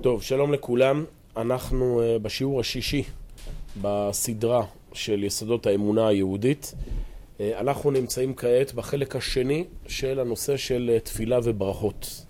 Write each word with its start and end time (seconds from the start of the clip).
טוב, 0.00 0.22
שלום 0.22 0.52
לכולם. 0.52 1.04
אנחנו 1.36 2.00
uh, 2.00 2.18
בשיעור 2.22 2.60
השישי 2.60 3.02
בסדרה 3.82 4.64
של 4.92 5.24
יסודות 5.24 5.66
האמונה 5.66 6.08
היהודית. 6.08 6.74
Uh, 6.74 7.40
אנחנו 7.60 7.90
נמצאים 7.90 8.34
כעת 8.34 8.74
בחלק 8.74 9.16
השני 9.16 9.64
של 9.86 10.20
הנושא 10.20 10.56
של 10.56 10.90
uh, 10.96 11.04
תפילה 11.04 11.38
וברכות. 11.44 12.24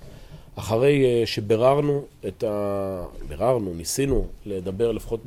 אחרי 0.54 1.22
שביררנו 1.26 2.04
את 2.28 2.44
ה... 2.44 3.04
ביררנו, 3.28 3.74
ניסינו 3.74 4.26
לדבר 4.46 4.92
לפחות 4.92 5.20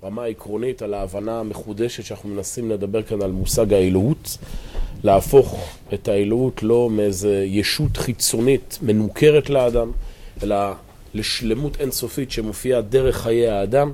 ברמה 0.00 0.24
עקרונית 0.24 0.82
על 0.82 0.94
ההבנה 0.94 1.40
המחודשת 1.40 2.04
שאנחנו 2.04 2.28
מנסים 2.28 2.70
לדבר 2.70 3.02
כאן 3.02 3.22
על 3.22 3.30
מושג 3.30 3.72
האלוהות, 3.72 4.38
להפוך 5.04 5.76
את 5.94 6.08
האלוהות 6.08 6.62
לא 6.62 6.90
מאיזה 6.90 7.44
ישות 7.44 7.96
חיצונית 7.96 8.78
מנוכרת 8.82 9.50
לאדם, 9.50 9.92
אלא 10.42 10.56
לשלמות 11.18 11.80
אינסופית 11.80 12.30
שמופיעה 12.30 12.80
דרך 12.80 13.16
חיי 13.16 13.48
האדם, 13.48 13.92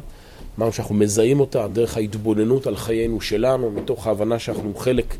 אמרנו 0.58 0.72
שאנחנו 0.72 0.94
מזהים 0.94 1.40
אותה, 1.40 1.68
דרך 1.68 1.96
ההתבוננות 1.96 2.66
על 2.66 2.76
חיינו 2.76 3.20
שלנו, 3.20 3.70
מתוך 3.70 4.06
ההבנה 4.06 4.38
שאנחנו 4.38 4.74
חלק 4.74 5.16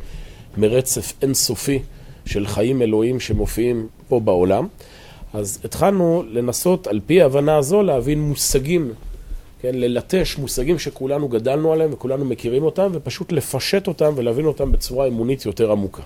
מרצף 0.57 1.13
אינסופי 1.23 1.79
של 2.27 2.47
חיים 2.47 2.83
אלוהים 2.83 3.21
שמופיעים 3.21 3.87
פה 4.09 4.21
בעולם. 4.21 4.67
אז 5.35 5.61
התחלנו 5.65 6.25
לנסות 6.31 6.87
על 6.87 7.01
פי 7.07 7.23
ההבנה 7.23 7.57
הזו 7.57 7.83
להבין 7.83 8.21
מושגים, 8.21 8.93
כן, 9.61 9.75
ללטש 9.75 10.39
מושגים 10.39 10.79
שכולנו 10.79 11.29
גדלנו 11.29 11.73
עליהם 11.73 11.93
וכולנו 11.93 12.25
מכירים 12.25 12.63
אותם 12.63 12.91
ופשוט 12.93 13.33
לפשט 13.33 13.89
אותם 13.89 14.13
ולהבין 14.17 14.45
אותם 14.45 14.73
בצורה 14.73 15.07
אמונית 15.07 15.47
יותר 15.47 15.73
עמוקה. 15.73 16.03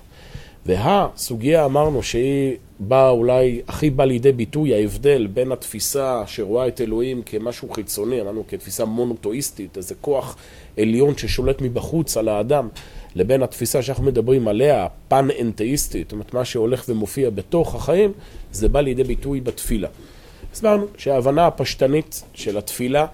והסוגיה 0.67 1.65
אמרנו 1.65 2.03
שהיא 2.03 2.57
באה 2.81 3.11
אולי, 3.11 3.61
הכי 3.69 3.91
באה 3.91 4.07
לידי 4.07 4.33
ביטוי 4.33 4.75
ההבדל 4.75 5.27
בין 5.27 5.53
התפיסה 5.53 6.23
שרואה 6.27 6.69
את 6.69 6.81
אלוהים 6.81 7.23
כמשהו 7.27 7.71
חיצוני, 7.71 8.21
אמרנו 8.21 8.45
כתפיסה 8.49 8.85
מונותואיסטית, 8.85 9.77
איזה 9.77 9.95
כוח 10.01 10.37
עליון 10.79 11.17
ששולט 11.17 11.61
מבחוץ 11.61 12.17
על 12.17 12.29
האדם, 12.29 12.69
לבין 13.15 13.43
התפיסה 13.43 13.83
שאנחנו 13.83 14.05
מדברים 14.05 14.49
עליה, 14.49 14.87
פן-אנתאיסטית, 15.09 16.07
זאת 16.07 16.13
אומרת 16.13 16.35
מה 16.35 16.45
שהולך 16.45 16.85
ומופיע 16.89 17.31
בתוך 17.31 17.75
החיים, 17.75 18.13
זה 18.53 18.69
בא 18.69 18.81
לידי 18.81 19.05
ביטוי 19.05 19.41
בתפילה. 19.41 19.89
הסברנו 20.53 20.87
שההבנה 20.97 21.47
הפשטנית 21.47 22.23
של 22.35 22.59
התפילה 22.59 23.07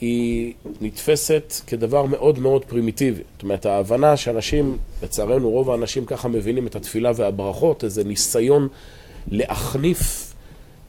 היא 0.00 0.54
נתפסת 0.80 1.54
כדבר 1.66 2.04
מאוד 2.04 2.38
מאוד 2.38 2.64
פרימיטיבי. 2.64 3.22
זאת 3.34 3.42
אומרת, 3.42 3.66
ההבנה 3.66 4.16
שאנשים, 4.16 4.78
לצערנו 5.02 5.50
רוב 5.50 5.70
האנשים 5.70 6.06
ככה 6.06 6.28
מבינים 6.28 6.66
את 6.66 6.76
התפילה 6.76 7.12
והברכות, 7.16 7.84
איזה 7.84 8.04
ניסיון 8.04 8.68
להחניף 9.30 10.34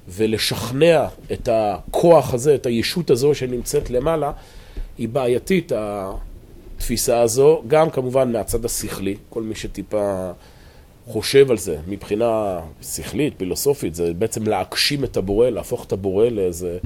ולשכנע 0.08 1.08
את 1.32 1.50
הכוח 1.52 2.34
הזה, 2.34 2.56
את 2.56 2.66
הישות 2.66 3.10
הזו 3.10 3.36
שנמצאת 3.36 3.90
למעלה, 3.90 4.32
היא 4.98 5.10
בעייתית, 5.10 5.72
התפיסה 5.76 7.22
הזו, 7.22 7.64
גם 7.68 7.90
כמובן 7.90 8.32
מהצד 8.32 8.66
השכלי, 8.66 9.16
כל 9.30 9.44
מי 9.44 9.56
שטיפה 9.56 10.32
חושב 11.08 11.52
על 11.52 11.58
זה 11.58 11.78
מבחינה 11.88 12.60
שכלית, 12.82 13.34
פילוסופית, 13.38 13.96
זה 13.96 14.14
בעצם 14.14 14.48
להגשים 14.48 15.04
את 15.04 15.18
הבורא, 15.18 15.50
להפוך 15.50 15.86
את 15.86 15.92
הבורא 15.92 16.30
לאיזה... 16.30 16.78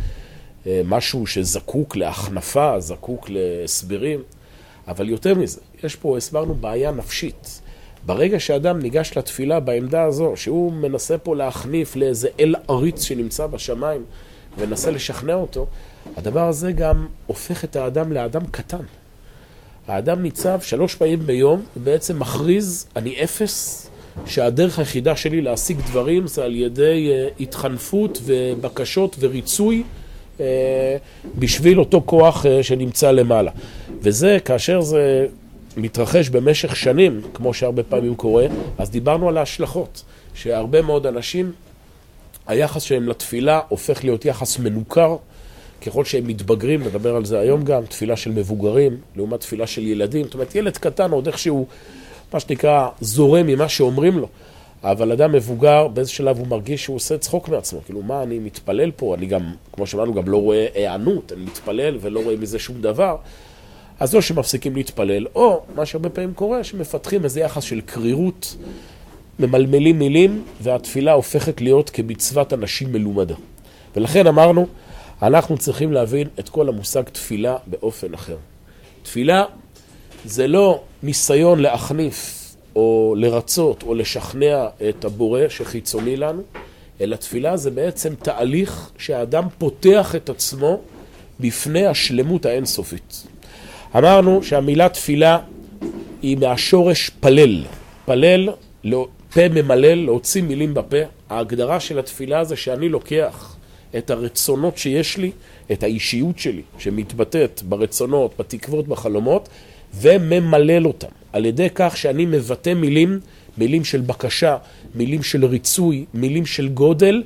אה, 0.67 0.81
משהו 0.85 1.27
שזקוק 1.27 1.95
להחנפה, 1.95 2.79
זקוק 2.79 3.29
להסברים, 3.29 4.23
אבל 4.87 5.09
יותר 5.09 5.35
מזה, 5.35 5.59
יש 5.83 5.95
פה, 5.95 6.17
הסברנו, 6.17 6.55
בעיה 6.55 6.91
נפשית. 6.91 7.61
ברגע 8.05 8.39
שאדם 8.39 8.79
ניגש 8.79 9.17
לתפילה 9.17 9.59
בעמדה 9.59 10.03
הזו, 10.03 10.33
שהוא 10.35 10.73
מנסה 10.73 11.17
פה 11.17 11.35
להחניף 11.35 11.95
לאיזה 11.95 12.27
אל 12.39 12.55
עריץ 12.67 13.03
שנמצא 13.03 13.47
בשמיים 13.47 14.03
ומנסה 14.57 14.91
לשכנע 14.91 15.33
אותו, 15.33 15.67
הדבר 16.17 16.47
הזה 16.47 16.71
גם 16.71 17.07
הופך 17.27 17.63
את 17.63 17.75
האדם 17.75 18.11
לאדם 18.11 18.45
קטן. 18.51 18.83
האדם 19.87 20.21
ניצב 20.21 20.61
שלוש 20.61 20.95
פעמים 20.95 21.19
ביום 21.19 21.65
ובעצם 21.77 22.19
מכריז, 22.19 22.87
אני 22.95 23.23
אפס, 23.23 23.89
שהדרך 24.25 24.79
היחידה 24.79 25.15
שלי 25.15 25.41
להשיג 25.41 25.77
דברים 25.87 26.27
זה 26.27 26.43
על 26.43 26.55
ידי 26.55 27.11
אה, 27.11 27.27
התחנפות 27.39 28.21
ובקשות 28.25 29.15
וריצוי 29.19 29.83
בשביל 31.39 31.79
אותו 31.79 32.01
כוח 32.05 32.45
אה, 32.45 32.63
שנמצא 32.63 33.11
למעלה. 33.11 33.51
וזה, 34.01 34.37
כאשר 34.45 34.81
זה 34.81 35.27
מתרחש 35.77 36.29
במשך 36.29 36.75
שנים, 36.75 37.21
כמו 37.33 37.53
שהרבה 37.53 37.83
פעמים 37.83 38.15
קורה, 38.15 38.45
אז 38.77 38.89
דיברנו 38.89 39.29
על 39.29 39.37
ההשלכות, 39.37 40.03
שהרבה 40.33 40.81
מאוד 40.81 41.07
אנשים, 41.07 41.51
היחס 42.47 42.81
שלהם 42.81 43.09
לתפילה 43.09 43.59
הופך 43.69 44.03
להיות 44.03 44.25
יחס 44.25 44.59
מנוכר. 44.59 45.15
ככל 45.85 46.05
שהם 46.05 46.27
מתבגרים, 46.27 46.83
נדבר 46.83 47.15
על 47.15 47.25
זה 47.25 47.39
היום 47.39 47.63
גם, 47.63 47.85
תפילה 47.85 48.15
של 48.15 48.31
מבוגרים, 48.31 48.97
לעומת 49.15 49.39
תפילה 49.39 49.67
של 49.67 49.87
ילדים. 49.87 50.25
זאת 50.25 50.33
אומרת, 50.33 50.55
ילד 50.55 50.77
קטן 50.77 51.11
עוד 51.11 51.27
איכשהו, 51.27 51.65
מה 52.33 52.39
שנקרא, 52.39 52.87
זורם 53.01 53.47
ממה 53.47 53.69
שאומרים 53.69 54.17
לו. 54.17 54.27
אבל 54.83 55.11
אדם 55.11 55.31
מבוגר, 55.31 55.87
באיזה 55.87 56.11
שלב 56.11 56.39
הוא 56.39 56.47
מרגיש 56.47 56.83
שהוא 56.83 56.95
עושה 56.95 57.17
צחוק 57.17 57.49
מעצמו. 57.49 57.79
כאילו, 57.85 58.01
מה, 58.01 58.23
אני 58.23 58.39
מתפלל 58.39 58.91
פה? 58.91 59.15
אני 59.15 59.25
גם, 59.25 59.53
כמו 59.73 59.87
שאמרנו, 59.87 60.13
גם 60.13 60.29
לא 60.29 60.37
רואה 60.37 60.67
היענות, 60.73 61.31
אני 61.31 61.43
מתפלל 61.43 61.97
ולא 62.01 62.23
רואה 62.23 62.35
מזה 62.35 62.59
שום 62.59 62.81
דבר. 62.81 63.15
אז 63.99 64.15
או 64.15 64.21
שמפסיקים 64.21 64.75
להתפלל, 64.75 65.27
או, 65.35 65.61
מה 65.75 65.85
שהרבה 65.85 66.09
פעמים 66.09 66.33
קורה, 66.33 66.63
שמפתחים 66.63 67.23
איזה 67.23 67.39
יחס 67.39 67.63
של 67.63 67.81
קרירות, 67.81 68.55
ממלמלים 69.39 69.99
מילים, 69.99 70.43
והתפילה 70.61 71.11
הופכת 71.11 71.61
להיות 71.61 71.89
כמצוות 71.89 72.53
אנשים 72.53 72.93
מלומדה. 72.93 73.35
ולכן 73.95 74.27
אמרנו, 74.27 74.67
אנחנו 75.21 75.57
צריכים 75.57 75.93
להבין 75.93 76.27
את 76.39 76.49
כל 76.49 76.69
המושג 76.69 77.03
תפילה 77.03 77.57
באופן 77.67 78.13
אחר. 78.13 78.37
תפילה 79.03 79.45
זה 80.25 80.47
לא 80.47 80.81
ניסיון 81.03 81.59
להחניף 81.59 82.42
או 82.75 83.15
לרצות 83.17 83.83
או 83.83 83.95
לשכנע 83.95 84.67
את 84.89 85.05
הבורא 85.05 85.41
שחיצוני 85.49 86.17
לנו, 86.17 86.41
אלא 87.01 87.15
תפילה 87.15 87.57
זה 87.57 87.71
בעצם 87.71 88.15
תהליך 88.15 88.91
שהאדם 88.97 89.43
פותח 89.57 90.15
את 90.15 90.29
עצמו 90.29 90.81
בפני 91.39 91.85
השלמות 91.85 92.45
האינסופית. 92.45 93.27
אמרנו 93.97 94.43
שהמילה 94.43 94.89
תפילה 94.89 95.39
היא 96.21 96.37
מהשורש 96.37 97.11
פלל. 97.19 97.63
פלל, 98.05 98.49
לא, 98.83 99.07
פה 99.33 99.49
ממלל, 99.49 100.05
להוציא 100.05 100.41
מילים 100.41 100.73
בפה. 100.73 100.97
ההגדרה 101.29 101.79
של 101.79 101.99
התפילה 101.99 102.43
זה 102.43 102.55
שאני 102.55 102.89
לוקח 102.89 103.55
את 103.97 104.09
הרצונות 104.09 104.77
שיש 104.77 105.17
לי, 105.17 105.31
את 105.71 105.83
האישיות 105.83 106.39
שלי, 106.39 106.61
שמתבטאת 106.77 107.61
ברצונות, 107.63 108.33
בתקוות, 108.39 108.87
בחלומות, 108.87 109.49
וממלל 109.93 110.87
אותם. 110.87 111.22
על 111.33 111.45
ידי 111.45 111.67
כך 111.75 111.97
שאני 111.97 112.25
מבטא 112.25 112.73
מילים, 112.73 113.19
מילים 113.57 113.85
של 113.85 114.01
בקשה, 114.01 114.57
מילים 114.95 115.23
של 115.23 115.45
ריצוי, 115.45 116.05
מילים 116.13 116.45
של 116.45 116.69
גודל, 116.69 117.23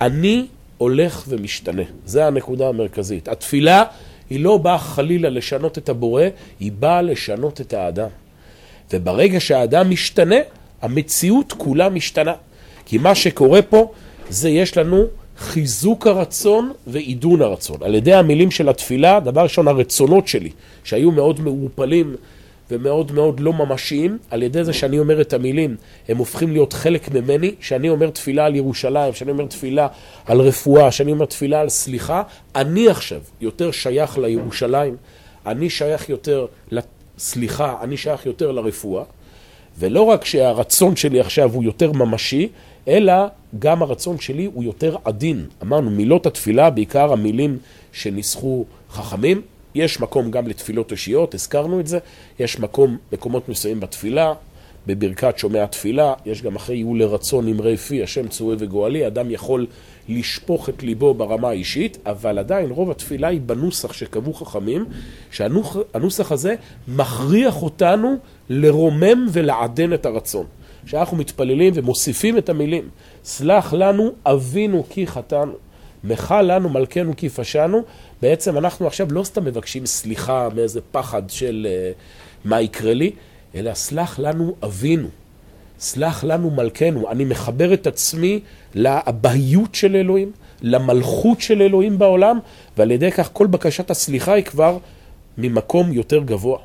אני 0.00 0.46
הולך 0.78 1.24
ומשתנה. 1.28 1.82
זו 2.06 2.22
הנקודה 2.22 2.68
המרכזית. 2.68 3.28
התפילה 3.28 3.84
היא 4.30 4.40
לא 4.40 4.56
באה 4.56 4.78
חלילה 4.78 5.28
לשנות 5.28 5.78
את 5.78 5.88
הבורא, 5.88 6.22
היא 6.60 6.72
באה 6.72 7.02
לשנות 7.02 7.60
את 7.60 7.72
האדם. 7.72 8.08
וברגע 8.92 9.40
שהאדם 9.40 9.90
משתנה, 9.90 10.36
המציאות 10.82 11.52
כולה 11.52 11.88
משתנה. 11.88 12.34
כי 12.86 12.98
מה 12.98 13.14
שקורה 13.14 13.62
פה, 13.62 13.92
זה 14.28 14.48
יש 14.48 14.76
לנו 14.76 15.04
חיזוק 15.38 16.06
הרצון 16.06 16.72
ועידון 16.86 17.42
הרצון. 17.42 17.76
על 17.82 17.94
ידי 17.94 18.14
המילים 18.14 18.50
של 18.50 18.68
התפילה, 18.68 19.20
דבר 19.20 19.42
ראשון, 19.42 19.68
הרצונות 19.68 20.28
שלי, 20.28 20.50
שהיו 20.84 21.10
מאוד 21.10 21.40
מעורפלים 21.40 22.16
ומאוד 22.70 23.12
מאוד 23.12 23.40
לא 23.40 23.52
ממשיים, 23.52 24.18
על 24.30 24.42
ידי 24.42 24.64
זה 24.64 24.72
שאני 24.72 24.98
אומר 24.98 25.20
את 25.20 25.32
המילים, 25.32 25.76
הם 26.08 26.16
הופכים 26.16 26.52
להיות 26.52 26.72
חלק 26.72 27.14
ממני, 27.14 27.54
שאני 27.60 27.88
אומר 27.88 28.10
תפילה 28.10 28.44
על 28.44 28.54
ירושלים, 28.54 29.12
שאני 29.12 29.30
אומר 29.30 29.46
תפילה 29.46 29.88
על 30.26 30.40
רפואה, 30.40 30.90
שאני 30.90 31.12
אומר 31.12 31.24
תפילה 31.24 31.60
על 31.60 31.68
סליחה, 31.68 32.22
אני 32.54 32.88
עכשיו 32.88 33.20
יותר 33.40 33.70
שייך 33.70 34.18
לירושלים, 34.18 34.96
אני 35.46 35.70
שייך 35.70 36.08
יותר 36.08 36.46
לסליחה, 36.70 37.76
אני 37.82 37.96
שייך 37.96 38.26
יותר 38.26 38.52
לרפואה, 38.52 39.04
ולא 39.78 40.02
רק 40.02 40.24
שהרצון 40.24 40.96
שלי 40.96 41.20
עכשיו 41.20 41.52
הוא 41.52 41.64
יותר 41.64 41.92
ממשי, 41.92 42.48
אלא 42.88 43.12
גם 43.58 43.82
הרצון 43.82 44.18
שלי 44.18 44.44
הוא 44.54 44.64
יותר 44.64 44.96
עדין. 45.04 45.46
אמרנו, 45.62 45.90
מילות 45.90 46.26
התפילה, 46.26 46.70
בעיקר 46.70 47.12
המילים 47.12 47.58
שניסחו 47.92 48.64
חכמים, 48.90 49.42
יש 49.76 50.00
מקום 50.00 50.30
גם 50.30 50.46
לתפילות 50.46 50.92
אישיות, 50.92 51.34
הזכרנו 51.34 51.80
את 51.80 51.86
זה, 51.86 51.98
יש 52.40 52.60
מקום, 52.60 52.96
מקומות 53.12 53.48
מסוימים 53.48 53.80
בתפילה, 53.80 54.32
בברכת 54.86 55.38
שומע 55.38 55.66
תפילה, 55.66 56.14
יש 56.26 56.42
גם 56.42 56.56
אחרי 56.56 56.76
יהיו 56.76 56.94
לרצון 56.94 57.46
נמרי 57.46 57.76
פי, 57.76 58.02
השם 58.02 58.28
צורי 58.28 58.56
וגואלי, 58.58 59.06
אדם 59.06 59.30
יכול 59.30 59.66
לשפוך 60.08 60.68
את 60.68 60.82
ליבו 60.82 61.14
ברמה 61.14 61.48
האישית, 61.48 61.98
אבל 62.06 62.38
עדיין 62.38 62.70
רוב 62.70 62.90
התפילה 62.90 63.28
היא 63.28 63.40
בנוסח 63.40 63.92
שקבעו 63.92 64.34
חכמים, 64.34 64.84
שהנוסח 65.30 66.32
הזה 66.32 66.54
מכריח 66.88 67.62
אותנו 67.62 68.16
לרומם 68.48 69.26
ולעדן 69.32 69.92
את 69.92 70.06
הרצון. 70.06 70.46
שאנחנו 70.86 71.16
מתפללים 71.16 71.72
ומוסיפים 71.76 72.38
את 72.38 72.48
המילים, 72.48 72.88
סלח 73.24 73.72
לנו 73.72 74.12
אבינו 74.26 74.84
כי 74.90 75.06
חטאנו. 75.06 75.52
מחל 76.04 76.42
לנו 76.42 76.68
מלכנו 76.68 77.16
כי 77.16 77.28
פשענו, 77.28 77.82
בעצם 78.22 78.58
אנחנו 78.58 78.86
עכשיו 78.86 79.12
לא 79.12 79.24
סתם 79.24 79.44
מבקשים 79.44 79.86
סליחה 79.86 80.48
מאיזה 80.54 80.80
פחד 80.92 81.22
של 81.28 81.66
uh, 81.66 82.48
מה 82.48 82.60
יקרה 82.60 82.94
לי, 82.94 83.12
אלא 83.54 83.74
סלח 83.74 84.18
לנו 84.18 84.54
אבינו, 84.64 85.08
סלח 85.78 86.24
לנו 86.24 86.50
מלכנו. 86.50 87.10
אני 87.10 87.24
מחבר 87.24 87.74
את 87.74 87.86
עצמי 87.86 88.40
לאבהיות 88.74 89.74
של 89.74 89.96
אלוהים, 89.96 90.32
למלכות 90.62 91.40
של 91.40 91.62
אלוהים 91.62 91.98
בעולם, 91.98 92.38
ועל 92.76 92.90
ידי 92.90 93.10
כך 93.10 93.30
כל 93.32 93.46
בקשת 93.46 93.90
הסליחה 93.90 94.32
היא 94.32 94.44
כבר 94.44 94.78
ממקום 95.38 95.92
יותר 95.92 96.22
גבוה. 96.22 96.58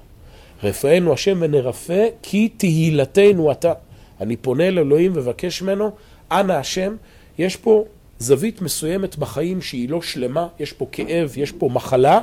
רפאנו 0.63 1.13
השם 1.13 1.37
ונרפא 1.41 2.07
כי 2.21 2.49
תהילתנו 2.57 3.51
אתה. 3.51 3.73
אני 4.21 4.35
פונה 4.35 4.71
לאלוהים 4.71 5.11
ומבקש 5.15 5.61
ממנו, 5.61 5.91
אנא 6.31 6.53
השם, 6.53 6.95
יש 7.37 7.55
פה 7.55 7.85
זווית 8.21 8.61
מסוימת 8.61 9.17
בחיים 9.17 9.61
שהיא 9.61 9.89
לא 9.89 10.01
שלמה, 10.01 10.47
יש 10.59 10.73
פה 10.73 10.87
כאב, 10.91 11.33
יש 11.37 11.51
פה 11.51 11.69
מחלה. 11.73 12.21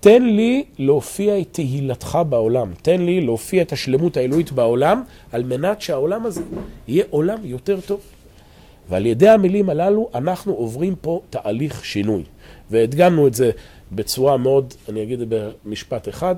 תן 0.00 0.22
לי 0.22 0.64
להופיע 0.78 1.38
את 1.38 1.46
תהילתך 1.52 2.18
בעולם, 2.28 2.72
תן 2.82 3.00
לי 3.00 3.20
להופיע 3.20 3.62
את 3.62 3.72
השלמות 3.72 4.16
האלוהית 4.16 4.52
בעולם, 4.52 5.02
על 5.32 5.42
מנת 5.42 5.80
שהעולם 5.80 6.26
הזה 6.26 6.42
יהיה 6.88 7.04
עולם 7.10 7.38
יותר 7.44 7.80
טוב. 7.80 8.00
ועל 8.88 9.06
ידי 9.06 9.28
המילים 9.28 9.70
הללו 9.70 10.10
אנחנו 10.14 10.52
עוברים 10.52 10.94
פה 11.00 11.20
תהליך 11.30 11.84
שינוי. 11.84 12.22
והדגמנו 12.70 13.26
את 13.26 13.34
זה 13.34 13.50
בצורה 13.92 14.36
מאוד, 14.36 14.74
אני 14.88 15.02
אגיד 15.02 15.20
במשפט 15.28 16.08
אחד, 16.08 16.34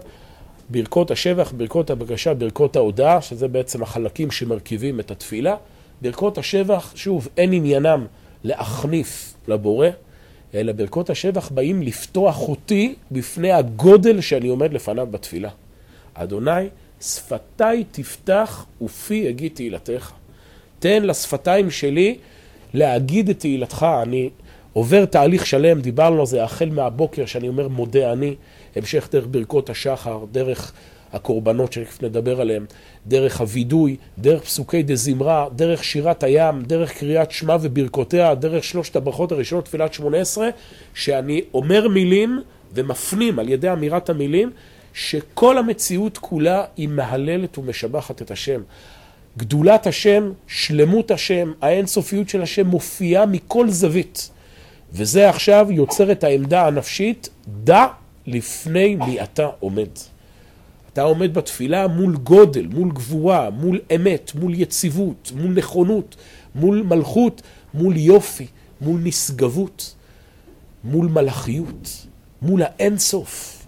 ברכות 0.70 1.10
השבח, 1.10 1.52
ברכות 1.56 1.90
הבקשה, 1.90 2.34
ברכות 2.34 2.76
ההודעה, 2.76 3.22
שזה 3.22 3.48
בעצם 3.48 3.82
החלקים 3.82 4.30
שמרכיבים 4.30 5.00
את 5.00 5.10
התפילה. 5.10 5.56
ברכות 6.02 6.38
השבח, 6.38 6.92
שוב, 6.96 7.28
אין 7.36 7.52
עניינם 7.52 8.06
להחניף 8.44 9.34
לבורא, 9.48 9.88
אלא 10.54 10.72
ברכות 10.72 11.10
השבח 11.10 11.48
באים 11.48 11.82
לפתוח 11.82 12.48
אותי 12.48 12.94
בפני 13.10 13.52
הגודל 13.52 14.20
שאני 14.20 14.48
עומד 14.48 14.72
לפניו 14.72 15.06
בתפילה. 15.10 15.50
אדוני, 16.14 16.68
שפתיי 17.00 17.84
תפתח 17.90 18.66
ופי 18.82 19.28
אגיד 19.28 19.52
תהילתך. 19.54 20.12
תן 20.78 21.02
לשפתיים 21.02 21.70
שלי 21.70 22.18
להגיד 22.74 23.28
את 23.28 23.40
תהילתך. 23.40 23.86
אני 24.02 24.30
עובר 24.72 25.04
תהליך 25.04 25.46
שלם, 25.46 25.80
דיברנו 25.80 26.20
על 26.20 26.26
זה 26.26 26.44
החל 26.44 26.68
מהבוקר, 26.72 27.26
שאני 27.26 27.48
אומר 27.48 27.68
מודה 27.68 28.12
אני, 28.12 28.34
המשך 28.76 29.08
דרך 29.12 29.26
ברכות 29.30 29.70
השחר, 29.70 30.24
דרך 30.32 30.72
הקורבנות 31.12 31.72
שתכף 31.72 32.02
נדבר 32.02 32.40
עליהם, 32.40 32.66
דרך 33.06 33.40
הווידוי, 33.40 33.96
דרך 34.18 34.42
פסוקי 34.42 34.82
דה 34.82 34.96
זמרה, 34.96 35.46
דרך 35.56 35.84
שירת 35.84 36.22
הים, 36.22 36.62
דרך 36.62 36.92
קריאת 36.98 37.30
שמע 37.30 37.56
וברכותיה, 37.60 38.34
דרך 38.34 38.64
שלושת 38.64 38.96
הברכות 38.96 39.32
הראשונות, 39.32 39.64
תפילת 39.64 39.94
שמונה 39.94 40.18
עשרה, 40.18 40.48
שאני 40.94 41.42
אומר 41.54 41.88
מילים 41.88 42.40
ומפנים 42.74 43.38
על 43.38 43.48
ידי 43.48 43.72
אמירת 43.72 44.10
המילים, 44.10 44.50
שכל 44.94 45.58
המציאות 45.58 46.18
כולה 46.18 46.64
היא 46.76 46.88
מהללת 46.88 47.58
ומשבחת 47.58 48.22
את 48.22 48.30
השם. 48.30 48.60
גדולת 49.38 49.86
השם, 49.86 50.32
שלמות 50.46 51.10
השם, 51.10 51.52
האינסופיות 51.60 52.28
של 52.28 52.42
השם 52.42 52.66
מופיעה 52.66 53.26
מכל 53.26 53.68
זווית. 53.70 54.30
וזה 54.92 55.28
עכשיו 55.28 55.66
יוצר 55.70 56.12
את 56.12 56.24
העמדה 56.24 56.66
הנפשית, 56.66 57.28
דע 57.48 57.86
לפני 58.26 58.94
מי 58.94 59.22
אתה 59.22 59.48
עומד. 59.60 59.88
אתה 60.92 61.02
עומד 61.02 61.34
בתפילה 61.34 61.86
מול 61.86 62.16
גודל, 62.16 62.66
מול 62.66 62.92
גבורה, 62.92 63.50
מול 63.50 63.80
אמת, 63.94 64.32
מול 64.34 64.54
יציבות, 64.54 65.32
מול 65.36 65.52
נכונות, 65.52 66.16
מול 66.54 66.82
מלכות, 66.82 67.42
מול 67.74 67.96
יופי, 67.96 68.46
מול 68.80 69.00
נשגבות, 69.04 69.94
מול 70.84 71.06
מלאכיות, 71.06 72.06
מול 72.42 72.62
האינסוף. 72.62 73.61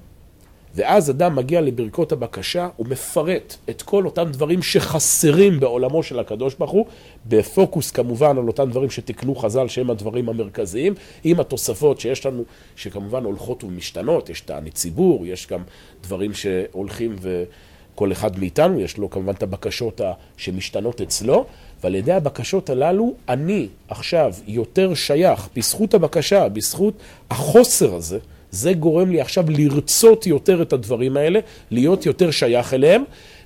ואז 0.74 1.10
אדם 1.10 1.36
מגיע 1.36 1.60
לברכות 1.60 2.12
הבקשה, 2.12 2.68
הוא 2.76 2.86
מפרט 2.86 3.56
את 3.70 3.82
כל 3.82 4.04
אותם 4.04 4.30
דברים 4.30 4.62
שחסרים 4.62 5.60
בעולמו 5.60 6.02
של 6.02 6.18
הקדוש 6.18 6.54
ברוך 6.54 6.70
הוא, 6.70 6.86
בפוקוס 7.26 7.90
כמובן 7.90 8.38
על 8.38 8.48
אותם 8.48 8.70
דברים 8.70 8.90
שתיקנו 8.90 9.34
חז"ל 9.34 9.68
שהם 9.68 9.90
הדברים 9.90 10.28
המרכזיים, 10.28 10.94
עם 11.24 11.40
התוספות 11.40 12.00
שיש 12.00 12.26
לנו, 12.26 12.44
שכמובן 12.76 13.24
הולכות 13.24 13.64
ומשתנות, 13.64 14.30
יש 14.30 14.40
תענית 14.40 14.74
ציבור, 14.74 15.26
יש 15.26 15.46
גם 15.46 15.62
דברים 16.02 16.34
שהולכים 16.34 17.16
וכל 17.20 18.12
אחד 18.12 18.38
מאיתנו, 18.38 18.80
יש 18.80 18.98
לו 18.98 19.10
כמובן 19.10 19.32
את 19.32 19.42
הבקשות 19.42 20.00
שמשתנות 20.36 21.00
אצלו, 21.00 21.46
ועל 21.82 21.94
ידי 21.94 22.12
הבקשות 22.12 22.70
הללו 22.70 23.14
אני 23.28 23.68
עכשיו 23.88 24.34
יותר 24.46 24.94
שייך, 24.94 25.48
בזכות 25.56 25.94
הבקשה, 25.94 26.48
בזכות 26.48 26.94
החוסר 27.30 27.94
הזה, 27.94 28.18
זה 28.54 28.72
גורם 28.72 29.10
לי 29.10 29.20
עכשיו 29.20 29.44
לרצות 29.48 30.26
יותר 30.26 30.62
את 30.62 30.72
הדברים 30.72 31.16
האלה, 31.16 31.40
להיות 31.70 32.06
יותר 32.06 32.30
שייך 32.30 32.74
אליהם, 32.74 33.04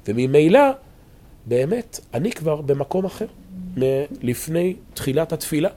וממילא, 0.09 0.61
באמת, 1.47 2.01
אני 2.15 2.33
כבר 2.33 2.61
במקום 2.61 3.05
אחר, 3.05 3.27
לפני 4.23 4.75
תחילת 4.95 5.33
התפילה. 5.33 5.69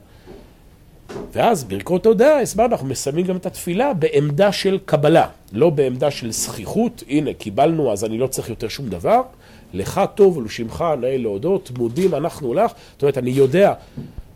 ואז 1.32 1.64
ברכות 1.64 2.06
הודעה, 2.06 2.40
הסברנו, 2.40 2.72
אנחנו 2.72 2.86
מסיימים 2.86 3.26
גם 3.26 3.36
את 3.36 3.46
התפילה 3.46 3.94
בעמדה 3.94 4.52
של 4.52 4.78
קבלה, 4.84 5.26
לא 5.52 5.70
בעמדה 5.70 6.10
של 6.10 6.32
זכיחות, 6.32 7.02
הנה 7.08 7.32
קיבלנו 7.32 7.92
אז 7.92 8.04
אני 8.04 8.18
לא 8.18 8.26
צריך 8.26 8.48
יותר 8.48 8.68
שום 8.68 8.88
דבר, 8.88 9.20
לך 9.74 10.00
טוב 10.14 10.36
ולשמך 10.36 10.84
נאה 11.00 11.16
להודות, 11.16 11.70
מודים 11.78 12.14
אנחנו 12.14 12.54
לך, 12.54 12.72
זאת 12.92 13.02
אומרת 13.02 13.18
אני 13.18 13.30
יודע 13.30 13.72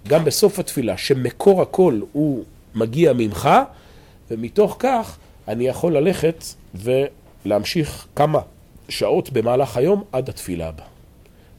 גם 0.09 0.25
בסוף 0.25 0.59
התפילה 0.59 0.97
שמקור 0.97 1.63
הכל 1.63 2.01
הוא 2.13 2.45
מגיע 2.75 3.13
ממך, 3.13 3.49
ומתוך 4.31 4.77
כך 4.79 5.19
אני 5.49 5.67
יכול 5.67 5.97
ללכת 5.97 6.45
ולהמשיך 6.75 8.07
כמה 8.17 8.39
שעות 8.89 9.31
במהלך 9.31 9.77
היום 9.77 10.05
עד 10.13 10.29
התפילה 10.29 10.69
הבאה. 10.69 10.87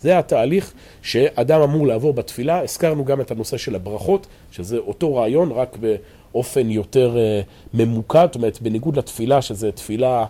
זה 0.01 0.19
התהליך 0.19 0.73
שאדם 1.01 1.61
אמור 1.61 1.87
לעבור 1.87 2.13
בתפילה. 2.13 2.63
הזכרנו 2.63 3.05
גם 3.05 3.21
את 3.21 3.31
הנושא 3.31 3.57
של 3.57 3.75
הברכות, 3.75 4.27
שזה 4.51 4.77
אותו 4.77 5.15
רעיון, 5.15 5.51
רק 5.51 5.77
באופן 5.77 6.71
יותר 6.71 7.15
uh, 7.15 7.77
ממוקד, 7.77 8.25
זאת 8.25 8.35
אומרת, 8.35 8.61
בניגוד 8.61 8.97
לתפילה, 8.97 9.41
שזה 9.41 9.71
תפילה 9.71 10.25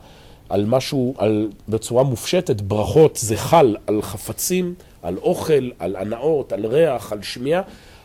על 0.49 0.65
משהו, 0.65 1.13
על, 1.17 1.49
בצורה 1.69 2.03
מופשטת, 2.03 2.61
ברכות 2.61 3.15
זה 3.21 3.37
חל 3.37 3.75
על 3.87 4.01
חפצים, 4.01 4.73
על 5.01 5.17
אוכל, 5.17 5.69
על 5.79 5.95
הנאות, 5.95 6.53
על 6.53 6.65
ריח, 6.65 7.11
על 7.11 7.21
שמיעה. 7.21 7.61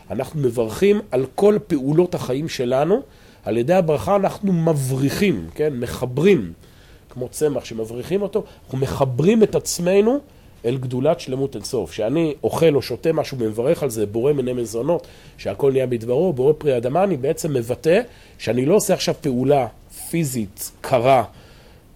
אנחנו 0.09 0.41
מברכים 0.41 1.01
על 1.11 1.25
כל 1.35 1.57
פעולות 1.67 2.15
החיים 2.15 2.49
שלנו. 2.49 3.01
על 3.43 3.57
ידי 3.57 3.73
הברכה 3.73 4.15
אנחנו 4.15 4.53
מבריחים, 4.53 5.47
כן? 5.55 5.73
מחברים, 5.73 6.53
כמו 7.09 7.29
צמח 7.29 7.65
שמבריחים 7.65 8.21
אותו, 8.21 8.43
אנחנו 8.65 8.77
מחברים 8.77 9.43
את 9.43 9.55
עצמנו 9.55 10.19
אל 10.65 10.77
גדולת 10.77 11.19
שלמות 11.19 11.55
אינסוף. 11.55 11.93
שאני 11.93 12.33
אוכל 12.43 12.75
או 12.75 12.81
שותה 12.81 13.13
משהו 13.13 13.37
ומברך 13.39 13.83
על 13.83 13.89
זה, 13.89 14.05
בורא 14.05 14.33
מיני 14.33 14.53
מזונות, 14.53 15.07
שהכל 15.37 15.71
נהיה 15.71 15.87
בדברו, 15.87 16.33
בורא 16.33 16.53
פרי 16.57 16.77
אדמה, 16.77 17.03
אני 17.03 17.17
בעצם 17.17 17.53
מבטא 17.53 18.01
שאני 18.37 18.65
לא 18.65 18.75
עושה 18.75 18.93
עכשיו 18.93 19.15
פעולה 19.21 19.67
פיזית, 20.09 20.71
קרה, 20.81 21.23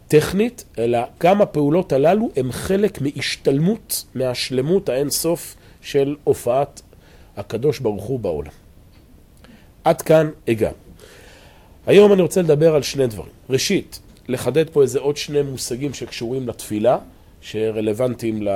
טכנית, 0.08 0.64
אלא 0.78 1.00
גם 1.20 1.42
הפעולות 1.42 1.94
הללו 1.94 2.30
הן 2.36 2.52
חלק 2.52 3.02
מהשתלמות, 3.02 4.06
מהשלמות 4.16 4.90
האינסוף 4.90 5.56
של 5.82 6.16
הופעת 6.24 6.82
הקדוש 7.38 7.80
ברוך 7.80 8.04
הוא 8.04 8.20
בעולם. 8.20 8.52
עד 9.84 10.02
כאן 10.02 10.30
הגענו. 10.48 10.87
היום 11.88 12.14
אני 12.14 12.22
רוצה 12.22 12.42
לדבר 12.42 12.76
על 12.76 12.82
שני 12.82 13.08
דברים. 13.08 13.32
ראשית, 13.50 14.00
לחדד 14.28 14.70
פה 14.70 14.82
איזה 14.82 15.00
עוד 15.00 15.18
שני 15.18 15.42
מושגים 15.42 15.94
שקשורים 15.94 16.48
לתפילה, 16.48 16.98
שרלוונטיים 17.42 18.42
לא, 18.42 18.52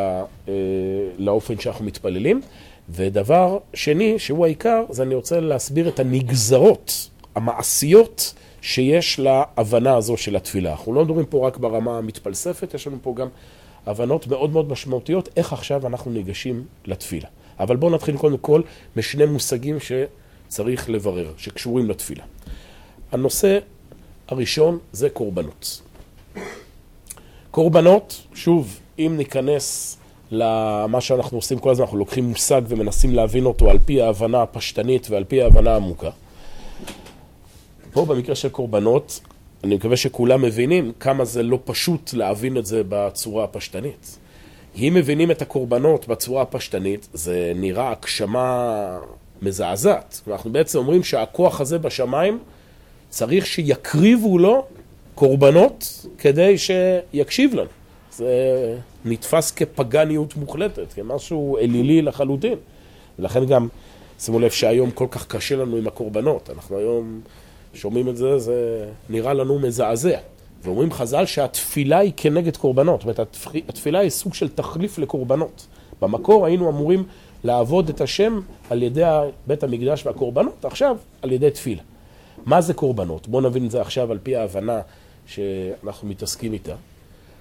לאופן 1.17 1.59
שאנחנו 1.59 1.85
מתפללים. 1.85 2.41
ודבר 2.89 3.57
שני, 3.73 4.19
שהוא 4.19 4.45
העיקר, 4.45 4.83
זה 4.89 5.03
אני 5.03 5.15
רוצה 5.15 5.39
להסביר 5.39 5.87
את 5.89 5.99
הנגזרות 5.99 7.09
המעשיות 7.35 8.33
שיש 8.61 9.19
להבנה 9.19 9.95
הזו 9.95 10.17
של 10.17 10.35
התפילה. 10.35 10.71
אנחנו 10.71 10.93
לא 10.93 11.05
מדברים 11.05 11.25
פה 11.25 11.47
רק 11.47 11.57
ברמה 11.57 11.97
המתפלספת, 11.97 12.73
יש 12.73 12.87
לנו 12.87 12.97
פה 13.01 13.13
גם 13.17 13.27
הבנות 13.85 14.27
מאוד 14.27 14.51
מאוד 14.51 14.69
משמעותיות, 14.69 15.29
איך 15.35 15.53
עכשיו 15.53 15.87
אנחנו 15.87 16.11
ניגשים 16.11 16.63
לתפילה. 16.85 17.27
אבל 17.59 17.75
בואו 17.75 17.91
נתחיל 17.91 18.17
קודם 18.17 18.37
כל 18.37 18.61
משני 18.95 19.25
מושגים 19.25 19.77
שצריך 19.79 20.89
לברר, 20.89 21.31
שקשורים 21.37 21.89
לתפילה. 21.89 22.23
הנושא 23.11 23.59
הראשון 24.27 24.79
זה 24.91 25.09
קורבנות. 25.09 25.81
קורבנות, 27.51 28.21
שוב, 28.33 28.79
אם 28.99 29.13
ניכנס 29.17 29.97
למה 30.31 31.01
שאנחנו 31.01 31.37
עושים 31.37 31.59
כל 31.59 31.69
הזמן, 31.71 31.83
אנחנו 31.85 31.97
לוקחים 31.97 32.23
מושג 32.23 32.61
ומנסים 32.67 33.15
להבין 33.15 33.45
אותו 33.45 33.69
על 33.69 33.77
פי 33.85 34.01
ההבנה 34.01 34.41
הפשטנית 34.41 35.07
ועל 35.09 35.23
פי 35.23 35.41
ההבנה 35.41 35.71
העמוקה. 35.73 36.09
פה 37.91 38.05
במקרה 38.05 38.35
של 38.35 38.49
קורבנות, 38.49 39.19
אני 39.63 39.75
מקווה 39.75 39.97
שכולם 39.97 40.41
מבינים 40.41 40.91
כמה 40.99 41.25
זה 41.25 41.43
לא 41.43 41.59
פשוט 41.65 42.13
להבין 42.13 42.57
את 42.57 42.65
זה 42.65 42.81
בצורה 42.89 43.43
הפשטנית. 43.43 44.17
אם 44.75 44.93
מבינים 44.95 45.31
את 45.31 45.41
הקורבנות 45.41 46.07
בצורה 46.07 46.41
הפשטנית, 46.41 47.07
זה 47.13 47.51
נראה 47.55 47.91
הגשמה 47.91 48.99
מזעזעת. 49.41 50.21
אנחנו 50.27 50.51
בעצם 50.51 50.77
אומרים 50.77 51.03
שהכוח 51.03 51.61
הזה 51.61 51.79
בשמיים 51.79 52.39
צריך 53.11 53.45
שיקריבו 53.45 54.37
לו 54.37 54.65
קורבנות 55.15 56.05
כדי 56.17 56.55
שיקשיב 56.57 57.53
לנו. 57.53 57.69
זה 58.11 58.27
נתפס 59.05 59.51
כפגניות 59.51 60.35
מוחלטת, 60.35 60.93
כמשהו 60.93 61.57
אלילי 61.57 62.01
לחלוטין. 62.01 62.55
ולכן 63.19 63.45
גם, 63.45 63.67
שימו 64.19 64.39
לב 64.39 64.51
שהיום 64.51 64.91
כל 64.91 65.07
כך 65.11 65.27
קשה 65.27 65.55
לנו 65.55 65.77
עם 65.77 65.87
הקורבנות. 65.87 66.49
אנחנו 66.55 66.77
היום 66.77 67.21
שומעים 67.73 68.09
את 68.09 68.17
זה, 68.17 68.39
זה 68.39 68.85
נראה 69.09 69.33
לנו 69.33 69.59
מזעזע. 69.59 70.17
ואומרים 70.63 70.91
חז"ל 70.91 71.25
שהתפילה 71.25 71.97
היא 71.97 72.13
כנגד 72.17 72.57
קורבנות. 72.57 73.01
זאת 73.01 73.19
אומרת, 73.19 73.37
התפילה 73.69 73.99
היא 73.99 74.09
סוג 74.09 74.33
של 74.33 74.49
תחליף 74.49 74.97
לקורבנות. 74.97 75.67
במקור 76.01 76.45
היינו 76.45 76.69
אמורים 76.69 77.03
לעבוד 77.43 77.89
את 77.89 78.01
השם 78.01 78.39
על 78.69 78.83
ידי 78.83 79.03
בית 79.47 79.63
המקדש 79.63 80.05
והקורבנות, 80.05 80.65
עכשיו 80.65 80.97
על 81.21 81.31
ידי 81.31 81.51
תפילה. 81.51 81.81
מה 82.45 82.61
זה 82.61 82.73
קורבנות? 82.73 83.27
בואו 83.27 83.49
נבין 83.49 83.65
את 83.65 83.71
זה 83.71 83.81
עכשיו 83.81 84.11
על 84.11 84.19
פי 84.23 84.35
ההבנה 84.35 84.81
שאנחנו 85.25 86.07
מתעסקים 86.07 86.53
איתה. 86.53 86.75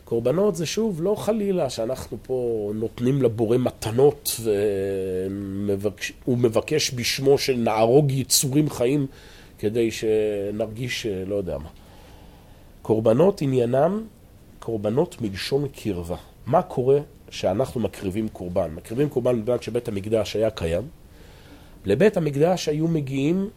קורבנות 0.04 0.56
זה 0.56 0.66
שוב 0.66 1.02
לא 1.02 1.14
חלילה 1.14 1.70
שאנחנו 1.70 2.16
פה 2.22 2.70
נותנים 2.74 3.22
לבורא 3.22 3.56
מתנות 3.56 4.40
והוא 5.78 6.38
מבקש 6.38 6.94
בשמו 6.94 7.38
שנהרוג 7.38 8.12
יצורים 8.12 8.70
חיים 8.70 9.06
כדי 9.58 9.90
שנרגיש 9.90 11.06
לא 11.06 11.34
יודע 11.34 11.58
מה. 11.58 11.68
קורבנות 12.82 13.42
עניינם, 13.42 14.04
קורבנות 14.58 15.16
מלשון 15.20 15.68
קרבה. 15.68 16.16
מה 16.46 16.62
קורה 16.62 16.98
שאנחנו 17.30 17.80
מקריבים 17.80 18.28
קורבן? 18.28 18.70
מקריבים 18.74 19.08
קורבן 19.08 19.42
בגלל 19.42 19.58
שבית 19.60 19.88
המקדש 19.88 20.36
היה 20.36 20.50
קיים. 20.50 20.82
לבית 21.84 22.16
המקדש 22.16 22.68
היו 22.68 22.88
מגיעים 22.88 23.48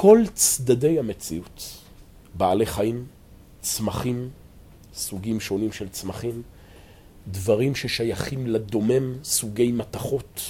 כל 0.00 0.22
צדדי 0.34 0.98
המציאות. 0.98 1.62
בעלי 2.34 2.66
חיים, 2.66 3.04
צמחים, 3.60 4.28
סוגים 4.94 5.40
שונים 5.40 5.72
של 5.72 5.88
צמחים, 5.88 6.42
דברים 7.28 7.74
ששייכים 7.74 8.46
לדומם, 8.46 9.14
סוגי 9.24 9.72
מתכות, 9.72 10.40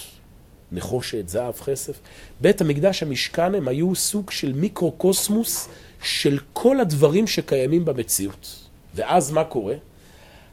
נחושת, 0.71 1.29
זהב, 1.29 1.53
כסף. 1.53 1.99
בית 2.41 2.61
המקדש, 2.61 3.03
המשכן, 3.03 3.55
הם 3.55 3.67
היו 3.67 3.95
סוג 3.95 4.31
של 4.31 4.53
מיקרוקוסמוס 4.53 5.69
של 6.03 6.39
כל 6.53 6.79
הדברים 6.79 7.27
שקיימים 7.27 7.85
במציאות. 7.85 8.55
ואז 8.95 9.31
מה 9.31 9.43
קורה? 9.43 9.75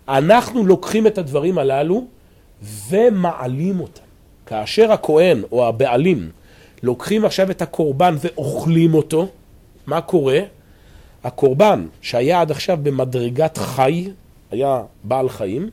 אנחנו 0.09 0.67
לוקחים 0.67 1.07
את 1.07 1.19
הדברים 1.19 1.59
הללו 1.59 2.07
ומעלים 2.89 3.81
אותם. 3.81 4.03
כאשר 4.47 4.93
הכהן 4.93 5.43
או 5.53 5.69
הבעלים 5.69 6.31
לוקחים 6.87 7.25
עכשיו 7.25 7.51
את 7.51 7.63
הקורבן 7.63 8.17
ואוכלים 8.21 8.95
אותו, 8.95 9.29
מה 9.87 10.01
קורה? 10.01 10.41
הקורבן 11.25 11.87
שהיה 12.01 12.41
עד 12.41 12.51
עכשיו 12.51 12.79
במדרגת 12.83 13.59
חי, 13.59 14.11
היה 14.51 14.83
בעל 15.05 15.29
חיים, 15.29 15.71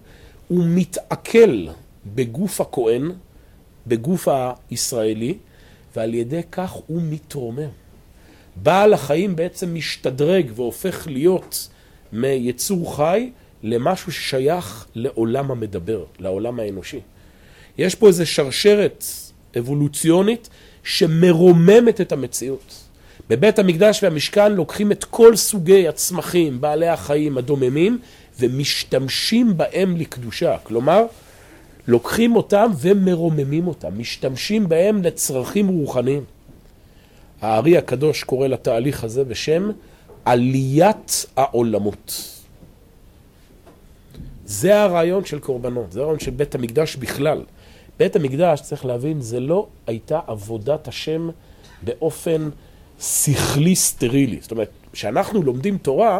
הוא 0.48 0.64
מתעכל 0.68 1.68
בגוף 2.06 2.62
הכהן, 2.62 3.12
בגוף 3.88 4.28
הישראלי, 4.72 5.38
ועל 5.96 6.14
ידי 6.14 6.42
כך 6.52 6.72
הוא 6.72 7.02
מתרומם. 7.10 7.70
בעל 8.56 8.94
החיים 8.94 9.36
בעצם 9.36 9.76
משתדרג 9.76 10.52
והופך 10.56 11.08
להיות 11.08 11.68
מיצור 12.14 12.96
חי 12.96 13.32
למשהו 13.64 14.12
ששייך 14.12 14.88
לעולם 14.96 15.52
המדבר, 15.52 16.06
לעולם 16.20 16.60
האנושי. 16.60 17.00
יש 17.78 17.96
פה 17.96 18.08
איזו 18.08 18.26
שרשרת 18.26 19.06
אבולוציונית 19.58 20.50
שמרוממת 20.84 22.02
את 22.02 22.12
המציאות. 22.12 22.84
בבית 23.30 23.60
המקדש 23.60 24.04
והמשכן 24.04 24.52
לוקחים 24.52 24.92
את 24.92 25.04
כל 25.04 25.36
סוגי 25.36 25.88
הצמחים, 25.88 26.62
בעלי 26.62 26.88
החיים 26.88 27.38
הדוממים, 27.38 28.00
ומשתמשים 28.40 29.58
בהם 29.58 29.98
לקדושה. 29.98 30.58
כלומר, 30.64 31.06
לוקחים 31.88 32.36
אותם 32.36 32.72
ומרוממים 32.80 33.68
אותם, 33.68 34.00
משתמשים 34.00 34.70
בהם 34.70 35.04
לצרכים 35.04 35.68
רוחניים. 35.68 36.24
הארי 37.42 37.78
הקדוש 37.78 38.24
קורא 38.24 38.48
לתהליך 38.48 39.04
הזה 39.04 39.24
בשם 39.24 39.72
עליית 40.26 41.26
העולמות. 41.38 42.30
זה 44.46 44.82
הרעיון 44.82 45.26
של 45.26 45.40
קורבנות, 45.40 45.92
זה 45.92 46.02
הרעיון 46.02 46.20
של 46.20 46.32
בית 46.32 46.56
המקדש 46.56 46.96
בכלל. 46.96 47.42
בית 48.00 48.16
המקדש, 48.16 48.62
צריך 48.62 48.86
להבין, 48.86 49.22
זה 49.22 49.40
לא 49.40 49.68
הייתה 49.88 50.20
עבודת 50.28 50.88
השם 50.88 51.30
באופן 51.82 52.50
שכלי 53.00 53.76
סטרילי. 53.76 54.38
זאת 54.42 54.52
אומרת, 54.52 54.70
כשאנחנו 54.94 55.44
לומדים 55.44 55.78
תורה, 55.78 56.20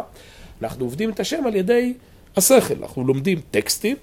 אנחנו 0.62 0.84
עובדים 0.84 1.10
את 1.10 1.20
השם 1.20 1.46
על 1.46 1.56
ידי 1.56 1.94
השכל. 2.36 2.74
אנחנו 2.82 3.04
לומדים 3.04 3.40
טקסטים, 3.50 3.96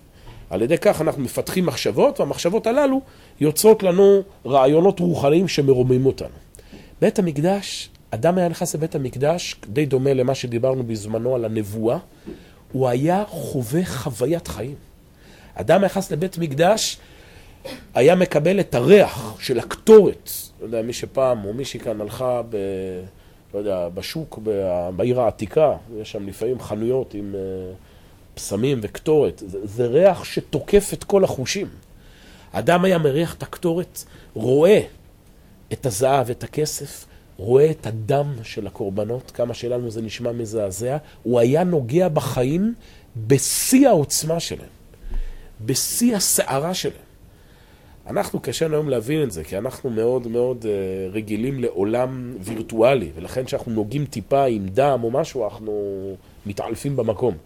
על 0.50 0.62
ידי 0.62 0.78
כך 0.78 1.02
אנחנו 1.02 1.22
מפתחים 1.24 1.66
מחשבות, 1.66 2.20
והמחשבות 2.20 2.68
הללו 2.68 3.02
יוצרות 3.40 3.84
לנו 3.84 4.22
רעיונות 4.46 5.00
רוחניים 5.00 5.48
שמרומים 5.48 6.06
אותנו. 6.06 6.36
בית 7.02 7.20
המקדש, 7.20 7.90
אדם 8.12 8.38
היה 8.38 8.48
נכנס 8.48 8.76
לבית 8.76 8.96
המקדש, 8.96 9.56
די 9.68 9.86
דומה 9.86 10.14
למה 10.14 10.36
שדיברנו 10.36 10.84
בזמנו 10.84 11.36
על 11.36 11.46
הנבואה, 11.46 11.98
הוא 12.72 12.88
היה 12.88 13.24
חווה 13.28 13.86
חוויית 13.86 14.48
חיים. 14.48 14.76
אדם 15.56 15.84
נכנס 15.84 16.12
לבית 16.12 16.38
מקדש, 16.38 16.98
היה 17.94 18.16
מקבל 18.16 18.60
את 18.60 18.76
הריח 18.76 19.36
של 19.40 19.60
הקטורת. 19.60 20.30
לא 20.60 20.66
יודע, 20.66 20.82
מי 20.82 20.94
שפעם, 20.94 21.46
או 21.46 21.54
מישהי 21.54 21.80
כאן 21.80 22.02
הלכה 22.02 22.42
ב... 22.50 22.58
לא 23.54 23.60
יודע, 23.60 23.90
בשוק, 23.90 24.40
בעיר 24.96 25.22
העתיקה, 25.22 25.76
יש 25.98 26.12
שם 26.12 26.28
לפעמים 26.28 26.60
חנויות 26.60 27.14
עם 27.14 27.36
פסמים 28.34 28.78
אה, 28.78 28.84
וקטורת. 28.84 29.44
זה, 29.48 29.60
זה 29.64 29.86
ריח 29.86 30.24
שתוקף 30.24 30.92
את 30.94 31.04
כל 31.04 31.24
החושים. 31.24 31.68
אדם 32.52 32.86
היה 32.86 32.98
מריח 32.98 33.34
את 33.34 33.44
הקטורת, 33.44 34.04
רואה 34.34 34.82
את 35.74 35.86
הזהב, 35.86 36.30
את 36.30 36.44
הכסף, 36.44 37.06
רואה 37.38 37.72
את 37.72 37.88
הדם 37.88 38.34
של 38.44 38.68
הקורבנות, 38.68 39.32
כמה 39.32 39.54
שלנו 39.54 39.92
זה 39.92 40.02
נשמע 40.02 40.32
מזעזע, 40.32 40.98
הוא 41.24 41.40
היה 41.40 41.64
נוגע 41.64 42.10
בחיים 42.10 42.74
בשיא 43.28 43.88
העוצמה 43.88 44.40
שלהם, 44.40 44.70
בשיא 45.66 46.16
הסערה 46.16 46.74
שלהם. 46.74 47.11
אנחנו 48.08 48.40
קשה 48.40 48.66
לנו 48.66 48.76
היום 48.76 48.90
להבין 48.90 49.24
את 49.24 49.32
זה, 49.32 49.44
כי 49.44 49.58
אנחנו 49.58 49.90
מאוד 49.90 50.28
מאוד 50.28 50.64
uh, 50.64 50.66
רגילים 51.14 51.60
לעולם 51.60 52.34
וירטואלי, 52.40 53.12
ולכן 53.16 53.46
כשאנחנו 53.46 53.72
נוגעים 53.72 54.06
טיפה 54.06 54.46
עם 54.46 54.68
דם 54.68 55.00
או 55.04 55.12
משהו, 55.12 55.44
אנחנו 55.44 56.16
מתעלפים 56.46 56.96
במקום. 56.96 57.38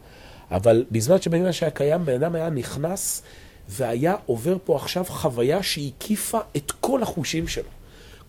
אבל 0.52 0.86
בזמן 0.92 1.22
שבן 1.22 1.52
שהיה 1.52 1.72
קיים, 1.72 2.06
בן 2.06 2.14
אדם 2.24 2.36
היה 2.36 2.50
נכנס 2.50 3.24
והיה 3.70 4.16
עובר 4.26 4.58
פה 4.64 4.76
עכשיו 4.76 5.06
חוויה 5.08 5.64
שהקיפה 5.64 6.40
את 6.58 6.72
כל 6.72 7.04
החושים 7.04 7.48
שלו. 7.48 7.70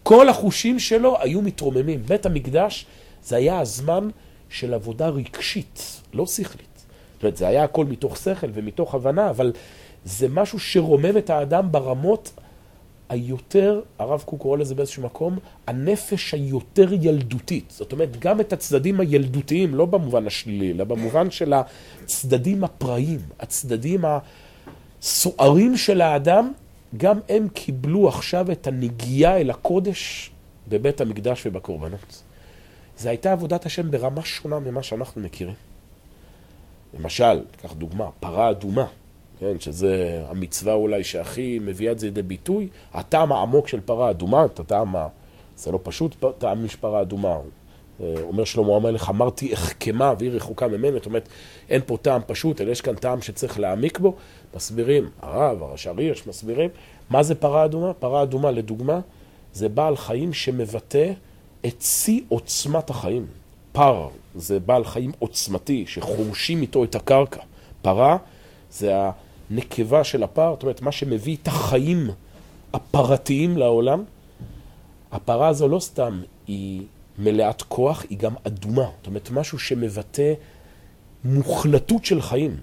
כל 0.03 0.29
החושים 0.29 0.79
שלו 0.79 1.21
היו 1.21 1.43
מתרוממים. 1.43 2.03
בית 2.03 2.27
המקדש 2.27 2.87
זה 3.25 3.37
היה 3.37 3.61
הזמן 3.61 4.09
של 4.49 4.75
עבודה 4.75 5.09
רגשית, 5.09 6.01
לא 6.15 6.27
שכלית. 6.27 6.85
זאת 7.15 7.23
אומרת, 7.23 7.37
זה 7.37 7.49
היה 7.49 7.65
הכל 7.65 7.85
מתוך 7.85 8.17
שכל 8.17 8.47
ומתוך 8.55 8.95
הבנה, 8.95 9.31
אבל 9.31 9.53
זה 10.07 10.29
משהו 10.29 10.59
שרומם 10.59 11.17
את 11.19 11.31
האדם 11.31 11.73
ברמות 11.73 12.33
היותר, 13.09 13.81
הרב 13.99 14.23
קוק 14.27 14.41
קורא 14.41 14.59
לזה 14.59 14.75
באיזשהו 14.75 15.03
מקום, 15.03 15.39
הנפש 15.67 16.35
היותר 16.35 16.89
ילדותית. 16.93 17.71
זאת 17.71 17.93
אומרת, 17.93 18.19
גם 18.19 18.41
את 18.41 18.53
הצדדים 18.53 19.01
הילדותיים, 19.01 19.75
לא 19.75 19.87
במובן 19.87 20.27
השלילי, 20.27 20.73
אלא 20.73 20.85
במובן 20.85 21.31
של 21.31 21.53
הצדדים 21.53 22.65
הפראיים, 22.65 23.21
הצדדים 23.41 24.05
הסוערים 25.01 25.77
של 25.77 26.01
האדם, 26.01 26.53
גם 26.97 27.19
הם 27.29 27.49
קיבלו 27.49 28.09
עכשיו 28.09 28.53
את 28.53 28.67
הנגיעה 28.67 29.41
אל 29.41 29.51
הקודש 29.51 30.31
בבית 30.69 31.01
המקדש 31.01 31.47
ובקורבנות. 31.47 32.23
זו 32.99 33.09
הייתה 33.09 33.33
עבודת 33.33 33.67
השם 33.67 33.91
ברמה 33.91 34.25
שונה 34.25 34.59
ממה 34.59 34.83
שאנחנו 34.83 35.21
מכירים. 35.21 35.55
למשל, 36.99 37.41
קח 37.63 37.73
דוגמה, 37.73 38.09
פרה 38.21 38.51
אדומה, 38.51 38.87
כן, 39.41 39.61
שזה 39.61 40.23
המצווה 40.29 40.75
אולי 40.75 41.05
שהכי 41.05 41.59
מביאה 41.63 41.93
את 41.93 41.99
זה 41.99 42.07
לידי 42.07 42.23
ביטוי, 42.23 42.69
הטעם 42.95 43.33
העמוק 43.33 43.69
של 43.69 43.81
פרה 43.81 44.11
אדומה, 44.11 44.45
את 44.45 44.61
הטעם, 44.61 44.95
זה 45.57 45.73
לא 45.73 45.79
פשוט 45.83 46.25
טעם 46.39 46.65
משפרה 46.65 47.03
אדומה. 47.03 47.37
אה, 48.01 48.15
אומר 48.23 48.45
שלמה 48.45 48.77
המלך, 48.77 49.09
אמרתי 49.09 49.55
אחכמה 49.55 50.15
והיא 50.19 50.31
רחוקה 50.31 50.69
ממנו, 50.69 50.97
זאת 50.97 51.07
אומרת, 51.07 51.29
אין 51.69 51.81
פה 51.87 51.97
טעם 52.03 52.21
פשוט, 52.27 52.61
אלא 52.61 52.71
יש 52.71 52.81
כאן 52.81 52.95
טעם 52.95 53.23
שצריך 53.23 53.61
להעמיק 53.61 53.99
בו. 53.99 54.15
מסבירים, 54.57 55.09
הרב, 55.23 55.63
הרש"ר 55.63 55.95
הירש, 55.97 56.27
מסבירים, 56.27 56.71
מה 57.11 57.23
זה 57.23 57.35
פרה 57.35 57.65
אדומה? 57.65 57.93
פרה 57.95 58.23
אדומה, 58.23 58.51
לדוגמה, 58.51 59.01
זה 59.53 59.69
בעל 59.69 59.97
חיים 59.97 60.33
שמבטא 60.33 61.13
את 61.67 61.83
שיא 61.83 62.21
עוצמת 62.29 62.91
החיים. 62.91 63.27
פר 63.73 64.09
זה 64.35 64.61
בעל 64.61 64.85
חיים 64.85 65.13
עוצמתי, 65.19 65.85
שחורשים 65.87 66.63
איתו 66.63 66.85
את 66.85 66.95
הקרקע. 66.95 67.41
פרה 67.83 68.17
זה 68.71 68.95
הנקבה 69.51 70.05
של 70.05 70.23
הפר, 70.23 70.53
זאת 70.55 70.63
אומרת, 70.63 70.83
מה 70.83 70.93
שמביא 70.93 71.37
את 71.43 71.49
החיים 71.49 72.11
הפרתיים 72.73 73.57
לעולם. 73.57 74.05
הפרה 75.13 75.49
הזו 75.49 75.69
לא 75.69 75.81
סתם 75.81 76.21
היא 76.47 76.83
מלאת 77.19 77.63
כוח, 77.63 78.05
היא 78.11 78.19
גם 78.19 78.35
אדומה. 78.45 78.87
זאת 78.99 79.07
אומרת, 79.07 79.31
משהו 79.31 79.59
שמבטא 79.59 80.33
מוחלטות 81.25 82.05
של 82.05 82.23
חיים. 82.23 82.57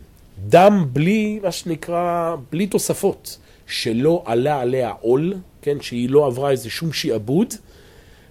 דם 0.47 0.85
בלי, 0.93 1.39
מה 1.43 1.51
שנקרא, 1.51 2.35
בלי 2.49 2.67
תוספות. 2.67 3.37
שלא 3.67 4.23
עלה 4.25 4.59
עליה 4.59 4.93
עול, 5.01 5.33
כן, 5.61 5.81
שהיא 5.81 6.09
לא 6.09 6.25
עברה 6.25 6.51
איזה 6.51 6.69
שום 6.69 6.93
שיעבוד. 6.93 7.53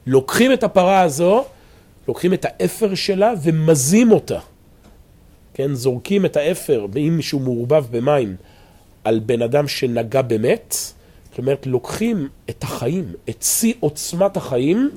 לוקחים 0.06 0.52
את 0.52 0.64
הפרה 0.64 1.00
הזו, 1.00 1.44
לוקחים 2.08 2.34
את 2.34 2.44
האפר 2.48 2.94
שלה 2.94 3.32
ומזים 3.42 4.12
אותה. 4.12 4.38
כן, 5.54 5.74
זורקים 5.74 6.24
את 6.24 6.36
האפר, 6.36 6.86
אם 6.96 7.16
מישהו 7.16 7.38
מעורבב 7.38 7.84
במים, 7.90 8.36
על 9.04 9.18
בן 9.18 9.42
אדם 9.42 9.68
שנגע 9.68 10.22
במת. 10.22 10.74
זאת 11.30 11.38
אומרת, 11.38 11.66
לוקחים 11.66 12.28
את 12.50 12.62
החיים, 12.62 13.04
את 13.28 13.42
שיא 13.42 13.74
עוצמת 13.80 14.36
החיים, 14.36 14.90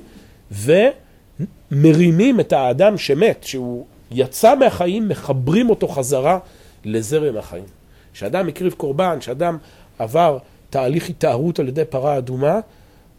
ומרימים 1.70 2.40
את 2.40 2.52
האדם 2.52 2.98
שמת, 2.98 3.44
שהוא 3.44 3.86
יצא 4.10 4.54
מהחיים, 4.54 5.08
מחברים 5.08 5.70
אותו 5.70 5.88
חזרה 5.88 6.38
לזרם 6.84 7.36
החיים. 7.36 7.64
כשאדם 8.12 8.48
הקריב 8.48 8.72
קורבן, 8.72 9.16
כשאדם 9.20 9.58
עבר 9.98 10.38
תהליך 10.70 11.08
התארות 11.08 11.58
על 11.58 11.68
ידי 11.68 11.84
פרה 11.84 12.18
אדומה, 12.18 12.60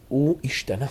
הוא 0.08 0.38
השתנה. 0.44 0.88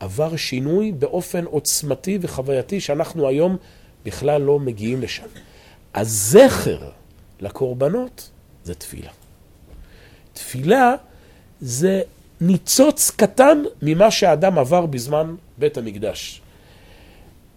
עבר 0.00 0.36
שינוי 0.36 0.92
באופן 0.92 1.44
עוצמתי 1.44 2.18
וחווייתי 2.20 2.80
שאנחנו 2.80 3.28
היום 3.28 3.56
בכלל 4.04 4.42
לא 4.42 4.58
מגיעים 4.58 5.02
לשם. 5.02 5.26
הזכר 5.94 6.78
לקורבנות 7.40 8.30
זה 8.64 8.74
תפילה. 8.74 9.10
תפילה 10.32 10.94
זה 11.60 12.02
ניצוץ 12.40 13.10
קטן 13.10 13.62
ממה 13.82 14.10
שהאדם 14.10 14.58
עבר 14.58 14.86
בזמן 14.86 15.34
בית 15.58 15.78
המקדש. 15.78 16.40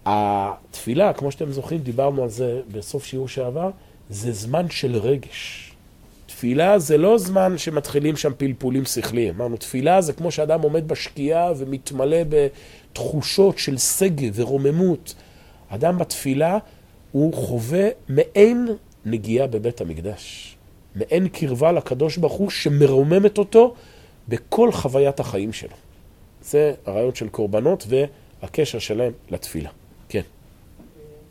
התפילה, 0.06 1.12
כמו 1.12 1.32
שאתם 1.32 1.52
זוכרים, 1.52 1.80
דיברנו 1.80 2.22
על 2.22 2.28
זה 2.28 2.60
בסוף 2.72 3.04
שיעור 3.04 3.28
שעבר, 3.28 3.70
זה 4.10 4.32
זמן 4.32 4.70
של 4.70 4.96
רגש. 4.96 5.70
תפילה 6.26 6.78
זה 6.78 6.98
לא 6.98 7.18
זמן 7.18 7.58
שמתחילים 7.58 8.16
שם 8.16 8.32
פלפולים 8.36 8.84
שכליים. 8.84 9.34
אמרנו, 9.34 9.56
תפילה 9.56 10.00
זה 10.00 10.12
כמו 10.12 10.30
שאדם 10.30 10.62
עומד 10.62 10.88
בשקיעה 10.88 11.52
ומתמלא 11.56 12.16
בתחושות 12.28 13.58
של 13.58 13.78
שגב 13.78 14.32
ורוממות. 14.34 15.14
אדם 15.68 15.98
בתפילה 15.98 16.58
הוא 17.14 17.34
חווה 17.34 17.88
מעין 18.08 18.68
נגיעה 19.04 19.46
בבית 19.46 19.80
המקדש. 19.80 20.56
מעין 20.94 21.28
קרבה 21.28 21.72
לקדוש 21.72 22.16
ברוך 22.16 22.32
הוא 22.32 22.50
שמרוממת 22.50 23.38
אותו 23.38 23.74
בכל 24.28 24.72
חוויית 24.72 25.20
החיים 25.20 25.52
שלו. 25.52 25.76
זה 26.42 26.74
הרעיון 26.86 27.14
של 27.14 27.28
קורבנות 27.28 27.86
והקשר 27.88 28.78
שלהם 28.78 29.12
לתפילה. 29.30 29.70
כן. 30.08 30.20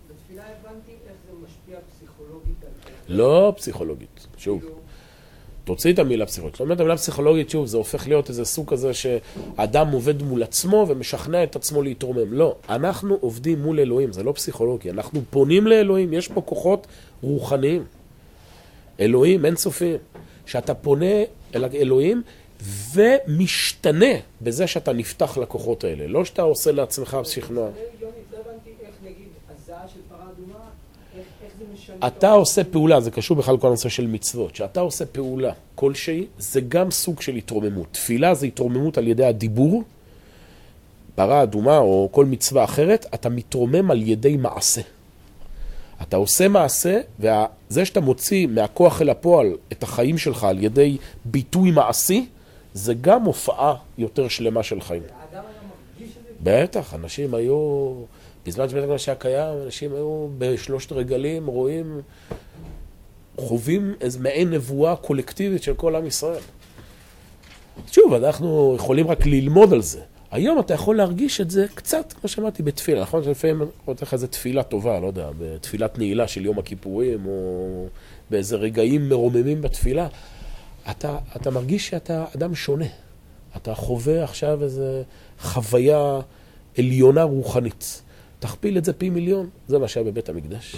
בתפילה 0.10 0.44
הבנתי 0.44 0.92
איך 0.92 1.16
זה 1.28 1.46
משפיע 1.46 1.78
פסיכולוגית 1.90 2.64
על... 2.64 3.16
לא 3.16 3.54
פסיכולוגית, 3.58 4.28
שוב. 4.38 4.64
תוציא 5.64 5.94
את 5.94 6.00
המילה 6.00 6.26
פסיכולוגית. 6.26 6.56
זאת 6.56 6.62
אומרת, 6.62 6.80
המילה 6.80 6.98
פסיכולוגית, 6.98 7.50
שוב, 7.50 7.66
זה 7.66 7.78
הופך 7.78 8.08
להיות 8.08 8.30
איזה 8.30 8.46
סוג 8.46 8.70
כזה 8.70 8.94
שאדם 8.94 9.92
עובד 9.92 10.24
מול 10.24 10.44
עצמו 10.44 10.86
ומשכנע 10.90 11.44
את 11.44 11.56
עצמו 11.56 11.82
להתרומם. 11.82 12.34
לא, 12.34 12.56
אנחנו 12.70 13.18
עובדים 13.22 13.62
מול 13.62 13.80
אלוהים, 13.80 14.14
זה 14.14 14.24
לא 14.24 14.32
פסיכולוגי. 14.32 14.90
אנחנו 14.90 15.22
פונים 15.30 15.68
לאלוהים, 15.68 16.14
יש 16.14 16.28
פה 16.28 16.42
כוחות 16.42 16.88
רוחניים. 17.22 17.84
אלוהים 19.00 19.46
אינסופיים. 19.46 19.98
שאתה 20.46 20.74
פונה 20.74 21.16
אל 21.56 21.66
אלוהים 21.74 22.24
ומשתנה 22.94 24.14
בזה 24.42 24.68
שאתה 24.68 24.94
נפתח 24.94 25.38
לכוחות 25.38 25.84
האלה. 25.84 26.08
לא 26.08 26.26
שאתה 26.26 26.42
עושה 26.42 26.72
לעצמך 26.72 27.18
שכנוע. 27.24 27.70
יוני, 28.02 28.14
לא 28.32 28.38
הבנתי 28.38 28.70
איך 28.82 28.96
נגיד 29.04 29.28
הזעה 29.50 29.88
של 29.88 30.00
פרה 30.10 30.26
אדומה, 30.36 30.60
איך 31.18 31.26
איך 31.44 31.54
זה 31.60 31.66
משנה... 31.74 31.83
אתה 32.08 32.32
עושה 32.32 32.64
פעולה, 32.64 33.02
זה 33.02 33.12
קשור 33.12 33.38
בכלל 33.38 33.56
לכל 33.56 33.68
הנושא 33.68 33.90
של 33.90 34.08
מצוות. 34.08 34.52
כשאתה 34.52 34.80
עושה 34.80 35.06
פעולה 35.06 35.54
כלשהי, 35.76 36.26
זה 36.38 36.62
גם 36.62 36.92
סוג 36.92 37.22
של 37.22 37.36
התרוממות. 37.36 37.88
תפילה 37.92 38.34
זה 38.34 38.46
התרוממות 38.46 38.98
על 38.98 39.08
ידי 39.08 39.26
הדיבור, 39.26 39.84
פרה 41.16 41.44
אדומה 41.44 41.78
או 41.78 42.10
כל 42.12 42.26
מצווה 42.26 42.64
אחרת, 42.64 43.06
אתה 43.14 43.30
מתרומם 43.30 43.92
על 43.92 44.02
ידי 44.02 44.38
מעשה. 44.38 44.82
אתה 46.02 46.18
עושה 46.18 46.48
מעשה, 46.48 47.02
וזה 47.20 47.86
שאתה 47.86 48.02
מוציא 48.02 48.48
מהכוח 48.48 49.02
אל 49.02 49.10
הפועל 49.10 49.48
את 49.72 49.84
החיים 49.84 50.18
שלך 50.18 50.44
על 50.44 50.64
ידי 50.64 50.98
ביטוי 51.26 51.72
מעשי, 51.72 52.26
זה 52.74 52.94
גם 53.02 53.24
הופעה 53.24 53.76
יותר 53.98 54.28
שלמה 54.28 54.64
של 54.64 54.82
חיים. 54.82 55.04
בטח, 56.44 56.94
אנשים 56.94 57.34
היו, 57.34 57.94
בזמן 58.46 58.70
שבית 58.70 58.84
המקדש 58.84 59.10
היה 59.10 59.16
קיים, 59.16 59.58
אנשים 59.66 59.94
היו 59.96 60.28
בשלושת 60.38 60.92
רגלים, 60.92 61.48
רואים, 61.48 62.02
חווים 63.38 63.94
איזו 64.02 64.20
מעין 64.20 64.50
נבואה 64.50 64.96
קולקטיבית 64.96 65.64
של 65.64 65.74
כל 65.74 65.96
עם 65.96 66.06
ישראל. 66.06 66.42
שוב, 67.92 68.14
אנחנו 68.14 68.74
יכולים 68.76 69.08
רק 69.08 69.26
ללמוד 69.26 69.74
על 69.74 69.82
זה. 69.82 70.02
היום 70.32 70.60
אתה 70.60 70.74
יכול 70.74 70.96
להרגיש 70.98 71.42
את 71.42 71.52
זה 71.52 71.66
קצת, 71.76 72.14
כמו 72.14 72.30
שאמרתי, 72.30 72.64
בתפילה. 72.64 73.02
נכון 73.02 73.24
שלפעמים 73.24 73.62
עוד 73.86 73.98
לך 74.02 74.14
איזו 74.14 74.28
תפילה 74.28 74.64
טובה, 74.64 75.00
לא 75.00 75.08
יודע, 75.08 75.30
בתפילת 75.40 75.98
נעילה 75.98 76.28
של 76.28 76.46
יום 76.46 76.60
הכיפורים, 76.60 77.26
או 77.26 77.88
באיזה 78.30 78.56
רגעים 78.56 79.10
מרוממים 79.10 79.62
בתפילה. 79.62 80.08
אתה, 80.92 81.18
אתה 81.36 81.52
מרגיש 81.52 81.88
שאתה 81.88 82.26
אדם 82.36 82.56
שונה. 82.56 82.86
אתה 83.58 83.76
חווה 83.76 84.24
עכשיו 84.24 84.64
איזו 84.64 84.84
חוויה 85.40 86.20
עליונה 86.78 87.24
רוחנית. 87.24 88.02
תכפיל 88.44 88.78
את 88.78 88.86
זה 88.86 88.94
פי 88.94 89.10
מיליון, 89.10 89.50
זה 89.68 89.80
מה 89.80 89.88
שהיה 89.88 90.06
בבית 90.06 90.30
המקדש. 90.30 90.76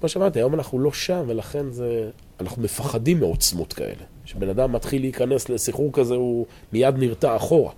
כמו 0.00 0.08
שאמרתי, 0.08 0.38
היום 0.38 0.54
אנחנו 0.54 0.78
לא 0.78 0.92
שם, 0.92 1.24
ולכן 1.26 1.70
זה... 1.70 2.10
אנחנו 2.40 2.62
מפחדים 2.62 3.20
מעוצמות 3.20 3.72
כאלה. 3.72 4.02
כשבן 4.24 4.48
אדם 4.48 4.72
מתחיל 4.72 5.02
להיכנס 5.02 5.48
לסחרור 5.48 5.92
כזה, 5.92 6.14
הוא 6.14 6.46
מיד 6.72 6.94
נרתע 6.98 7.36
אחורה. 7.36 7.72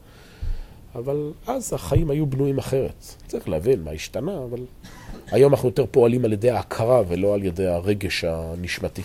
אבל 0.95 1.33
אז 1.47 1.73
החיים 1.73 2.11
היו 2.11 2.27
בנויים 2.27 2.59
אחרת. 2.59 3.05
צריך 3.27 3.49
להבין 3.49 3.83
מה 3.83 3.91
השתנה, 3.91 4.39
אבל 4.45 4.61
היום 5.27 5.53
אנחנו 5.53 5.69
יותר 5.69 5.85
פועלים 5.91 6.25
על 6.25 6.33
ידי 6.33 6.51
ההכרה 6.51 7.03
ולא 7.09 7.35
על 7.35 7.43
ידי 7.43 7.67
הרגש 7.67 8.25
הנשמתי. 8.25 9.03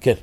כן. 0.00 0.14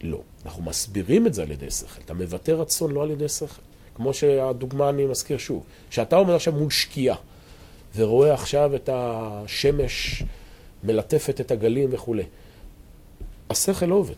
לא. 0.00 0.20
אנחנו 0.44 0.62
מסבירים 0.62 1.26
את 1.26 1.34
זה 1.34 1.42
על 1.42 1.50
ידי 1.50 1.70
שכל. 1.70 2.00
אתה 2.04 2.14
מבטא 2.14 2.50
רצון 2.50 2.92
לא 2.92 3.02
על 3.02 3.10
ידי 3.10 3.28
שכל. 3.28 3.67
כמו 3.98 4.14
שהדוגמה 4.14 4.88
אני 4.88 5.06
מזכיר 5.06 5.38
שוב. 5.38 5.62
כשאתה 5.90 6.16
עומד 6.16 6.34
עכשיו 6.34 6.52
מול 6.52 6.70
שקיעה, 6.70 7.16
ורואה 7.96 8.34
עכשיו 8.34 8.74
את 8.74 8.90
השמש 8.92 10.22
מלטפת 10.84 11.40
את 11.40 11.50
הגלים 11.50 11.88
וכולי, 11.92 12.22
השכל 13.50 13.86
לא 13.86 13.94
עובד. 13.94 14.14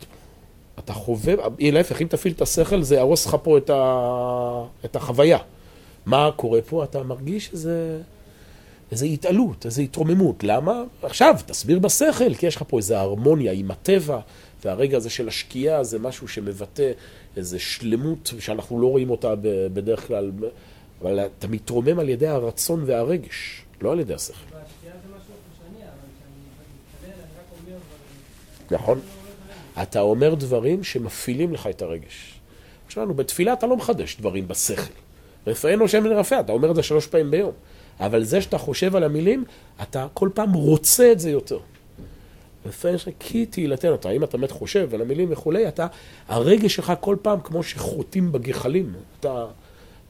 אתה 0.78 0.92
חווה, 0.92 1.34
להפך, 1.58 2.02
אם 2.02 2.06
תפעיל 2.06 2.34
את 2.34 2.42
השכל, 2.42 2.82
זה 2.82 2.94
יהרוס 2.94 3.26
לך 3.26 3.36
פה 3.42 3.58
את, 3.58 3.70
ה... 3.70 4.64
את 4.84 4.96
החוויה. 4.96 5.38
מה 6.06 6.30
קורה 6.36 6.62
פה? 6.62 6.84
אתה 6.84 7.02
מרגיש 7.02 7.52
איזה, 7.52 8.00
איזה 8.92 9.07
התעלות, 9.07 9.66
איזה 9.66 9.83
התרוממות. 9.83 10.44
למה? 10.44 10.83
עכשיו, 11.03 11.37
תסביר 11.46 11.79
בשכל, 11.79 12.35
כי 12.35 12.46
יש 12.46 12.57
לך 12.57 12.64
פה 12.68 12.76
איזה 12.76 13.00
הרמוניה 13.00 13.53
עם 13.53 13.70
הטבע, 13.70 14.20
והרגע 14.64 14.96
הזה 14.96 15.11
של 15.11 15.29
השקיעה 15.29 15.85
זה 15.85 15.98
משהו 15.98 16.29
שמבטא 16.29 16.92
איזה 17.37 17.59
שלמות 17.59 18.33
שאנחנו 18.38 18.81
לא 18.81 18.87
רואים 18.87 19.11
אותה 19.11 19.35
בדרך 19.72 20.07
כלל, 20.07 20.31
אבל 21.03 21.20
אתה 21.20 21.48
מתרומם 21.48 21.98
על 21.98 22.09
ידי 22.09 22.26
הרצון 22.26 22.83
והרגש, 22.87 23.62
לא 23.81 23.92
על 23.92 24.00
ידי 24.00 24.14
השכל. 24.14 24.35
והשתייה 24.35 24.92
זה 24.92 25.09
משהו 25.16 25.33
חושני, 25.50 25.83
אבל 25.83 26.09
כשאני 26.16 26.33
מתפלל, 27.05 27.22
אני 27.22 27.33
רק 27.38 27.44
אומר 27.53 27.79
דברים. 28.68 28.81
נכון? 28.81 29.00
אתה 29.83 30.00
אומר 30.00 30.35
דברים 30.35 30.85
שמפעילים 30.85 31.53
לך 31.53 31.66
את 31.66 31.83
הרגש. 31.83 32.40
שלנו, 32.88 33.14
בתפילה 33.14 33.53
אתה 33.53 33.66
לא 33.66 33.76
מחדש 33.76 34.16
דברים 34.16 34.48
בשכל. 34.48 34.92
רפאנו 35.46 35.85
השם 35.85 36.03
ונרפא, 36.05 36.40
אתה 36.40 36.53
אומר 36.53 36.70
את 36.70 36.76
זה 36.76 36.83
שלוש 36.83 37.07
פעמים 37.07 37.31
ביום. 37.31 37.53
אבל 38.00 38.24
זה 38.24 38.40
שאתה 38.40 38.58
חושב 38.58 38.96
על 38.96 39.04
המילים, 39.04 39.44
אתה 39.82 40.06
כל 40.14 40.28
פעם 40.34 40.52
רוצה 40.52 41.12
את 41.12 41.20
זה 41.20 41.30
יותר. 41.30 41.58
רפאנו 42.66 42.94
השם, 42.94 43.10
כי 43.18 43.46
תהילתנו, 43.46 43.94
אתה, 43.94 44.10
אם 44.10 44.24
אתה 44.24 44.38
באמת 44.38 44.50
חושב 44.50 44.94
על 44.94 45.00
המילים 45.00 45.28
וכולי, 45.32 45.68
אתה, 45.68 45.86
הרגש 46.28 46.74
שלך 46.74 46.92
כל 47.00 47.16
פעם 47.22 47.40
כמו 47.40 47.62
שחוטאים 47.62 48.32
בגחלים. 48.32 48.92
אתה, 49.20 49.46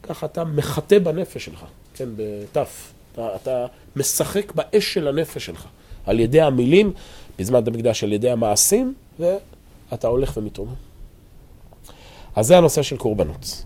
ככה 0.03 0.27
אתה 0.27 0.45
מחטא 0.45 0.99
בנפש 0.99 1.45
שלך, 1.45 1.65
כן, 1.95 2.09
בתף. 2.17 2.93
אתה, 3.13 3.29
אתה 3.37 3.67
משחק 3.97 4.53
באש 4.53 4.95
של 4.95 5.09
הנפש 5.09 5.47
שלך. 5.47 5.67
על 6.07 6.21
ידי 6.21 6.41
המילים, 6.41 6.93
בזמן 7.39 7.61
המקדש, 7.67 8.05
על 8.05 8.13
ידי 8.13 8.31
המעשים, 8.31 8.95
ואתה 9.19 10.07
הולך 10.07 10.37
ומתרומם. 10.37 10.75
אז 12.37 12.47
זה 12.47 12.59
הנושא 12.59 12.83
של 12.83 12.97
קורבנות. 12.97 13.65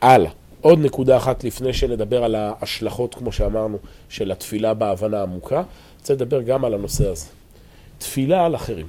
הלאה. 0.00 0.30
עוד 0.66 0.78
נקודה 0.78 1.16
אחת 1.16 1.44
לפני 1.44 1.72
שנדבר 1.72 2.24
על 2.24 2.34
ההשלכות, 2.34 3.14
כמו 3.14 3.32
שאמרנו, 3.32 3.78
של 4.08 4.32
התפילה 4.32 4.74
בהבנה 4.74 5.22
עמוקה. 5.22 5.62
רוצה 6.00 6.14
לדבר 6.14 6.42
גם 6.42 6.64
על 6.64 6.74
הנושא 6.74 7.08
הזה. 7.08 7.26
תפילה 7.98 8.44
על 8.44 8.54
אחרים. 8.54 8.86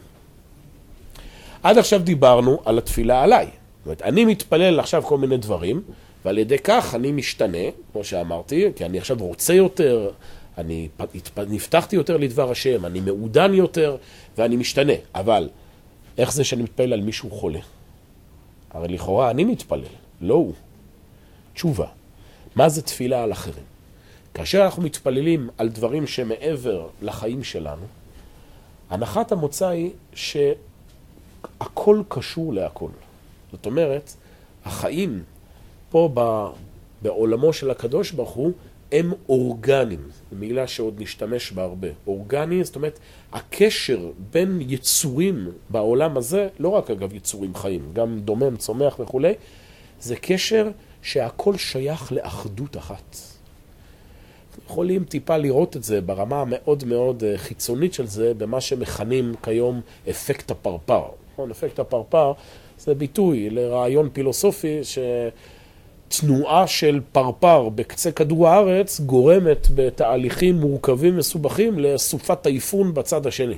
עד 1.64 1.78
עכשיו 1.78 2.00
דיברנו 2.00 2.60
על 2.66 2.78
התפילה 2.78 3.24
עליי. 3.24 3.48
אומרת, 3.86 4.02
אני 4.02 4.26
מתפלל 4.26 4.80
עכשיו 4.80 5.04
כל 5.04 5.18
מיני 5.18 5.38
דברים, 5.38 5.82
ועל 6.26 6.38
ידי 6.38 6.58
כך 6.64 6.96
אני 6.96 7.12
משתנה, 7.12 7.68
כמו 7.92 8.04
שאמרתי, 8.04 8.66
כי 8.76 8.86
אני 8.86 8.98
עכשיו 8.98 9.18
רוצה 9.20 9.54
יותר, 9.54 10.10
אני 10.58 10.88
נפתחתי 11.48 11.96
יותר 11.96 12.18
לדבר 12.18 12.52
השם, 12.52 12.86
אני 12.86 13.00
מעודן 13.00 13.54
יותר, 13.54 13.98
ואני 14.38 14.56
משתנה. 14.56 14.94
אבל 15.16 15.50
איך 16.18 16.34
זה 16.34 16.44
שאני 16.44 16.64
מתפלל 16.64 16.94
על 16.94 17.02
מישהו 17.02 17.32
חולה? 17.32 17.60
הרי 18.72 18.88
לכאורה 18.88 19.30
אני 19.32 19.44
מתפלל, 19.44 19.82
לא 20.22 20.34
הוא. 20.34 20.54
תשובה, 21.58 21.88
מה 22.56 22.70
זה 22.70 22.82
תפילה 22.82 23.24
על 23.24 23.32
אחרים? 23.32 23.64
כאשר 24.34 24.66
אנחנו 24.66 24.84
מתפללים 24.84 25.50
על 25.58 25.70
דברים 25.70 26.08
שמעבר 26.08 26.88
לחיים 27.02 27.44
שלנו, 27.44 27.86
הנחת 28.90 29.32
המוצא 29.32 29.68
היא 29.68 29.92
שהכל 30.14 32.02
קשור 32.08 32.54
להכל. 32.54 32.90
זאת 33.52 33.66
אומרת, 33.66 34.14
החיים 34.66 35.24
פה 35.90 36.10
ב, 36.14 36.46
בעולמו 37.02 37.54
של 37.54 37.72
הקדוש 37.72 38.12
ברוך 38.12 38.32
הוא 38.32 38.52
הם 38.92 39.14
אורגניים, 39.30 40.10
זו 40.32 40.36
מילה 40.36 40.68
שעוד 40.68 41.02
נשתמש 41.02 41.52
בה 41.52 41.64
הרבה. 41.64 41.88
אורגני, 42.08 42.64
זאת 42.64 42.76
אומרת, 42.76 43.00
הקשר 43.34 44.12
בין 44.32 44.58
יצורים 44.62 45.50
בעולם 45.70 46.18
הזה, 46.18 46.48
לא 46.60 46.70
רק 46.70 46.92
אגב 46.92 47.14
יצורים 47.14 47.56
חיים, 47.56 47.90
גם 47.94 48.20
דומם, 48.20 48.58
צומח 48.58 49.00
וכולי, 49.00 49.34
זה 50.00 50.16
קשר 50.16 50.72
שהכל 51.02 51.58
שייך 51.58 52.12
לאחדות 52.12 52.78
אחת. 52.78 53.16
יכולים 54.66 55.04
טיפה 55.04 55.38
לראות 55.38 55.76
את 55.76 55.84
זה 55.84 56.02
ברמה 56.02 56.42
המאוד 56.42 56.84
מאוד 56.84 57.24
אה, 57.24 57.38
חיצונית 57.38 57.94
של 57.94 58.08
זה, 58.08 58.34
במה 58.34 58.62
שמכנים 58.62 59.34
כיום 59.44 59.82
אפקט 60.10 60.52
הפרפר. 60.52 61.04
נכון? 61.34 61.52
אפקט 61.52 61.80
הפרפר 61.80 62.34
זה 62.80 62.96
ביטוי 62.96 63.50
לרעיון 63.50 64.10
פילוסופי 64.14 64.80
שתנועה 66.10 66.68
של 66.68 67.02
פרפר 67.12 67.70
בקצה 67.70 68.12
כדור 68.12 68.48
הארץ 68.48 69.00
גורמת 69.00 69.68
בתהליכים 69.76 70.60
מורכבים 70.60 71.18
מסובכים 71.18 71.80
לסופת 71.80 72.42
טייפון 72.42 72.94
בצד 72.94 73.28
השני. 73.28 73.58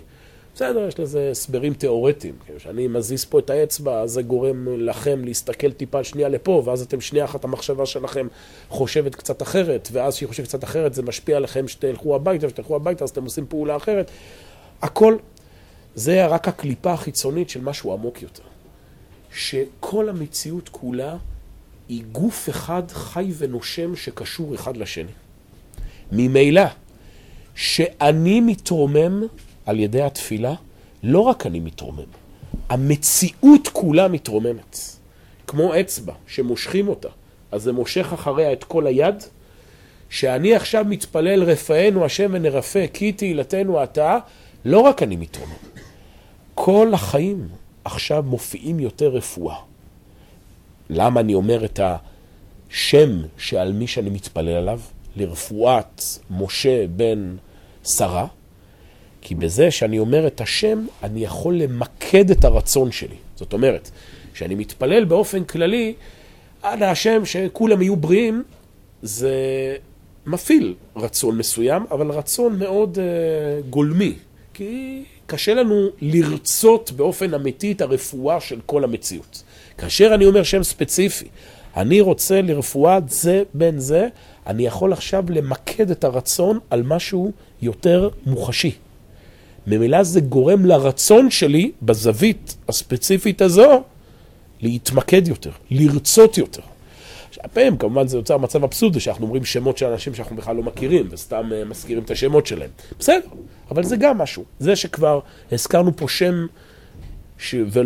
בסדר, 0.59 0.87
יש 0.87 0.99
לזה 0.99 1.29
הסברים 1.31 1.73
תיאורטיים. 1.73 2.35
כשאני 2.57 2.87
מזיז 2.87 3.25
פה 3.25 3.39
את 3.39 3.49
האצבע, 3.49 3.99
אז 3.99 4.11
זה 4.11 4.21
גורם 4.21 4.67
לכם 4.67 5.25
להסתכל 5.25 5.71
טיפה 5.71 6.03
שנייה 6.03 6.29
לפה, 6.29 6.61
ואז 6.65 6.81
אתם 6.81 7.01
שנייה 7.01 7.25
אחת 7.25 7.43
המחשבה 7.43 7.85
שלכם 7.85 8.27
חושבת 8.69 9.15
קצת 9.15 9.41
אחרת, 9.41 9.89
ואז 9.91 10.15
כשהיא 10.15 10.29
חושבת 10.29 10.47
קצת 10.47 10.63
אחרת 10.63 10.93
זה 10.93 11.03
משפיע 11.03 11.37
עליכם 11.37 11.67
שתלכו 11.67 12.15
הביתה, 12.15 12.45
וכשתלכו 12.45 12.75
הביתה 12.75 13.03
אז 13.03 13.09
אתם 13.09 13.23
עושים 13.23 13.45
פעולה 13.49 13.75
אחרת. 13.75 14.11
הכל, 14.81 15.17
זה 15.95 16.25
רק 16.25 16.47
הקליפה 16.47 16.93
החיצונית 16.93 17.49
של 17.49 17.61
משהו 17.61 17.93
עמוק 17.93 18.21
יותר. 18.21 18.43
שכל 19.33 20.09
המציאות 20.09 20.69
כולה 20.69 21.17
היא 21.89 22.03
גוף 22.11 22.49
אחד 22.49 22.83
חי 22.91 23.31
ונושם 23.37 23.95
שקשור 23.95 24.55
אחד 24.55 24.77
לשני. 24.77 25.11
ממילא, 26.11 26.63
שאני 27.55 28.41
מתרומם 28.41 29.23
על 29.69 29.79
ידי 29.79 30.01
התפילה, 30.01 30.53
לא 31.03 31.19
רק 31.19 31.45
אני 31.45 31.60
מתרומם, 31.60 32.10
המציאות 32.69 33.67
כולה 33.67 34.08
מתרוממת. 34.08 34.79
כמו 35.47 35.79
אצבע 35.79 36.13
שמושכים 36.27 36.88
אותה, 36.88 37.08
אז 37.51 37.63
זה 37.63 37.71
מושך 37.71 38.13
אחריה 38.13 38.53
את 38.53 38.63
כל 38.63 38.88
היד. 38.88 39.23
שאני 40.10 40.55
עכשיו 40.55 40.86
מתפלל 40.89 41.43
רפאנו 41.43 42.05
השם 42.05 42.32
ונרפא, 42.34 42.86
כי 42.93 43.12
תהילתנו 43.12 43.84
אתה, 43.84 44.17
לא 44.65 44.79
רק 44.79 45.03
אני 45.03 45.15
מתרומם. 45.15 45.53
כל 46.55 46.93
החיים 46.93 47.47
עכשיו 47.86 48.23
מופיעים 48.23 48.79
יותר 48.79 49.08
רפואה. 49.10 49.55
למה 50.89 51.19
אני 51.19 51.34
אומר 51.34 51.65
את 51.65 51.79
השם 51.79 53.10
שעל 53.38 53.73
מי 53.73 53.88
שאני 53.88 54.10
מתפלל 54.10 54.49
עליו? 54.49 54.79
לרפואת 55.15 56.03
משה 56.32 56.88
בן 56.88 57.36
שרה? 57.84 58.27
כי 59.21 59.36
בזה 59.36 59.71
שאני 59.71 59.99
אומר 59.99 60.27
את 60.27 60.41
השם, 60.41 60.86
אני 61.03 61.23
יכול 61.23 61.55
למקד 61.55 62.32
את 62.32 62.45
הרצון 62.45 62.91
שלי. 62.91 63.15
זאת 63.36 63.53
אומרת, 63.53 63.91
כשאני 64.34 64.55
מתפלל 64.55 65.05
באופן 65.05 65.43
כללי, 65.43 65.93
עד 66.62 66.84
השם 66.84 67.25
שכולם 67.25 67.82
יהיו 67.82 67.95
בריאים, 67.95 68.43
זה 69.01 69.32
מפעיל 70.25 70.75
רצון 70.95 71.38
מסוים, 71.38 71.84
אבל 71.91 72.12
רצון 72.12 72.60
מאוד 72.60 72.97
uh, 72.97 73.67
גולמי. 73.69 74.13
כי 74.53 75.03
קשה 75.25 75.53
לנו 75.53 75.88
לרצות 76.01 76.91
באופן 76.91 77.34
אמיתי 77.34 77.71
את 77.71 77.82
הרפואה 77.82 78.39
של 78.39 78.60
כל 78.65 78.84
המציאות. 78.84 79.43
כאשר 79.77 80.12
אני 80.13 80.25
אומר 80.25 80.43
שם 80.43 80.63
ספציפי, 80.63 81.27
אני 81.77 82.01
רוצה 82.01 82.41
לרפואת 82.41 83.10
זה 83.10 83.43
בין 83.53 83.79
זה, 83.79 84.08
אני 84.47 84.65
יכול 84.65 84.93
עכשיו 84.93 85.23
למקד 85.29 85.91
את 85.91 86.03
הרצון 86.03 86.60
על 86.69 86.84
משהו 86.84 87.32
יותר 87.62 88.10
מוחשי. 88.25 88.75
ממילא 89.69 90.03
זה 90.03 90.21
גורם 90.21 90.65
לרצון 90.65 91.32
שלי, 91.32 91.71
בזווית 91.82 92.55
הספציפית 92.69 93.41
הזו, 93.41 93.84
להתמקד 94.62 95.27
יותר, 95.27 95.51
לרצות 95.71 96.38
יותר. 96.38 96.62
הפעמים 97.43 97.77
כמובן 97.77 98.08
זה 98.08 98.17
יוצר 98.17 98.38
מצב 98.38 98.63
אבסורדי 98.63 98.99
שאנחנו 98.99 99.25
אומרים 99.25 99.45
שמות 99.45 99.77
של 99.77 99.86
אנשים 99.86 100.15
שאנחנו 100.15 100.36
בכלל 100.36 100.55
לא 100.55 100.63
מכירים 100.63 101.08
וסתם 101.12 101.49
uh, 101.49 101.69
מזכירים 101.69 102.03
את 102.03 102.12
השמות 102.12 102.45
שלהם. 102.45 102.69
בסדר, 102.99 103.27
אבל 103.71 103.84
זה 103.84 103.97
גם 103.97 104.17
משהו. 104.17 104.43
זה 104.60 104.75
שכבר 104.75 105.19
הזכרנו 105.51 105.95
פה 105.95 106.08
שם, 106.08 106.45
ש... 107.38 107.55
ו... 107.67 107.79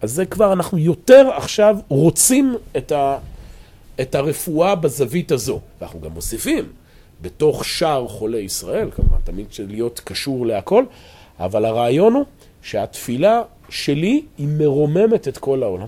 אז 0.00 0.12
זה 0.12 0.26
כבר 0.26 0.52
אנחנו 0.52 0.78
יותר 0.78 1.30
עכשיו 1.36 1.76
רוצים 1.88 2.54
את, 2.76 2.92
ה... 2.92 3.18
את 4.00 4.14
הרפואה 4.14 4.74
בזווית 4.74 5.32
הזו. 5.32 5.60
ואנחנו 5.80 6.00
גם 6.00 6.10
מוסיפים 6.10 6.64
בתוך 7.22 7.64
שער 7.64 8.08
חולי 8.08 8.38
ישראל, 8.38 8.90
כמובן, 8.90 9.16
תמיד 9.24 9.46
להיות 9.68 10.00
קשור 10.04 10.46
להכל, 10.46 10.84
אבל 11.44 11.64
הרעיון 11.64 12.14
הוא 12.14 12.24
שהתפילה 12.62 13.42
שלי 13.68 14.24
היא 14.38 14.48
מרוממת 14.58 15.28
את 15.28 15.38
כל 15.38 15.62
העולם. 15.62 15.86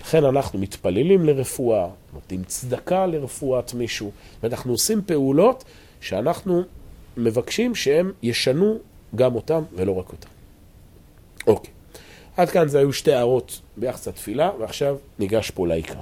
לכן 0.00 0.24
אנחנו 0.24 0.58
מתפללים 0.58 1.24
לרפואה, 1.24 1.88
נותנים 2.14 2.44
צדקה 2.44 3.06
לרפואת 3.06 3.74
מישהו, 3.74 4.10
ואנחנו 4.42 4.72
עושים 4.72 5.02
פעולות 5.06 5.64
שאנחנו 6.00 6.62
מבקשים 7.16 7.74
שהם 7.74 8.12
ישנו 8.22 8.78
גם 9.14 9.34
אותם 9.34 9.62
ולא 9.72 9.92
רק 9.98 10.12
אותם. 10.12 10.28
אוקיי, 11.46 11.70
עד 12.36 12.50
כאן 12.50 12.68
זה 12.68 12.78
היו 12.78 12.92
שתי 12.92 13.12
הערות 13.12 13.60
ביחס 13.76 14.08
לתפילה, 14.08 14.50
ועכשיו 14.60 14.96
ניגש 15.18 15.50
פה 15.50 15.66
לעיקר. 15.66 15.98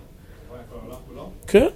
מכוון 0.46 0.60
כל 0.70 0.76
העולם 0.76 0.96
כולו, 1.06 1.30
כן. 1.46 1.68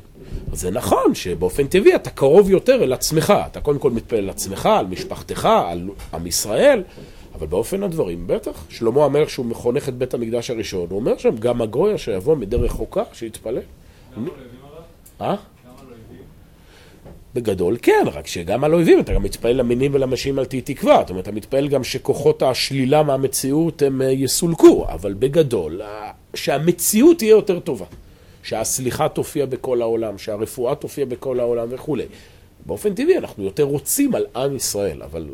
אז 0.53 0.61
זה 0.61 0.71
נכון 0.71 1.15
שבאופן 1.15 1.67
טבעי 1.67 1.95
אתה 1.95 2.11
קרוב 2.11 2.51
יותר 2.51 2.83
אל 2.83 2.93
עצמך. 2.93 3.35
אתה 3.47 3.61
קודם 3.61 3.79
כל 3.79 3.91
מתפלל 3.91 4.19
על 4.19 4.31
עצמך, 4.31 4.67
על 4.67 4.87
משפחתך, 4.87 5.49
על 5.67 5.89
עם 6.15 6.27
ישראל, 6.27 6.83
אבל 7.35 7.47
באופן 7.47 7.83
הדברים, 7.83 8.27
בטח. 8.27 8.65
שלמה 8.69 9.05
המלך, 9.05 9.31
שהוא 9.31 9.47
מחונך 9.47 9.89
את 9.89 9.95
בית 9.95 10.15
המקדש 10.15 10.51
הראשון, 10.51 10.87
הוא 10.91 10.99
אומר 10.99 11.19
שם, 11.19 11.37
גם 11.37 11.63
הגוי 11.63 11.95
אשר 11.95 12.13
יבוא 12.13 12.37
מדרך 12.37 12.73
רחוקה, 12.73 13.03
שיתפלל. 13.13 13.61
למה 14.17 14.27
לא? 15.21 15.25
אה? 15.25 15.37
בגדול 17.35 17.77
כן, 17.83 18.05
רק 18.13 18.27
שגם 18.27 18.65
על 18.65 18.75
אויבים 18.75 19.01
אתה 19.01 19.15
גם 19.15 19.23
מתפלל 19.23 19.57
למינים 19.57 19.95
ולמשים 19.95 20.39
אל 20.39 20.45
תהי 20.45 20.61
תקווה. 20.61 20.99
זאת 21.01 21.11
אומרת, 21.11 21.25
אתה 21.25 21.33
מתפלל 21.33 21.69
גם 21.69 21.85
שכוחות 21.85 22.43
השלילה 22.43 23.03
מהמציאות 23.03 23.83
הם 23.83 24.03
אה, 24.03 24.11
יסולקו, 24.11 24.87
אבל 24.89 25.15
בגדול, 25.15 25.81
שהמציאות 26.35 27.19
תהיה 27.19 27.31
יותר 27.31 27.61
טובה. 27.61 27.87
שהסליחה 28.43 29.09
תופיע 29.09 29.47
בכל 29.47 29.83
העולם, 29.83 30.19
שהרפואה 30.19 30.75
תופיע 30.75 31.05
בכל 31.05 31.41
העולם 31.41 31.69
וכולי. 31.71 32.07
באופן 32.67 32.95
טבעי 32.95 33.19
אנחנו 33.19 33.45
יותר 33.45 33.63
רוצים 33.63 34.15
על 34.15 34.27
עם 34.37 34.57
ישראל, 34.57 35.03
אבל 35.03 35.29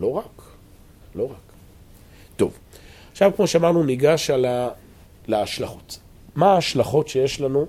לא 0.00 0.12
רק, 0.12 0.42
לא 1.14 1.24
רק. 1.24 1.52
טוב, 2.36 2.52
עכשיו 3.12 3.32
כמו 3.36 3.46
שאמרנו 3.46 3.82
ניגש 3.82 4.30
על 4.30 4.44
ה... 4.44 4.68
להשלכות. 5.28 5.98
מה 6.34 6.52
ההשלכות 6.52 7.08
שיש 7.08 7.40
לנו 7.40 7.66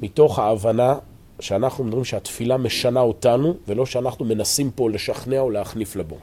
מתוך 0.00 0.38
ההבנה 0.38 0.94
שאנחנו 1.40 1.84
אומרים 1.84 2.04
שהתפילה 2.04 2.56
משנה 2.56 3.00
אותנו, 3.00 3.56
ולא 3.68 3.86
שאנחנו 3.86 4.24
מנסים 4.24 4.70
פה 4.70 4.90
לשכנע 4.90 5.40
או 5.40 5.50
להחניף 5.50 5.96
לבור. 5.96 6.18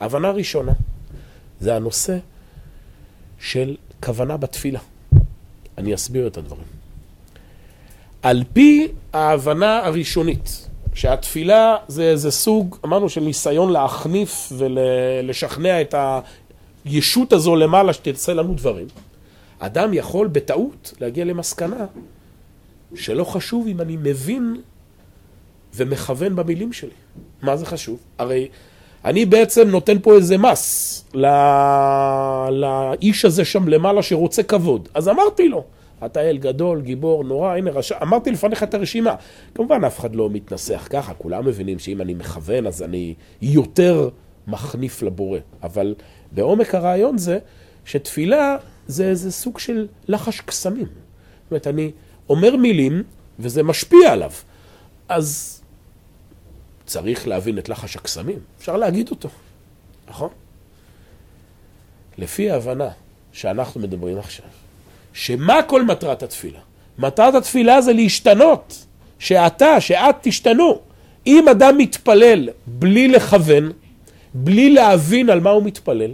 הבנה 0.00 0.30
ראשונה, 0.30 0.72
זה 1.60 1.76
הנושא 1.76 2.18
של 3.38 3.76
כוונה 4.04 4.36
בתפילה. 4.36 4.80
אני 5.78 5.94
אסביר 5.94 6.26
את 6.26 6.36
הדברים. 6.36 6.79
על 8.22 8.42
פי 8.52 8.88
ההבנה 9.12 9.86
הראשונית, 9.86 10.68
שהתפילה 10.94 11.76
זה 11.88 12.02
איזה 12.02 12.30
סוג, 12.30 12.76
אמרנו, 12.84 13.08
של 13.08 13.20
ניסיון 13.20 13.72
להחניף 13.72 14.52
ולשכנע 14.58 15.80
את 15.80 15.94
הישות 16.84 17.32
הזו 17.32 17.56
למעלה 17.56 17.92
שתצא 17.92 18.32
לנו 18.32 18.54
דברים, 18.54 18.86
אדם 19.58 19.94
יכול 19.94 20.26
בטעות 20.26 20.94
להגיע 21.00 21.24
למסקנה 21.24 21.86
שלא 22.94 23.24
חשוב 23.24 23.66
אם 23.66 23.80
אני 23.80 23.96
מבין 23.96 24.56
ומכוון 25.74 26.36
במילים 26.36 26.72
שלי. 26.72 26.90
מה 27.42 27.56
זה 27.56 27.66
חשוב? 27.66 27.98
הרי 28.18 28.48
אני 29.04 29.26
בעצם 29.26 29.68
נותן 29.68 29.98
פה 30.02 30.14
איזה 30.14 30.38
מס 30.38 31.04
לא... 31.14 31.28
לאיש 32.50 33.24
הזה 33.24 33.44
שם 33.44 33.68
למעלה 33.68 34.02
שרוצה 34.02 34.42
כבוד. 34.42 34.88
אז 34.94 35.08
אמרתי 35.08 35.48
לו, 35.48 35.64
אתה 36.06 36.20
אל 36.20 36.38
גדול, 36.38 36.80
גיבור, 36.80 37.24
נורא, 37.24 37.56
הנה 37.56 37.70
רשע, 37.70 38.02
אמרתי 38.02 38.30
לפניך 38.30 38.62
את 38.62 38.74
הרשימה. 38.74 39.14
כמובן, 39.54 39.84
אף 39.84 39.98
אחד 39.98 40.14
לא 40.14 40.30
מתנסח 40.30 40.86
ככה, 40.90 41.14
כולם 41.14 41.46
מבינים 41.46 41.78
שאם 41.78 42.00
אני 42.00 42.14
מכוון, 42.14 42.66
אז 42.66 42.82
אני 42.82 43.14
יותר 43.42 44.08
מחניף 44.46 45.02
לבורא. 45.02 45.38
אבל 45.62 45.94
בעומק 46.32 46.74
הרעיון 46.74 47.18
זה 47.18 47.38
שתפילה 47.84 48.56
זה 48.86 49.08
איזה 49.08 49.32
סוג 49.32 49.58
של 49.58 49.86
לחש 50.08 50.40
קסמים. 50.40 50.86
זאת 50.86 51.50
אומרת, 51.50 51.66
אני 51.66 51.90
אומר 52.28 52.56
מילים, 52.56 53.02
וזה 53.38 53.62
משפיע 53.62 54.12
עליו. 54.12 54.32
אז 55.08 55.60
צריך 56.86 57.28
להבין 57.28 57.58
את 57.58 57.68
לחש 57.68 57.96
הקסמים, 57.96 58.38
אפשר 58.58 58.76
להגיד 58.76 59.10
אותו, 59.10 59.28
נכון? 60.08 60.28
לפי 62.18 62.50
ההבנה 62.50 62.88
שאנחנו 63.32 63.80
מדברים 63.80 64.18
עכשיו, 64.18 64.46
שמה 65.12 65.62
כל 65.62 65.84
מטרת 65.84 66.22
התפילה? 66.22 66.58
מטרת 66.98 67.34
התפילה 67.34 67.80
זה 67.80 67.92
להשתנות, 67.92 68.86
שאתה, 69.18 69.80
שאת 69.80 70.16
תשתנו. 70.20 70.78
אם 71.26 71.48
אדם 71.48 71.78
מתפלל 71.78 72.48
בלי 72.66 73.08
לכוון, 73.08 73.72
בלי 74.34 74.70
להבין 74.70 75.30
על 75.30 75.40
מה 75.40 75.50
הוא 75.50 75.62
מתפלל, 75.62 76.10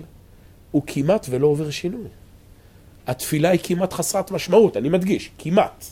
הוא 0.70 0.82
כמעט 0.87 1.26
ולא 1.30 1.46
עובר 1.46 1.70
שינוי. 1.70 2.09
התפילה 3.06 3.48
היא 3.48 3.61
כמעט 3.62 3.92
חסרת 3.92 4.30
משמעות, 4.30 4.76
אני 4.76 4.88
מדגיש, 4.88 5.30
כמעט. 5.38 5.85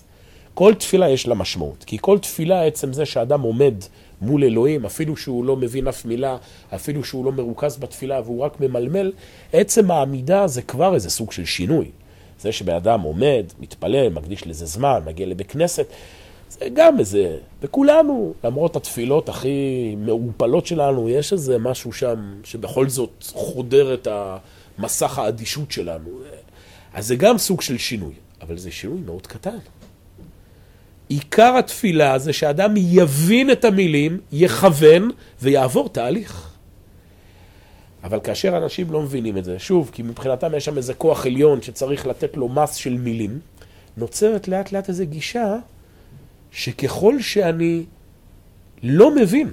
כל 0.54 0.74
תפילה 0.74 1.08
יש 1.08 1.26
לה 1.26 1.34
משמעות, 1.34 1.84
כי 1.84 1.98
כל 2.00 2.18
תפילה, 2.18 2.64
עצם 2.64 2.92
זה 2.92 3.06
שאדם 3.06 3.40
עומד 3.40 3.74
מול 4.20 4.44
אלוהים, 4.44 4.84
אפילו 4.84 5.16
שהוא 5.16 5.44
לא 5.44 5.56
מבין 5.56 5.88
אף 5.88 6.04
מילה, 6.04 6.36
אפילו 6.74 7.04
שהוא 7.04 7.24
לא 7.24 7.32
מרוכז 7.32 7.76
בתפילה 7.76 8.20
והוא 8.20 8.40
רק 8.44 8.60
ממלמל, 8.60 9.12
עצם 9.52 9.90
העמידה 9.90 10.46
זה 10.46 10.62
כבר 10.62 10.94
איזה 10.94 11.10
סוג 11.10 11.32
של 11.32 11.44
שינוי. 11.44 11.90
זה 12.40 12.52
שבן 12.52 12.74
אדם 12.74 13.00
עומד, 13.00 13.44
מתפלל, 13.60 14.08
מקדיש 14.08 14.46
לזה 14.46 14.66
זמן, 14.66 15.00
מגיע 15.06 15.26
לבית 15.26 15.50
כנסת, 15.50 15.86
זה 16.50 16.68
גם 16.72 16.98
איזה, 16.98 17.36
וכולנו, 17.62 18.34
למרות 18.44 18.76
התפילות 18.76 19.28
הכי 19.28 19.94
מעורפלות 19.98 20.66
שלנו, 20.66 21.08
יש 21.08 21.32
איזה 21.32 21.58
משהו 21.58 21.92
שם 21.92 22.34
שבכל 22.44 22.88
זאת 22.88 23.24
חודר 23.32 23.94
את 23.94 24.08
המסך 24.78 25.18
האדישות 25.18 25.72
שלנו. 25.72 26.10
אז 26.94 27.06
זה 27.06 27.16
גם 27.16 27.38
סוג 27.38 27.60
של 27.60 27.78
שינוי, 27.78 28.14
אבל 28.42 28.58
זה 28.58 28.70
שינוי 28.70 29.00
מאוד 29.06 29.26
קטן. 29.26 29.58
עיקר 31.08 31.56
התפילה 31.58 32.18
זה 32.18 32.32
שאדם 32.32 32.74
יבין 32.76 33.50
את 33.50 33.64
המילים, 33.64 34.20
יכוון 34.32 35.10
ויעבור 35.42 35.88
תהליך. 35.88 36.53
אבל 38.04 38.20
כאשר 38.20 38.56
אנשים 38.56 38.92
לא 38.92 39.02
מבינים 39.02 39.38
את 39.38 39.44
זה, 39.44 39.58
שוב, 39.58 39.90
כי 39.92 40.02
מבחינתם 40.02 40.54
יש 40.54 40.64
שם 40.64 40.76
איזה 40.76 40.94
כוח 40.94 41.26
עליון 41.26 41.62
שצריך 41.62 42.06
לתת 42.06 42.36
לו 42.36 42.48
מס 42.48 42.74
של 42.74 42.98
מילים, 42.98 43.40
נוצרת 43.96 44.48
לאט 44.48 44.72
לאט 44.72 44.88
איזו 44.88 45.04
גישה 45.06 45.56
שככל 46.50 47.20
שאני 47.20 47.84
לא 48.82 49.14
מבין, 49.14 49.50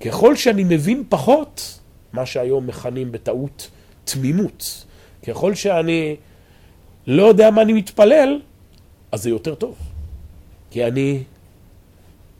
ככל 0.00 0.36
שאני 0.36 0.64
מבין 0.64 1.04
פחות, 1.08 1.78
מה 2.12 2.26
שהיום 2.26 2.66
מכנים 2.66 3.12
בטעות 3.12 3.70
תמימות, 4.04 4.84
ככל 5.26 5.54
שאני 5.54 6.16
לא 7.06 7.22
יודע 7.22 7.50
מה 7.50 7.62
אני 7.62 7.72
מתפלל, 7.72 8.40
אז 9.12 9.22
זה 9.22 9.30
יותר 9.30 9.54
טוב. 9.54 9.76
כי 10.70 10.86
אני 10.86 11.22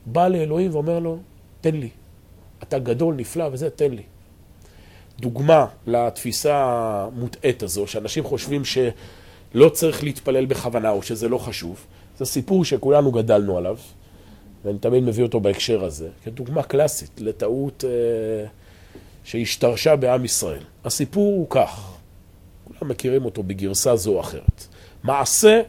בא 0.07 0.29
לאלוהים 0.29 0.75
ואומר 0.75 0.99
לו, 0.99 1.19
תן 1.61 1.75
לי. 1.75 1.89
אתה 2.63 2.79
גדול, 2.79 3.15
נפלא 3.15 3.49
וזה, 3.53 3.71
תן 3.71 3.91
לי. 3.91 4.03
דוגמה 5.23 5.67
לתפיסה 5.87 6.55
המוטעית 6.65 7.63
הזו, 7.63 7.87
שאנשים 7.87 8.25
חושבים 8.25 8.63
שלא 8.65 9.69
צריך 9.69 10.05
להתפלל 10.05 10.45
בכוונה 10.45 10.91
או 10.91 11.03
שזה 11.03 11.29
לא 11.29 11.39
חשוב, 11.39 11.87
זה 12.19 12.25
סיפור 12.25 12.65
שכולנו 12.65 13.13
גדלנו 13.13 13.59
עליו, 13.59 13.77
ואני 14.65 14.79
תמיד 14.79 15.03
מביא 15.03 15.23
אותו 15.23 15.41
בהקשר 15.41 15.85
הזה, 15.85 16.09
כדוגמה 16.25 16.63
קלאסית 16.63 17.21
לטעות 17.21 17.85
אה, 17.85 18.47
שהשתרשה 19.25 19.97
בעם 19.97 20.25
ישראל. 20.25 20.63
הסיפור 20.85 21.35
הוא 21.35 21.47
כך, 21.51 21.93
כולם 22.65 22.91
מכירים 22.91 23.25
אותו 23.25 23.43
בגרסה 23.43 23.97
זו 23.97 24.11
או 24.11 24.21
אחרת. 24.21 24.67
מעשה 25.03 25.63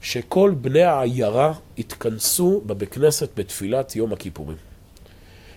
שכל 0.00 0.54
בני 0.60 0.82
העיירה 0.82 1.52
התכנסו 1.78 2.62
בבית 2.66 2.94
כנסת 2.94 3.28
בתפילת 3.36 3.96
יום 3.96 4.12
הכיפורים. 4.12 4.56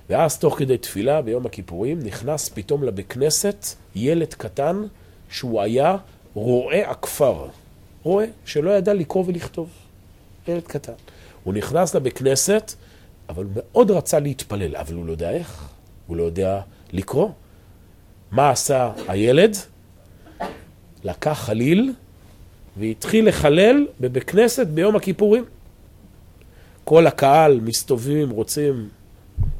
ואז 0.09 0.39
תוך 0.39 0.59
כדי 0.59 0.77
תפילה 0.77 1.21
ביום 1.21 1.45
הכיפורים 1.45 1.99
נכנס 1.99 2.49
פתאום 2.49 2.83
לבית 2.83 3.11
כנסת 3.11 3.65
ילד 3.95 4.33
קטן 4.33 4.83
שהוא 5.29 5.61
היה 5.61 5.97
רועה 6.33 6.91
הכפר. 6.91 7.47
רועה 8.03 8.25
שלא 8.45 8.71
ידע 8.71 8.93
לקרוא 8.93 9.23
ולכתוב. 9.27 9.69
ילד 10.47 10.63
קטן. 10.63 10.93
הוא 11.43 11.53
נכנס 11.53 11.95
לבית 11.95 12.17
כנסת, 12.17 12.73
אבל 13.29 13.43
הוא 13.43 13.51
מאוד 13.55 13.91
רצה 13.91 14.19
להתפלל, 14.19 14.75
אבל 14.75 14.95
הוא 14.95 15.05
לא 15.05 15.11
יודע 15.11 15.29
איך, 15.31 15.69
הוא 16.07 16.17
לא 16.17 16.23
יודע 16.23 16.61
לקרוא. 16.93 17.29
מה 18.31 18.49
עשה 18.49 18.91
הילד? 19.07 19.57
לקח 21.03 21.39
חליל 21.45 21.93
והתחיל 22.77 23.27
לחלל 23.27 23.87
בבית 23.99 24.23
כנסת 24.23 24.67
ביום 24.67 24.95
הכיפורים. 24.95 25.45
כל 26.83 27.07
הקהל 27.07 27.59
מסתובבים, 27.59 28.29
רוצים 28.29 28.89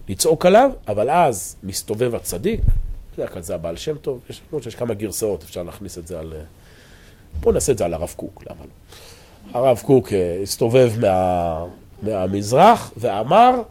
לצעוק 0.10 0.46
עליו, 0.46 0.72
אבל 0.88 1.10
אז 1.10 1.56
מסתובב 1.64 2.16
הצדיק, 2.16 2.62
בדרך 3.14 3.34
כלל 3.34 3.42
זה 3.42 3.56
הבעל 3.56 3.78
שם 3.78 3.98
טוב, 3.98 4.20
יש 4.30 4.42
לנו 4.52 4.64
שיש 4.64 4.76
כמה 4.76 4.94
גרסאות, 4.94 5.44
אפשר 5.44 5.64
להכניס 5.64 5.98
את 5.98 6.08
זה 6.08 6.20
על... 6.20 6.34
בואו 7.40 7.54
נעשה 7.54 7.72
את 7.72 7.78
זה 7.78 7.86
על 7.86 7.94
הרב 7.94 8.14
קוק, 8.18 8.44
למה 8.50 8.62
לא? 8.62 9.60
הרב 9.60 9.82
קוק 9.86 10.14
אה, 10.14 10.40
הסתובב 10.44 10.92
מה... 11.02 11.66
מהמזרח 12.02 12.92
ואמר, 12.98 13.62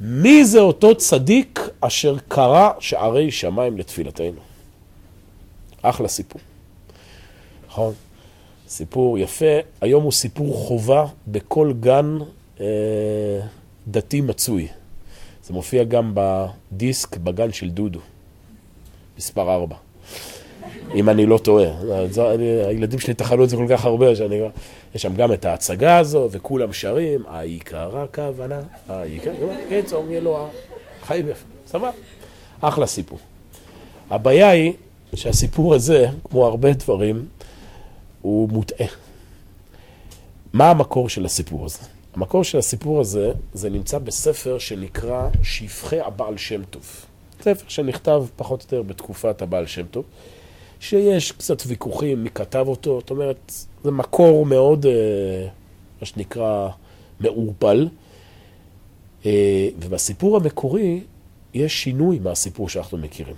מי 0.00 0.44
זה 0.44 0.60
אותו 0.60 0.94
צדיק 0.94 1.60
אשר 1.80 2.16
קרא 2.28 2.70
שערי 2.80 3.30
שמיים 3.30 3.78
לתפילתנו? 3.78 4.40
אחלה 5.82 6.08
סיפור. 6.08 6.40
נכון? 7.66 7.94
סיפור 8.68 9.18
יפה. 9.18 9.54
היום 9.80 10.04
הוא 10.04 10.12
סיפור 10.12 10.54
חובה 10.54 11.06
בכל 11.28 11.72
גן 11.80 12.18
אה, 12.60 12.66
דתי 13.88 14.20
מצוי. 14.20 14.68
זה 15.46 15.54
מופיע 15.54 15.84
גם 15.84 16.12
בדיסק 16.14 17.16
בגן 17.16 17.52
של 17.52 17.70
דודו, 17.70 18.00
מספר 19.18 19.54
4. 19.54 19.76
אם 20.94 21.08
אני 21.08 21.26
לא 21.26 21.38
טועה. 21.38 21.68
הילדים 22.68 22.98
שלי 22.98 23.14
טחנו 23.14 23.44
את 23.44 23.48
זה 23.48 23.56
כל 23.56 23.66
כך 23.70 23.84
הרבה, 23.84 24.16
שאני... 24.16 24.40
יש 24.94 25.02
שם 25.02 25.14
גם 25.14 25.32
את 25.32 25.44
ההצגה 25.44 25.98
הזו, 25.98 26.28
וכולם 26.30 26.72
שרים, 26.72 27.22
העיקר 27.28 27.98
הכוונה, 27.98 28.60
העיקר, 28.88 29.32
קיצור, 29.68 30.06
אלוה, 30.10 30.48
חי 31.02 31.22
ויפה, 31.26 31.44
סבבה. 31.66 31.90
אחלה 32.60 32.86
סיפור. 32.86 33.18
הבעיה 34.10 34.50
היא 34.50 34.72
שהסיפור 35.14 35.74
הזה, 35.74 36.06
כמו 36.24 36.46
הרבה 36.46 36.72
דברים, 36.72 37.28
הוא 38.22 38.48
מוטעה. 38.48 38.86
מה 40.52 40.70
המקור 40.70 41.08
של 41.08 41.24
הסיפור 41.24 41.64
הזה? 41.64 41.95
המקור 42.16 42.44
של 42.44 42.58
הסיפור 42.58 43.00
הזה, 43.00 43.32
זה 43.52 43.70
נמצא 43.70 43.98
בספר 43.98 44.58
שנקרא 44.58 45.28
שפחי 45.42 46.00
הבעל 46.00 46.36
שם 46.36 46.64
טוב. 46.64 47.06
ספר 47.42 47.64
שנכתב 47.68 48.24
פחות 48.36 48.60
או 48.60 48.76
יותר 48.76 48.88
בתקופת 48.88 49.42
הבעל 49.42 49.66
שם 49.66 49.86
טוב, 49.86 50.04
שיש 50.80 51.32
קצת 51.32 51.62
ויכוחים 51.66 52.24
מי 52.24 52.30
כתב 52.30 52.64
אותו, 52.68 53.00
זאת 53.00 53.10
אומרת, 53.10 53.52
זה 53.84 53.90
מקור 53.90 54.46
מאוד, 54.46 54.86
אה, 54.86 54.92
מה 56.00 56.06
שנקרא, 56.06 56.68
מעורפל. 57.20 57.88
אה, 59.26 59.68
ובסיפור 59.78 60.36
המקורי 60.36 61.00
יש 61.54 61.82
שינוי 61.82 62.18
מהסיפור 62.18 62.68
שאנחנו 62.68 62.98
מכירים. 62.98 63.36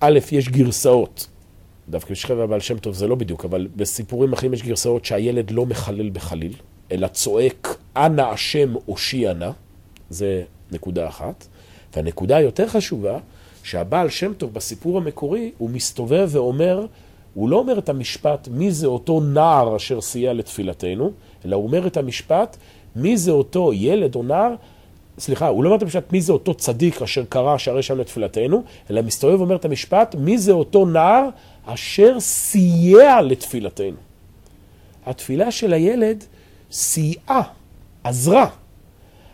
א', 0.00 0.18
יש 0.32 0.48
גרסאות 0.48 1.28
דווקא 1.88 2.10
בשכב 2.10 2.38
הבעל 2.38 2.60
שם 2.60 2.78
טוב 2.78 2.94
זה 2.94 3.06
לא 3.06 3.14
בדיוק, 3.14 3.44
אבל 3.44 3.68
בסיפורים 3.76 4.32
אחרים 4.32 4.54
יש 4.54 4.62
גרסאות 4.62 5.04
שהילד 5.04 5.50
לא 5.50 5.66
מחלל 5.66 6.10
בחליל, 6.10 6.52
אלא 6.92 7.06
צועק, 7.06 7.76
אנא 7.96 8.22
השם 8.22 8.74
הושיע 8.86 9.32
נא, 9.32 9.50
זה 10.10 10.42
נקודה 10.72 11.08
אחת. 11.08 11.46
והנקודה 11.96 12.36
היותר 12.36 12.68
חשובה, 12.68 13.18
שהבעל 13.62 14.08
שם 14.08 14.32
טוב 14.34 14.54
בסיפור 14.54 14.98
המקורי, 14.98 15.52
הוא 15.58 15.70
מסתובב 15.70 16.28
ואומר, 16.32 16.86
הוא 17.34 17.48
לא 17.48 17.56
אומר 17.56 17.78
את 17.78 17.88
המשפט, 17.88 18.48
מי 18.48 18.72
זה 18.72 18.86
אותו 18.86 19.20
נער 19.20 19.76
אשר 19.76 20.00
סייע 20.00 20.32
לתפילתנו, 20.32 21.12
אלא 21.44 21.56
הוא 21.56 21.64
אומר 21.64 21.86
את 21.86 21.96
המשפט, 21.96 22.56
מי 22.96 23.16
זה 23.16 23.30
אותו 23.30 23.72
ילד 23.72 24.14
או 24.14 24.22
נער, 24.22 24.54
סליחה, 25.18 25.48
הוא 25.48 25.64
לא 25.64 25.68
אומר 25.68 25.76
את 25.76 25.82
המשפט, 25.82 26.12
מי 26.12 26.20
זה 26.20 26.32
אותו 26.32 26.54
צדיק 26.54 27.02
אשר 27.02 27.24
קרא 27.28 27.58
שערי 27.58 27.82
שם 27.82 27.98
לתפילתנו, 27.98 28.62
אלא 28.90 29.02
מסתובב 29.02 29.40
ואומר 29.40 29.56
את 29.56 29.64
המשפט, 29.64 30.14
מי 30.14 30.38
זה 30.38 30.52
אותו 30.52 30.86
נער 30.86 31.28
אשר 31.66 32.20
סייע 32.20 33.20
לתפילתנו. 33.20 33.96
התפילה 35.06 35.50
של 35.50 35.72
הילד 35.72 36.24
סייעה, 36.70 37.42
עזרה. 38.04 38.46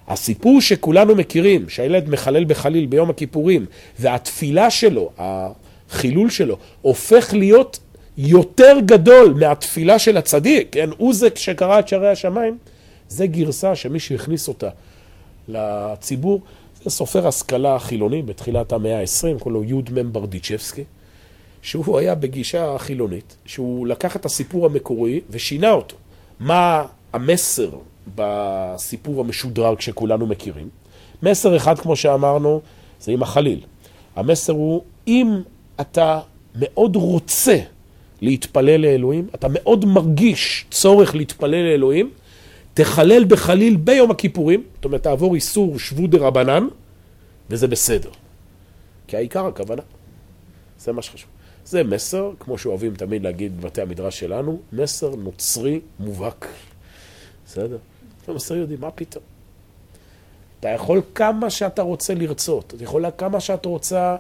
הסיפור 0.09 0.61
שכולנו 0.61 1.15
מכירים, 1.15 1.69
שהילד 1.69 2.09
מחלל 2.09 2.45
בחליל 2.45 2.87
ביום 2.87 3.11
הכיפורים, 3.11 3.67
והתפילה 3.99 4.71
שלו, 4.71 5.11
החילול 5.19 6.31
שלו, 6.31 6.57
הופך 6.83 7.35
להיות 7.35 7.79
יותר 8.19 8.77
גדול 8.87 9.35
מהתפילה 9.41 9.99
של 9.99 10.17
הצדיק, 10.17 10.69
כן? 10.73 10.91
הוא 10.97 11.15
זה 11.15 11.29
שקרא 11.35 11.79
את 11.79 11.89
שערי 11.89 12.09
השמיים, 12.09 12.59
זה 13.09 13.27
גרסה 13.27 13.75
שמי 13.75 14.01
שהכניס 14.01 14.49
אותה 14.49 14.69
לציבור, 15.49 16.41
זה 16.85 16.91
סופר 16.91 17.29
השכלה 17.29 17.79
חילוני 17.79 18.23
בתחילת 18.23 18.73
המאה 18.73 19.01
ה-20, 19.01 19.39
קוראים 19.39 19.63
לו 19.63 19.65
יודמם 19.65 20.13
ברדיצ'בסקי, 20.13 20.85
שהוא 21.63 21.99
היה 21.99 22.15
בגישה 22.15 22.77
חילונית, 22.79 23.37
שהוא 23.47 23.87
לקח 23.87 24.17
את 24.17 24.25
הסיפור 24.25 24.67
המקורי 24.67 25.21
ושינה 25.31 25.71
אותו. 25.71 25.97
מה 26.41 26.85
המסר 27.15 27.71
בסיפור 28.15 29.21
המשודרג 29.21 29.81
שכולנו 29.81 30.27
מכירים? 30.27 30.69
מסר 31.23 31.57
אחד, 31.57 31.79
כמו 31.79 31.97
שאמרנו, 31.97 32.61
זה 33.01 33.13
עם 33.13 33.23
החליל. 33.23 33.61
המסר 34.17 34.53
הוא, 34.53 34.83
אם 35.07 35.41
אתה 35.81 36.21
מאוד 36.55 36.97
רוצה 36.97 37.59
להתפלל 38.21 38.81
לאלוהים, 38.81 39.29
אתה 39.35 39.47
מאוד 39.51 39.85
מרגיש 39.85 40.67
צורך 40.71 41.15
להתפלל 41.15 41.73
לאלוהים, 41.73 42.11
תחלל 42.75 43.25
בחליל 43.25 43.77
ביום 43.77 44.11
הכיפורים, 44.11 44.63
זאת 44.75 44.85
אומרת, 44.85 45.03
תעבור 45.03 45.35
איסור 45.35 45.79
שבו 45.79 46.07
דה 46.07 46.19
רבנן, 46.19 46.69
וזה 47.51 47.69
בסדר. 47.69 48.11
כי 49.07 49.17
העיקר 49.17 49.47
הכוונה. 49.47 49.83
זה 50.79 50.93
מה 50.93 51.03
שחשוב. 51.03 51.31
זה 51.65 51.83
מסר, 51.83 52.31
כמו 52.41 52.59
שאוהבים 52.59 52.95
תמיד 52.95 53.23
להגיד 53.23 53.61
בבתי 53.61 53.83
המדרש 53.83 54.21
שלנו, 54.21 54.61
מסר 54.73 55.15
נוצרי 55.15 55.81
מובהק. 56.01 56.47
בסדר? 57.55 57.77
זה 58.27 58.33
מסר 58.33 58.57
יהודי, 58.57 58.77
מה 58.81 58.91
פתאום? 58.91 59.25
אתה 60.61 60.69
יכול 60.69 61.03
כמה 61.15 61.51
שאתה 61.51 61.83
רוצה 61.83 62.15
לרצות, 62.15 62.75
אתה 62.77 62.85
יכול 62.85 63.05
כמה 63.19 63.41
שאתה 63.41 63.69
רוצה 63.69 64.17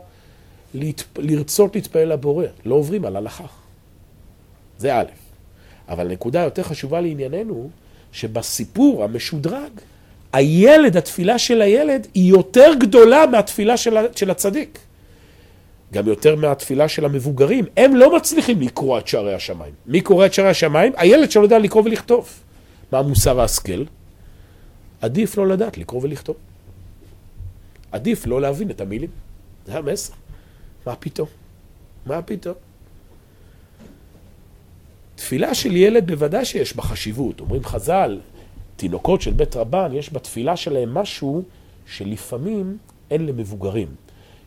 להתפ... 0.74 1.18
לרצות 1.18 1.74
להתפעל 1.74 2.12
לבורא, 2.12 2.46
לא 2.64 2.74
עוברים 2.74 3.04
על 3.04 3.16
הלכה. 3.16 3.44
זה 4.78 4.94
א', 4.94 5.04
אבל 5.88 6.08
נקודה 6.08 6.40
יותר 6.40 6.62
חשובה 6.62 7.00
לענייננו, 7.00 7.70
שבסיפור 8.12 9.04
המשודרג, 9.04 9.70
הילד, 10.32 10.96
התפילה 10.96 11.38
של 11.38 11.62
הילד, 11.62 12.06
היא 12.14 12.30
יותר 12.30 12.70
גדולה 12.80 13.26
מהתפילה 13.26 13.76
של 14.14 14.30
הצדיק. 14.30 14.78
גם 15.92 16.08
יותר 16.08 16.36
מהתפילה 16.36 16.88
של 16.88 17.04
המבוגרים. 17.04 17.64
הם 17.76 17.96
לא 17.96 18.16
מצליחים 18.16 18.60
לקרוא 18.60 18.98
את 18.98 19.08
שערי 19.08 19.34
השמיים. 19.34 19.74
מי 19.86 20.00
קורא 20.00 20.26
את 20.26 20.34
שערי 20.34 20.48
השמיים? 20.48 20.92
הילד 20.96 21.30
שלא 21.30 21.42
יודע 21.42 21.58
לקרוא 21.58 21.82
ולכתוב. 21.84 22.43
מה 22.94 23.02
מוסר 23.02 23.40
ההשכל? 23.40 23.84
עדיף 25.00 25.36
לא 25.36 25.48
לדעת 25.48 25.78
לקרוא 25.78 26.02
ולכתוב. 26.02 26.36
עדיף 27.92 28.26
לא 28.26 28.40
להבין 28.40 28.70
את 28.70 28.80
המילים. 28.80 29.10
זה 29.66 29.78
המסר. 29.78 30.12
מה 30.86 30.96
פתאום? 30.96 31.28
מה 32.06 32.22
פתאום? 32.22 32.54
תפילה 35.14 35.54
של 35.54 35.76
ילד 35.76 36.10
בוודאי 36.10 36.44
שיש 36.44 36.76
בה 36.76 36.82
חשיבות. 36.82 37.40
אומרים 37.40 37.64
חז"ל, 37.64 38.20
תינוקות 38.76 39.22
של 39.22 39.32
בית 39.32 39.56
רבן, 39.56 39.90
יש 39.92 40.12
בתפילה 40.12 40.56
שלהם 40.56 40.94
משהו 40.94 41.42
שלפעמים 41.86 42.78
אין 43.10 43.26
למבוגרים. 43.26 43.88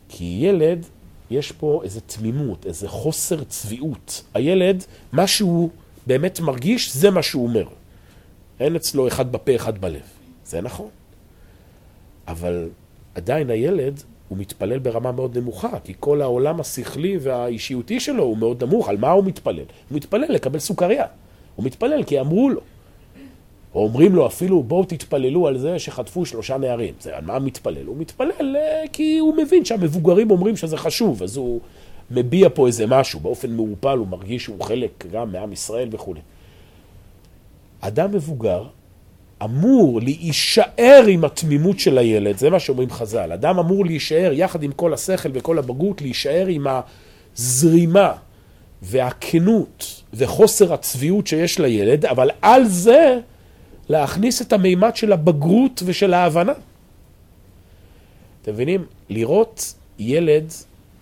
כי 0.08 0.38
ילד, 0.42 0.86
יש 1.30 1.52
פה 1.52 1.80
איזו 1.84 2.00
תמימות, 2.06 2.66
איזה 2.66 2.88
חוסר 2.88 3.44
צביעות. 3.44 4.22
הילד, 4.34 4.84
מה 5.12 5.26
שהוא 5.26 5.70
באמת 6.06 6.40
מרגיש, 6.40 6.94
זה 6.96 7.10
מה 7.10 7.22
שהוא 7.22 7.46
אומר. 7.46 7.77
אין 8.60 8.76
אצלו 8.76 9.08
אחד 9.08 9.32
בפה, 9.32 9.56
אחד 9.56 9.78
בלב. 9.78 10.02
זה 10.44 10.60
נכון. 10.60 10.88
אבל 12.28 12.68
עדיין 13.14 13.50
הילד, 13.50 14.02
הוא 14.28 14.38
מתפלל 14.38 14.78
ברמה 14.78 15.12
מאוד 15.12 15.38
נמוכה, 15.38 15.80
כי 15.84 15.94
כל 16.00 16.22
העולם 16.22 16.60
השכלי 16.60 17.18
והאישיותי 17.20 18.00
שלו 18.00 18.22
הוא 18.22 18.38
מאוד 18.38 18.64
נמוך. 18.64 18.88
על 18.88 18.96
מה 18.96 19.10
הוא 19.10 19.24
מתפלל? 19.24 19.56
הוא 19.58 19.96
מתפלל 19.96 20.32
לקבל 20.32 20.58
סוכריה. 20.58 21.06
הוא 21.56 21.64
מתפלל 21.64 22.02
כי 22.02 22.20
אמרו 22.20 22.50
לו. 22.50 22.60
או 23.74 23.82
אומרים 23.82 24.14
לו 24.14 24.26
אפילו, 24.26 24.62
בואו 24.62 24.84
תתפללו 24.84 25.46
על 25.46 25.58
זה 25.58 25.78
שחטפו 25.78 26.26
שלושה 26.26 26.58
נערים. 26.58 26.94
זה 27.00 27.16
על 27.16 27.24
מה 27.24 27.36
הוא 27.36 27.42
מתפלל? 27.42 27.86
הוא 27.86 27.96
מתפלל 27.96 28.56
אה, 28.56 28.84
כי 28.92 29.18
הוא 29.18 29.36
מבין 29.36 29.64
שהמבוגרים 29.64 30.30
אומרים 30.30 30.56
שזה 30.56 30.76
חשוב, 30.76 31.22
אז 31.22 31.36
הוא 31.36 31.60
מביע 32.10 32.48
פה 32.54 32.66
איזה 32.66 32.86
משהו. 32.86 33.20
באופן 33.20 33.50
מעורפל 33.50 33.98
הוא 33.98 34.06
מרגיש 34.06 34.44
שהוא 34.44 34.64
חלק 34.64 35.06
גם 35.12 35.32
מעם 35.32 35.52
ישראל 35.52 35.88
וכולי. 35.92 36.20
אדם 37.80 38.12
מבוגר 38.12 38.64
אמור 39.44 40.00
להישאר 40.00 41.04
עם 41.08 41.24
התמימות 41.24 41.78
של 41.78 41.98
הילד, 41.98 42.38
זה 42.38 42.50
מה 42.50 42.60
שאומרים 42.60 42.90
חז"ל. 42.90 43.32
אדם 43.32 43.58
אמור 43.58 43.84
להישאר, 43.84 44.32
יחד 44.32 44.62
עם 44.62 44.72
כל 44.72 44.94
השכל 44.94 45.28
וכל 45.32 45.58
הבגרות, 45.58 46.00
להישאר 46.00 46.46
עם 46.46 46.66
הזרימה 47.36 48.12
והכנות 48.82 50.02
וחוסר 50.14 50.74
הצביעות 50.74 51.26
שיש 51.26 51.58
לילד, 51.60 52.06
אבל 52.06 52.30
על 52.42 52.64
זה 52.64 53.18
להכניס 53.88 54.42
את 54.42 54.52
המימד 54.52 54.96
של 54.96 55.12
הבגרות 55.12 55.82
ושל 55.84 56.14
ההבנה. 56.14 56.52
אתם 58.42 58.52
מבינים? 58.52 58.84
לראות 59.10 59.74
ילד 59.98 60.52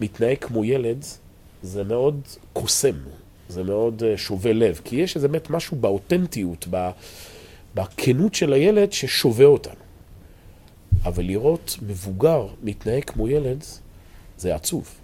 מתנהג 0.01 0.37
כמו 0.41 0.65
ילד, 0.65 1.05
זה 1.63 1.85
מאוד 1.85 2.21
קוסם, 2.53 2.97
זה 3.49 3.65
מאוד 3.65 4.03
אה, 4.03 4.19
שובה 4.19 4.53
לב, 4.53 4.81
כי 4.85 4.97
יש 4.97 5.17
איזה 5.17 5.29
באמת 5.29 5.51
משהו 5.51 5.77
באותנטיות, 5.77 6.69
בכנות 7.75 8.35
של 8.35 8.53
הילד 8.53 8.93
ששובה 8.93 9.45
אותנו. 9.45 9.87
אבל 11.05 11.25
לראות 11.25 11.77
מבוגר 11.83 12.47
מתנהג 12.63 13.05
כמו 13.05 13.29
ילד, 13.29 13.65
זה 14.39 14.55
עצוב. 14.55 14.95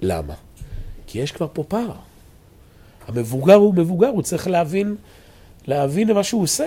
למה? 0.00 0.34
כי 1.06 1.18
יש 1.18 1.32
כבר 1.32 1.46
פה 1.52 1.64
פער. 1.68 1.92
המבוגר 3.08 3.54
הוא 3.54 3.74
מבוגר, 3.74 4.08
הוא 4.08 4.22
צריך 4.22 4.48
להבין, 4.48 4.96
להבין 5.66 6.12
מה 6.12 6.22
שהוא 6.22 6.42
עושה. 6.42 6.66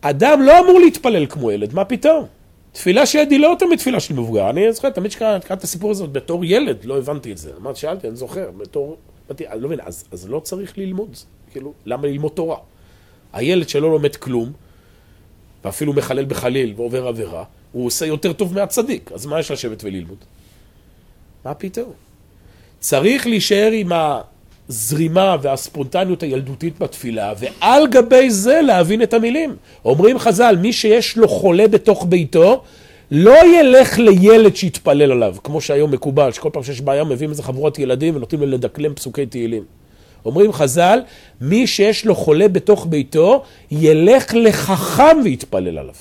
אדם 0.00 0.42
לא 0.42 0.60
אמור 0.60 0.80
להתפלל 0.80 1.26
כמו 1.26 1.50
ילד, 1.50 1.74
מה 1.74 1.84
פתאום? 1.84 2.26
תפילה 2.74 3.06
של 3.06 3.18
ילד 3.18 3.30
היא 3.30 3.40
לא 3.40 3.56
תמיד 3.58 3.78
תפילה 3.78 4.00
של 4.00 4.14
מבוגר. 4.14 4.50
אני 4.50 4.72
זוכר, 4.72 4.90
תמיד 4.90 5.10
שקראתי 5.10 5.52
את 5.52 5.64
הסיפור 5.64 5.90
הזה 5.90 6.06
בתור 6.06 6.44
ילד, 6.44 6.84
לא 6.84 6.98
הבנתי 6.98 7.32
את 7.32 7.38
זה. 7.38 7.50
אמרתי, 7.60 7.80
שאלתי, 7.80 8.08
אני 8.08 8.16
זוכר, 8.16 8.50
בתור... 8.50 8.96
אני 9.30 9.60
לא 9.60 9.68
מבין, 9.68 9.80
אז, 9.82 10.04
אז 10.12 10.28
לא 10.28 10.40
צריך 10.40 10.78
ללמוד, 10.78 11.16
כאילו, 11.52 11.72
למה 11.86 12.06
ללמוד 12.06 12.32
תורה? 12.32 12.56
הילד 13.32 13.68
שלא 13.68 13.90
לומד 13.90 14.16
כלום, 14.16 14.52
ואפילו 15.64 15.92
מחלל 15.92 16.24
בחליל 16.24 16.74
ועובר 16.76 17.06
עבירה, 17.06 17.44
הוא 17.72 17.86
עושה 17.86 18.06
יותר 18.06 18.32
טוב 18.32 18.54
מהצדיק, 18.54 19.12
אז 19.12 19.26
מה 19.26 19.40
יש 19.40 19.50
לשבת 19.50 19.84
וללמוד? 19.84 20.18
מה 21.44 21.54
פתאום? 21.54 21.92
צריך 22.80 23.26
להישאר 23.26 23.70
עם 23.72 23.92
הזרימה 24.68 25.36
והספונטניות 25.42 26.22
הילדותית 26.22 26.78
בתפילה, 26.78 27.32
ועל 27.38 27.86
גבי 27.86 28.30
זה 28.30 28.60
להבין 28.62 29.02
את 29.02 29.14
המילים. 29.14 29.56
אומרים 29.84 30.18
חז"ל, 30.18 30.56
מי 30.60 30.72
שיש 30.72 31.16
לו 31.16 31.28
חולה 31.28 31.68
בתוך 31.68 32.06
ביתו, 32.08 32.62
לא 33.10 33.58
ילך 33.58 33.98
לילד 33.98 34.56
שיתפלל 34.56 35.12
עליו, 35.12 35.36
כמו 35.44 35.60
שהיום 35.60 35.90
מקובל, 35.90 36.32
שכל 36.32 36.50
פעם 36.52 36.62
שיש 36.62 36.80
בעיה 36.80 37.04
מביאים 37.04 37.30
איזה 37.30 37.42
חבורת 37.42 37.78
ילדים 37.78 38.16
ונותנים 38.16 38.40
לו 38.40 38.46
לדקלם 38.46 38.94
פסוקי 38.94 39.26
תהילים. 39.26 39.62
אומרים 40.24 40.52
חז"ל, 40.52 41.00
מי 41.40 41.66
שיש 41.66 42.06
לו 42.06 42.14
חולה 42.14 42.48
בתוך 42.48 42.86
ביתו, 42.90 43.42
ילך 43.70 44.34
לחכם 44.34 45.16
ויתפלל 45.24 45.78
עליו. 45.78 45.94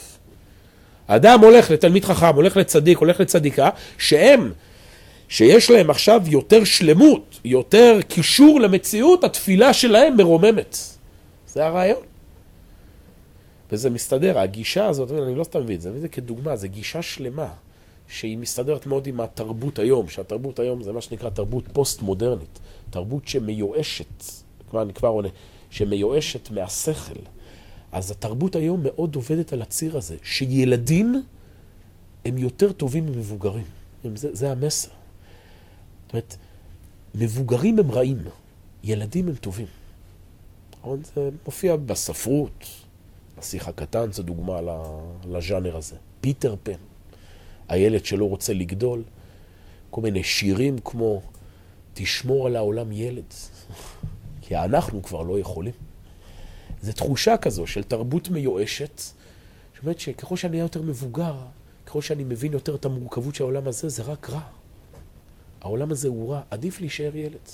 אדם 1.08 1.40
הולך 1.40 1.72
לתלמיד 1.72 2.06
חכם, 2.06 2.36
הולך 2.36 2.58
לצדיק, 2.58 2.98
הולך 2.98 3.20
לצדיקה, 3.20 3.70
שהם, 3.98 4.52
שיש 5.34 5.72
להם 5.72 5.90
עכשיו 5.90 6.22
יותר 6.26 6.64
שלמות, 6.64 7.40
יותר 7.46 8.00
קישור 8.08 8.60
למציאות, 8.60 9.24
התפילה 9.24 9.74
שלהם 9.74 10.18
מרוממת. 10.18 10.78
זה 11.48 11.66
הרעיון. 11.66 12.04
וזה 13.72 13.90
מסתדר, 13.90 14.40
הגישה 14.40 14.86
הזאת, 14.86 15.12
אני 15.12 15.36
לא 15.36 15.44
סתם 15.44 15.62
מביא 15.62 15.76
את 15.76 15.82
זה, 15.82 15.90
אני 15.90 15.98
מביא 15.98 16.08
את 16.08 16.12
זה 16.12 16.16
כדוגמה, 16.16 16.56
זו 16.56 16.68
גישה 16.70 17.02
שלמה, 17.02 17.50
שהיא 18.08 18.38
מסתדרת 18.38 18.86
מאוד 18.86 19.08
עם 19.08 19.22
התרבות 19.22 19.80
היום, 19.80 20.10
שהתרבות 20.10 20.60
היום 20.60 20.84
זה 20.84 20.92
מה 20.92 21.02
שנקרא 21.02 21.30
תרבות 21.30 21.64
פוסט-מודרנית, 21.74 22.60
תרבות 22.90 23.28
שמיואשת, 23.28 24.24
כבר 24.70 24.82
אני 24.82 24.94
כבר 24.94 25.10
עונה, 25.10 25.30
שמיואשת 25.70 26.52
מהשכל. 26.52 27.20
אז 27.92 28.12
התרבות 28.12 28.56
היום 28.56 28.80
מאוד 28.84 29.16
עובדת 29.16 29.54
על 29.54 29.62
הציר 29.62 29.98
הזה, 29.98 30.16
שילדים 30.24 31.24
הם 32.26 32.38
יותר 32.38 32.72
טובים 32.72 33.06
ממבוגרים. 33.06 33.66
זה, 34.16 34.30
זה 34.36 34.52
המסר. 34.52 34.90
אומרת, 36.14 36.36
מבוגרים 37.16 37.80
הם 37.80 37.92
רעים, 37.92 38.18
ילדים 38.84 39.28
הם 39.28 39.36
טובים. 39.36 39.68
נכון? 40.80 41.02
זה 41.16 41.30
מופיע 41.46 41.76
בספרות, 41.76 42.66
השיח 43.38 43.68
הקטן 43.68 44.12
זה 44.12 44.24
דוגמה 44.24 44.60
לז'אנר 45.26 45.78
הזה. 45.78 45.96
פיטר 46.22 46.56
פן, 46.64 46.80
הילד 47.68 48.06
שלא 48.06 48.30
רוצה 48.30 48.54
לגדול, 48.54 49.04
כל 49.90 50.02
מיני 50.02 50.24
שירים 50.24 50.80
כמו 50.84 51.22
תשמור 51.94 52.48
על 52.48 52.56
העולם 52.56 52.92
ילד, 52.92 53.34
כי 54.42 54.56
אנחנו 54.56 55.04
כבר 55.04 55.22
לא 55.22 55.40
יכולים. 55.40 55.74
זו 56.82 56.92
תחושה 56.92 57.38
כזו 57.38 57.68
של 57.68 57.84
תרבות 57.84 58.30
מיואשת, 58.30 59.02
שאומרת 59.78 60.00
שככל 60.00 60.38
שאני 60.38 60.52
אהיה 60.52 60.64
יותר 60.64 60.82
מבוגר, 60.82 61.36
ככל 61.86 62.02
שאני 62.02 62.24
מבין 62.24 62.54
יותר 62.54 62.76
את 62.76 62.86
המורכבות 62.86 63.36
של 63.36 63.44
העולם 63.44 63.68
הזה, 63.68 63.90
זה 63.90 64.04
רק 64.04 64.30
רע. 64.30 64.42
העולם 65.64 65.92
הזה 65.92 66.08
הוא 66.08 66.32
רע, 66.32 66.42
עדיף 66.52 66.82
להישאר 66.82 67.16
ילד. 67.16 67.50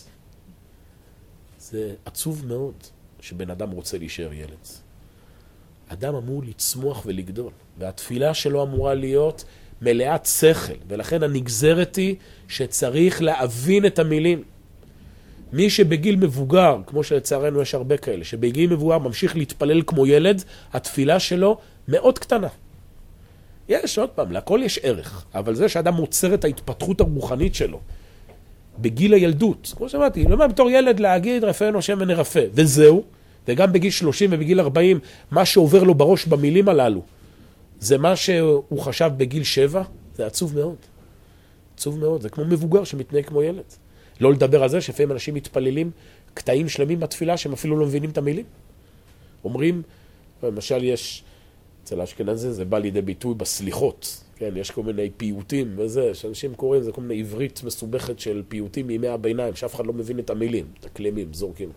זה 1.60 1.94
עצוב 2.06 2.46
מאוד 2.46 2.74
שבן 3.22 3.50
אדם 3.50 3.72
רוצה 3.72 3.98
להישאר 3.98 4.34
ילד. 4.34 4.68
אדם 5.88 6.16
אמור 6.16 6.44
לצמוח 6.44 7.06
ולגדול, 7.06 7.52
והתפילה 7.78 8.34
שלו 8.34 8.64
אמורה 8.64 8.94
להיות 8.94 9.44
מלאת 9.82 10.26
שכל, 10.26 10.74
ולכן 10.88 11.24
הנגזרת 11.24 11.96
היא 11.96 12.16
שצריך 12.48 13.22
להבין 13.22 13.86
את 13.86 14.00
המילים. 14.00 14.44
מי 15.54 15.70
שבגיל 15.70 16.16
מבוגר, 16.16 16.78
כמו 16.86 17.04
שלצערנו 17.04 17.62
יש 17.62 17.76
הרבה 17.76 17.98
כאלה, 17.98 18.24
שבגיל 18.24 18.70
מבוגר 18.70 18.98
ממשיך 18.98 19.36
להתפלל 19.36 19.82
כמו 19.88 20.06
ילד, 20.06 20.44
התפילה 20.74 21.20
שלו 21.20 21.58
מאוד 21.88 22.20
קטנה. 22.20 22.48
יש, 23.70 23.98
עוד 23.98 24.10
פעם, 24.10 24.32
לכל 24.32 24.60
יש 24.64 24.80
ערך, 24.84 25.26
אבל 25.36 25.56
זה 25.56 25.70
שאדם 25.70 25.96
עוצר 25.96 26.34
את 26.34 26.44
ההתפתחות 26.44 27.02
הרוחנית 27.02 27.56
שלו 27.56 27.80
בגיל 28.82 29.14
הילדות, 29.14 29.74
כמו 29.78 29.90
שאמרתי, 29.90 30.24
לא 30.24 30.48
בתור 30.48 30.70
ילד 30.70 31.00
להגיד 31.00 31.44
רפאנו 31.44 31.80
השם 31.80 31.98
ונרפא, 32.02 32.46
וזהו, 32.54 33.04
וגם 33.48 33.74
בגיל 33.74 33.92
30 33.92 34.30
ובגיל 34.34 34.60
40, 34.60 35.00
מה 35.32 35.46
שעובר 35.46 35.84
לו 35.84 35.96
בראש 35.96 36.26
במילים 36.26 36.70
הללו, 36.70 37.02
זה 37.80 37.98
מה 37.98 38.16
שהוא 38.16 38.80
חשב 38.80 39.12
בגיל 39.18 39.44
7, 39.44 39.84
זה 40.16 40.26
עצוב 40.26 40.56
מאוד. 40.56 40.76
עצוב 41.76 42.00
מאוד, 42.00 42.22
זה 42.22 42.30
כמו 42.30 42.46
מבוגר 42.46 42.84
שמתנהג 42.84 43.26
כמו 43.26 43.42
ילד. 43.44 43.64
לא 44.20 44.32
לדבר 44.32 44.64
על 44.64 44.70
זה 44.70 44.82
שלפעמים 44.82 45.12
אנשים 45.12 45.34
מתפללים 45.34 45.92
קטעים 46.34 46.70
שלמים 46.70 47.00
בתפילה 47.00 47.38
שהם 47.38 47.54
אפילו 47.54 47.80
לא 47.80 47.86
מבינים 47.86 48.10
את 48.10 48.18
המילים. 48.18 48.46
אומרים, 49.44 49.82
למשל 50.44 50.84
יש, 50.84 51.24
אצל 51.84 52.02
האשכנזים 52.02 52.52
זה 52.52 52.66
בא 52.66 52.78
לידי 52.78 53.02
ביטוי 53.02 53.34
בסליחות, 53.36 54.24
כן, 54.40 54.58
יש 54.58 54.72
כל 54.72 54.84
מיני 54.84 55.10
פיוטים 55.18 55.74
וזה, 55.78 56.14
שאנשים 56.14 56.56
קוראים, 56.56 56.84
זה 56.84 56.92
כל 56.92 57.02
מיני 57.02 57.20
עברית 57.20 57.64
מסובכת 57.64 58.20
של 58.20 58.44
פיוטים 58.48 58.88
מימי 58.88 59.08
הביניים, 59.08 59.56
שאף 59.56 59.76
אחד 59.76 59.86
לא 59.86 59.94
מבין 59.94 60.20
את 60.20 60.30
המילים, 60.30 60.66
את 60.80 60.86
הקלמים, 60.86 61.34
זורקים. 61.34 61.72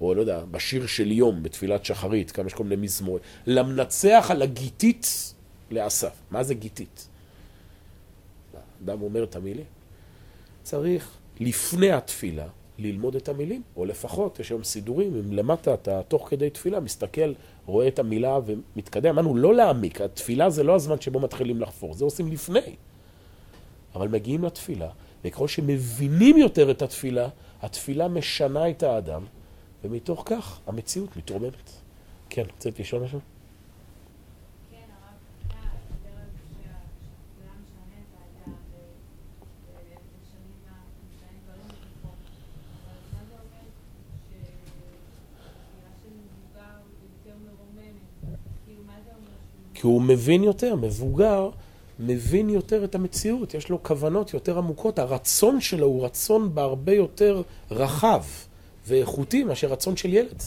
או 0.00 0.14
לא 0.14 0.20
יודע, 0.20 0.44
בשיר 0.50 0.86
של 0.86 1.12
יום, 1.12 1.42
בתפילת 1.42 1.84
שחרית, 1.84 2.30
כמה 2.30 2.46
יש 2.46 2.54
כל 2.54 2.64
מיני 2.64 2.82
מזמורים. 2.82 3.22
למנצח 3.46 4.26
על 4.30 4.42
הגיתית 4.42 5.34
לאסף. 5.70 6.12
מה 6.30 6.42
זה 6.42 6.54
גיתית? 6.54 7.08
אדם 8.84 9.02
אומר 9.02 9.24
את 9.24 9.36
המילים. 9.36 9.64
צריך 10.62 11.10
לפני 11.40 11.90
התפילה 11.90 12.46
ללמוד 12.78 13.16
את 13.16 13.28
המילים, 13.28 13.62
או 13.76 13.84
לפחות, 13.84 14.40
יש 14.40 14.50
היום 14.50 14.64
סידורים, 14.64 15.14
אם 15.14 15.32
למטה 15.32 15.74
אתה 15.74 16.02
תוך 16.02 16.28
כדי 16.30 16.50
תפילה 16.50 16.80
מסתכל, 16.80 17.32
רואה 17.66 17.88
את 17.88 17.98
המילה 17.98 18.38
ומתקדם. 18.46 19.18
אמרנו, 19.18 19.36
לא 19.36 19.54
להעמיק, 19.54 20.00
התפילה 20.00 20.50
זה 20.50 20.62
לא 20.62 20.74
הזמן 20.74 21.00
שבו 21.00 21.20
מתחילים 21.20 21.60
לחפור, 21.60 21.94
זה 21.94 22.04
עושים 22.04 22.32
לפני. 22.32 22.76
אבל 23.94 24.08
מגיעים 24.08 24.44
לתפילה, 24.44 24.88
וככל 25.24 25.48
שמבינים 25.48 26.36
יותר 26.36 26.70
את 26.70 26.82
התפילה, 26.82 27.28
התפילה 27.62 28.08
משנה 28.08 28.70
את 28.70 28.82
האדם, 28.82 29.24
ומתוך 29.84 30.22
כך 30.26 30.60
המציאות 30.66 31.16
מתרוממת. 31.16 31.70
כן, 32.30 32.42
רצית 32.56 32.80
לשאול 32.80 33.02
משהו? 33.02 33.20
כי 49.82 49.86
הוא 49.86 50.02
מבין 50.02 50.44
יותר, 50.44 50.76
מבוגר 50.76 51.50
מבין 51.98 52.50
יותר 52.50 52.84
את 52.84 52.94
המציאות, 52.94 53.54
יש 53.54 53.68
לו 53.68 53.82
כוונות 53.82 54.34
יותר 54.34 54.58
עמוקות, 54.58 54.98
הרצון 54.98 55.60
שלו 55.60 55.86
הוא 55.86 56.04
רצון 56.04 56.54
בהרבה 56.54 56.92
יותר 56.92 57.42
רחב 57.70 58.22
ואיכותי 58.86 59.44
מאשר 59.44 59.66
רצון 59.66 59.96
של 59.96 60.14
ילד. 60.14 60.42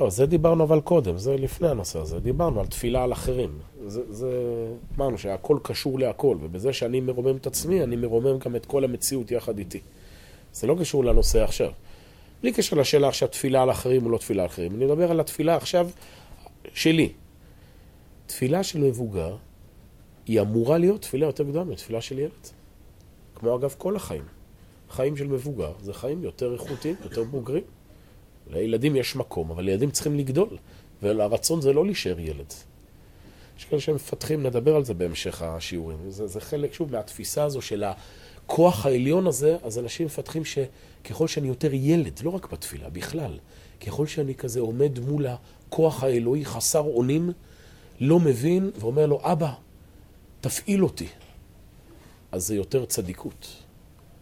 לא, 0.00 0.10
זה 0.10 0.26
דיברנו 0.26 0.64
אבל 0.64 0.80
קודם, 0.80 1.18
זה 1.18 1.36
לפני 1.36 1.68
הנושא 1.68 1.98
הזה, 1.98 2.20
דיברנו 2.20 2.60
על 2.60 2.66
תפילה 2.66 3.02
על 3.02 3.12
אחרים. 3.12 3.58
זה, 3.86 4.12
זה, 4.12 4.30
אמרנו 4.96 5.18
שהכל 5.18 5.58
קשור 5.62 5.98
להכל, 5.98 6.36
ובזה 6.40 6.72
שאני 6.72 7.00
מרומם 7.00 7.36
את 7.36 7.46
עצמי, 7.46 7.82
אני 7.82 7.96
מרומם 7.96 8.38
גם 8.38 8.56
את 8.56 8.66
כל 8.66 8.84
המציאות 8.84 9.30
יחד 9.30 9.58
איתי. 9.58 9.80
זה 10.52 10.66
לא 10.66 10.76
קשור 10.80 11.04
לנושא 11.04 11.44
עכשיו. 11.44 11.70
בלי 12.42 12.52
קשר 12.52 12.76
לשאלה 12.76 13.08
עכשיו 13.08 13.28
תפילה 13.28 13.62
על 13.62 13.70
אחרים 13.70 14.06
או 14.06 14.10
לא 14.10 14.18
תפילה 14.18 14.42
על 14.42 14.48
אחרים. 14.48 14.74
אני 14.74 14.84
מדבר 14.84 15.10
על 15.10 15.20
התפילה 15.20 15.56
עכשיו 15.56 15.90
שלי. 16.74 17.12
תפילה 18.26 18.62
של 18.62 18.78
מבוגר 18.78 19.36
היא 20.26 20.40
אמורה 20.40 20.78
להיות 20.78 21.02
תפילה 21.02 21.26
יותר 21.26 21.44
גדולה 21.44 21.64
מתפילה 21.64 22.00
של 22.00 22.18
ילד. 22.18 22.48
כמו 23.34 23.56
אגב 23.56 23.74
כל 23.78 23.96
החיים. 23.96 24.24
חיים 24.90 25.16
של 25.16 25.26
מבוגר 25.26 25.72
זה 25.80 25.94
חיים 25.94 26.24
יותר 26.24 26.52
איכותיים, 26.52 26.94
יותר 27.04 27.24
בוגרים. 27.24 27.64
לילדים 28.50 28.96
יש 28.96 29.16
מקום, 29.16 29.50
אבל 29.50 29.68
ילדים 29.68 29.90
צריכים 29.90 30.18
לגדול. 30.18 30.48
והרצון 31.02 31.60
זה 31.60 31.72
לא 31.72 31.84
להישאר 31.84 32.20
ילד. 32.20 32.52
יש 33.58 33.64
כאלה 33.64 33.80
שמפתחים, 33.80 34.42
נדבר 34.42 34.76
על 34.76 34.84
זה 34.84 34.94
בהמשך 34.94 35.42
השיעורים. 35.42 36.10
זה, 36.10 36.26
זה 36.26 36.40
חלק, 36.40 36.72
שוב, 36.72 36.92
מהתפיסה 36.92 37.44
הזו 37.44 37.62
של 37.62 37.84
הכוח 38.44 38.86
העליון 38.86 39.26
הזה, 39.26 39.56
אז 39.62 39.78
אנשים 39.78 40.06
מפתחים 40.06 40.42
שככל 40.44 41.28
שאני 41.28 41.48
יותר 41.48 41.74
ילד, 41.74 42.20
לא 42.24 42.30
רק 42.30 42.52
בתפילה, 42.52 42.90
בכלל, 42.90 43.38
ככל 43.86 44.06
שאני 44.06 44.34
כזה 44.34 44.60
עומד 44.60 44.98
מול 44.98 45.26
הכוח 45.26 46.04
האלוהי 46.04 46.44
חסר 46.44 46.80
אונים, 46.80 47.32
לא 48.00 48.20
מבין, 48.20 48.70
ואומר 48.80 49.06
לו, 49.06 49.20
אבא, 49.22 49.52
תפעיל 50.40 50.84
אותי. 50.84 51.08
אז 52.32 52.46
זה 52.46 52.54
יותר 52.54 52.84
צדיקות. 52.84 53.48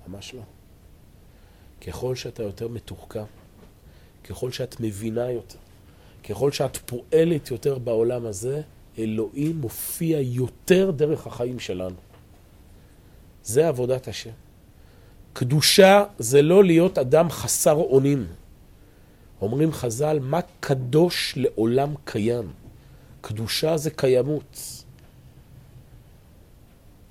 ממש 0.08 0.34
לא. 0.34 0.42
ככל 1.86 2.14
שאתה 2.14 2.42
יותר 2.42 2.68
מתוחכם, 2.68 3.24
ככל 4.24 4.52
שאת 4.52 4.80
מבינה 4.80 5.30
יותר, 5.30 5.58
ככל 6.28 6.52
שאת 6.52 6.76
פועלת 6.76 7.50
יותר 7.50 7.78
בעולם 7.78 8.26
הזה, 8.26 8.62
אלוהים 8.98 9.56
מופיע 9.56 10.20
יותר 10.20 10.90
דרך 10.90 11.26
החיים 11.26 11.58
שלנו. 11.58 12.09
זה 13.50 13.68
עבודת 13.68 14.08
השם. 14.08 14.30
קדושה 15.32 16.04
זה 16.18 16.42
לא 16.42 16.64
להיות 16.64 16.98
אדם 16.98 17.30
חסר 17.30 17.74
אונים. 17.74 18.26
אומרים 19.42 19.72
חז"ל, 19.72 20.18
מה 20.22 20.40
קדוש 20.60 21.34
לעולם 21.36 21.94
קיים? 22.04 22.50
קדושה 23.20 23.76
זה 23.76 23.90
קיימות. 23.90 24.82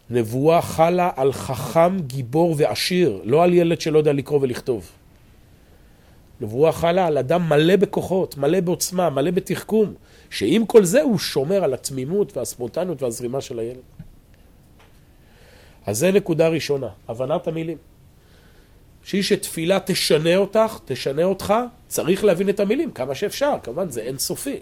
נבואה 0.10 0.62
חלה 0.62 1.12
על 1.16 1.34
חכם, 1.34 2.00
גיבור 2.00 2.56
ועשיר, 2.58 3.22
לא 3.24 3.44
על 3.44 3.54
ילד 3.54 3.82
שלא 3.82 3.98
יודע 3.98 4.14
לקרוא 4.14 4.40
ולכתוב. 4.42 4.92
נבואה 6.42 6.72
חלה 6.72 7.08
על 7.08 7.18
אדם 7.18 7.50
מלא 7.50 7.76
בכוחות, 7.76 8.38
מלא 8.38 8.60
בעוצמה, 8.60 9.10
מלא 9.10 9.32
בתחכום, 9.32 9.94
שעם 10.30 10.66
כל 10.66 10.84
זה 10.86 11.02
הוא 11.02 11.20
שומר 11.20 11.64
על 11.64 11.74
התמימות 11.74 12.38
והספונטניות 12.38 13.02
והזרימה 13.04 13.42
של 13.42 13.60
הילד. 13.60 13.99
אז 15.90 15.98
זה 15.98 16.12
נקודה 16.12 16.48
ראשונה, 16.48 16.88
הבנת 17.08 17.48
המילים. 17.48 17.78
שהיא 19.04 19.24
שתפילה 19.24 19.80
תשנה 19.86 20.36
אותך, 20.36 20.80
תשנה 20.86 21.24
אותך, 21.24 21.54
צריך 21.88 22.24
להבין 22.24 22.50
את 22.50 22.60
המילים 22.60 22.92
כמה 22.92 23.16
שאפשר, 23.16 23.56
כמובן 23.64 23.90
זה 23.90 24.02
אינסופי. 24.02 24.58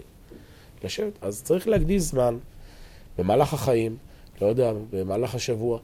לשבת, 0.84 1.12
אז 1.20 1.42
צריך 1.42 1.68
להקדיש 1.68 2.02
זמן 2.02 2.38
במהלך 3.18 3.54
החיים, 3.54 3.96
לא 4.40 4.46
יודע, 4.46 4.72
במהלך 4.90 5.34
השבוע, 5.34 5.78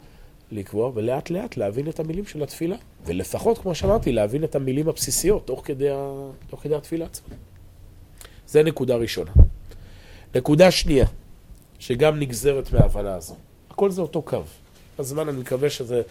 לקבוע 0.50 0.90
ולאט 0.94 1.30
לאט 1.30 1.56
להבין 1.56 1.88
את 1.88 2.00
המילים 2.00 2.26
של 2.26 2.42
התפילה. 2.42 2.76
ולפחות, 3.06 3.58
כמו 3.58 3.74
שאמרתי, 3.74 4.12
להבין 4.12 4.44
את 4.44 4.54
המילים 4.54 4.88
הבסיסיות 4.88 5.46
תוך 5.46 5.62
כדי, 5.64 5.90
ה... 5.90 6.12
תוך 6.46 6.62
כדי 6.62 6.74
התפילה 6.74 7.04
עצמה. 7.04 7.34
זה 8.46 8.62
נקודה 8.62 8.96
ראשונה. 8.96 9.30
נקודה 10.34 10.70
שנייה, 10.70 11.06
שגם 11.78 12.20
נגזרת 12.20 12.72
מההבנה 12.72 13.14
הזו. 13.14 13.36
הכל 13.70 13.90
זה 13.90 14.02
אותו 14.02 14.22
קו. 14.22 14.42
בזמן 14.98 15.28
אני 15.28 15.40
מקווה 15.40 15.70
שזה... 15.70 16.02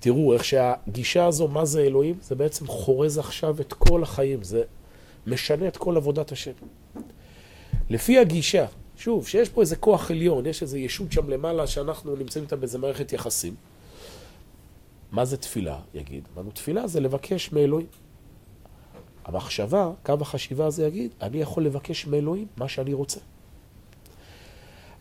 תראו 0.00 0.32
איך 0.32 0.44
שהגישה 0.44 1.26
הזו, 1.26 1.48
מה 1.48 1.64
זה 1.64 1.80
אלוהים? 1.80 2.18
זה 2.22 2.34
בעצם 2.34 2.66
חורז 2.66 3.18
עכשיו 3.18 3.60
את 3.60 3.72
כל 3.72 4.02
החיים. 4.02 4.42
זה 4.42 4.62
משנה 5.26 5.68
את 5.68 5.76
כל 5.76 5.96
עבודת 5.96 6.32
השם. 6.32 6.52
לפי 7.90 8.18
הגישה, 8.18 8.66
שוב, 8.96 9.26
שיש 9.26 9.48
פה 9.48 9.60
איזה 9.60 9.76
כוח 9.76 10.10
עליון, 10.10 10.46
יש 10.46 10.62
איזה 10.62 10.78
ישות 10.78 11.12
שם 11.12 11.28
למעלה 11.28 11.66
שאנחנו 11.66 12.16
נמצאים 12.16 12.44
איתה 12.44 12.56
באיזה 12.56 12.78
מערכת 12.78 13.12
יחסים. 13.12 13.54
מה 15.12 15.24
זה 15.24 15.36
תפילה, 15.36 15.78
יגיד? 15.94 16.28
אמרנו, 16.34 16.50
תפילה 16.50 16.86
זה 16.86 17.00
לבקש 17.00 17.52
מאלוהים. 17.52 17.86
המחשבה, 19.24 19.90
קו 20.02 20.14
החשיבה 20.20 20.66
הזה 20.66 20.86
יגיד, 20.86 21.10
אני 21.22 21.40
יכול 21.40 21.64
לבקש 21.64 22.06
מאלוהים 22.06 22.46
מה 22.56 22.68
שאני 22.68 22.94
רוצה. 22.94 23.20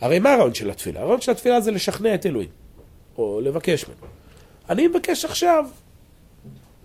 הרי 0.02 0.20
מה 0.20 0.34
הרעיון 0.34 0.54
של 0.54 0.70
התפילה? 0.70 1.02
הרעיון 1.02 1.22
של 1.22 1.32
התפילה 1.32 1.62
זה 1.62 1.72
לשכנע 1.72 2.16
את 2.16 2.26
אלוהים, 2.26 2.50
או 3.18 3.42
לבקש 3.44 3.86
ממנו. 3.86 4.08
אני 4.70 4.88
מבקש 4.88 5.26
עכשיו 5.26 5.66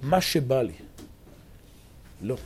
מה 0.02 0.20
שבא 0.20 0.62
לי. 0.62 0.72
לא. 2.22 2.36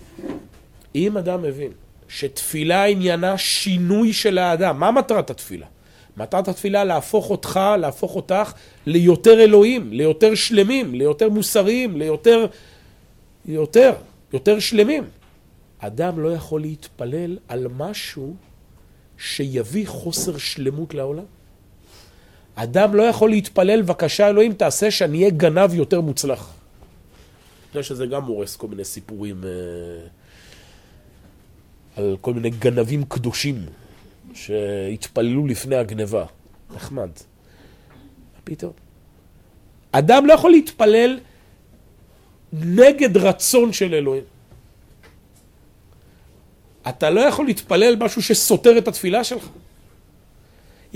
אם 0.95 1.17
אדם 1.17 1.43
מבין 1.43 1.73
שתפילה 2.09 2.85
עניינה 2.85 3.39
שינוי 3.39 4.13
של 4.13 4.39
האדם, 4.39 4.81
מה 4.81 4.91
מטרת 4.91 5.31
התפילה? 5.31 5.67
מטרת 6.17 6.49
התפילה 6.49 6.85
להפוך 6.85 7.31
אותך, 7.31 7.61
להפוך 7.79 8.17
אותך 8.17 8.53
ליותר 8.87 9.41
אלוהים, 9.41 9.93
ליותר 9.93 10.35
שלמים, 10.35 10.95
ליותר 10.95 11.29
מוסריים, 11.29 11.97
ליותר... 11.97 12.47
יותר, 13.49 13.93
יותר 14.33 14.59
שלמים. 14.59 15.05
אדם 15.79 16.21
לא 16.21 16.35
יכול 16.35 16.61
להתפלל 16.61 17.39
על 17.49 17.67
משהו 17.77 18.37
שיביא 19.19 19.87
חוסר 19.87 20.39
שלמות 20.39 20.95
לעולם. 20.95 21.25
אדם 22.57 22.95
לא 22.95 23.03
יכול 23.03 23.31
להתפלל, 23.31 23.83
בבקשה 23.83 24.29
אלוהים, 24.29 24.53
תעשה 24.53 24.91
שאני 24.91 25.19
אהיה 25.19 25.31
גנב 25.31 25.75
יותר 25.75 26.01
מוצלח. 26.01 26.53
אני 27.75 27.83
חושב 27.83 27.95
שזה 27.95 28.07
גם 28.07 28.25
הורס 28.25 28.57
כל 28.57 28.69
מיני 28.69 28.85
סיפורים 28.85 29.45
אה, 29.45 29.51
על 31.97 32.17
כל 32.21 32.35
מיני 32.35 32.51
גנבים 32.51 33.05
קדושים 33.05 33.67
שהתפללו 34.35 35.47
לפני 35.47 35.77
הגניבה. 35.77 36.25
נחמד. 36.75 37.11
פתאום? 38.45 38.73
אדם 39.93 40.27
לא 40.27 40.33
יכול 40.33 40.51
להתפלל 40.51 41.19
נגד 42.53 43.17
רצון 43.17 43.73
של 43.73 43.95
אלוהים. 43.95 44.25
אתה 46.89 47.11
לא 47.11 47.21
יכול 47.21 47.47
להתפלל 47.47 47.97
משהו 47.97 48.23
שסותר 48.23 48.79
את 48.79 48.89
התפילה 48.89 49.25
שלך. 49.25 49.49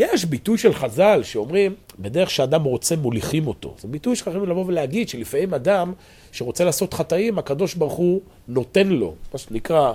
יש 0.00 0.24
ביטוי 0.24 0.58
של 0.58 0.74
חז"ל 0.74 1.20
שאומרים, 1.22 1.74
בדרך 1.98 2.30
שאדם 2.30 2.64
רוצה 2.64 2.96
מוליכים 2.96 3.46
אותו. 3.46 3.74
זה 3.78 3.88
ביטוי 3.88 4.16
שחייבים 4.16 4.48
לבוא 4.48 4.64
ולהגיד 4.66 5.08
שלפעמים 5.08 5.54
אדם 5.54 5.92
שרוצה 6.32 6.64
לעשות 6.64 6.94
חטאים, 6.94 7.38
הקדוש 7.38 7.74
ברוך 7.74 7.92
הוא 7.92 8.20
נותן 8.48 8.88
לו, 8.88 9.14
מה 9.32 9.38
שנקרא, 9.38 9.92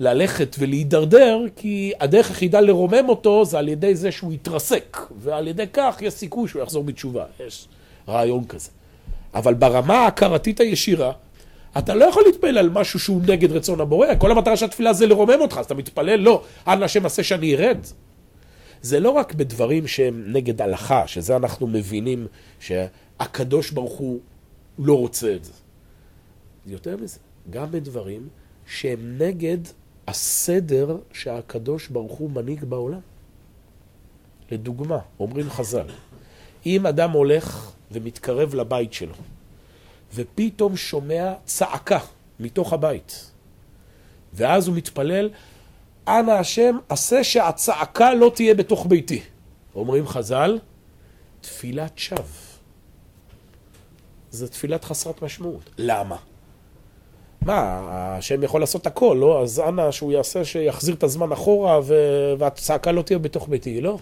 ללכת 0.00 0.56
ולהידרדר, 0.58 1.38
כי 1.56 1.92
הדרך 2.00 2.28
היחידה 2.28 2.60
לרומם 2.60 3.08
אותו 3.08 3.44
זה 3.44 3.58
על 3.58 3.68
ידי 3.68 3.94
זה 3.94 4.12
שהוא 4.12 4.32
יתרסק, 4.32 4.96
ועל 5.18 5.48
ידי 5.48 5.64
כך 5.72 5.96
יש 6.00 6.14
סיכוי 6.14 6.48
שהוא 6.48 6.62
יחזור 6.62 6.84
בתשובה. 6.84 7.24
יש 7.46 7.68
רעיון 8.08 8.44
כזה. 8.44 8.70
אבל 9.34 9.54
ברמה 9.54 9.94
ההכרתית 9.94 10.60
הישירה, 10.60 11.12
אתה 11.78 11.94
לא 11.94 12.04
יכול 12.04 12.22
להתפלל 12.26 12.58
על 12.58 12.70
משהו 12.70 12.98
שהוא 13.00 13.20
נגד 13.26 13.52
רצון 13.52 13.80
הבורא. 13.80 14.06
כל 14.18 14.30
המטרה 14.30 14.56
של 14.56 14.64
התפילה 14.64 14.92
זה 14.92 15.06
לרומם 15.06 15.40
אותך, 15.40 15.58
אז 15.58 15.64
אתה 15.64 15.74
מתפלל, 15.74 16.20
לא, 16.20 16.42
אנא 16.66 16.84
השם 16.84 17.06
עשה 17.06 17.22
שאני 17.22 17.54
ארד. 17.54 17.78
זה 18.82 19.00
לא 19.00 19.10
רק 19.10 19.34
בדברים 19.34 19.86
שהם 19.86 20.24
נגד 20.26 20.62
הלכה, 20.62 21.06
שזה 21.06 21.36
אנחנו 21.36 21.66
מבינים 21.66 22.26
שהקדוש 22.60 23.70
ברוך 23.70 23.92
הוא 23.92 24.20
לא 24.78 24.98
רוצה 24.98 25.34
את 25.34 25.44
זה. 25.44 25.52
יותר 26.66 26.96
מזה, 26.96 27.18
גם 27.50 27.70
בדברים 27.70 28.28
שהם 28.66 29.18
נגד 29.18 29.58
הסדר 30.08 30.96
שהקדוש 31.12 31.88
ברוך 31.88 32.12
הוא 32.12 32.30
מנהיג 32.30 32.64
בעולם. 32.64 33.00
לדוגמה, 34.50 34.98
אומרים 35.20 35.50
חז"ל, 35.50 35.86
אם 36.66 36.86
אדם 36.86 37.10
הולך 37.10 37.72
ומתקרב 37.92 38.54
לבית 38.54 38.92
שלו, 38.92 39.14
ופתאום 40.14 40.76
שומע 40.76 41.34
צעקה 41.44 41.98
מתוך 42.40 42.72
הבית, 42.72 43.30
ואז 44.34 44.68
הוא 44.68 44.76
מתפלל, 44.76 45.30
אנא 46.08 46.30
השם, 46.30 46.76
עשה 46.88 47.24
שהצעקה 47.24 48.14
לא 48.14 48.32
תהיה 48.34 48.54
בתוך 48.54 48.86
ביתי. 48.88 49.20
אומרים 49.74 50.06
חז"ל, 50.06 50.58
תפילת 51.40 51.98
שווא. 51.98 52.22
זו 54.30 54.48
תפילת 54.48 54.84
חסרת 54.84 55.22
משמעות. 55.22 55.70
למה? 55.78 56.16
מה, 57.42 57.80
השם 58.18 58.42
יכול 58.42 58.60
לעשות 58.60 58.86
הכל, 58.86 59.16
לא? 59.20 59.42
אז 59.42 59.60
אנא 59.60 59.90
שהוא 59.90 60.12
יעשה, 60.12 60.44
שיחזיר 60.44 60.94
את 60.94 61.02
הזמן 61.02 61.32
אחורה 61.32 61.80
ו... 61.84 61.94
והצעקה 62.38 62.92
לא 62.92 63.02
תהיה 63.02 63.18
בתוך 63.18 63.48
ביתי, 63.48 63.80
לא. 63.80 63.98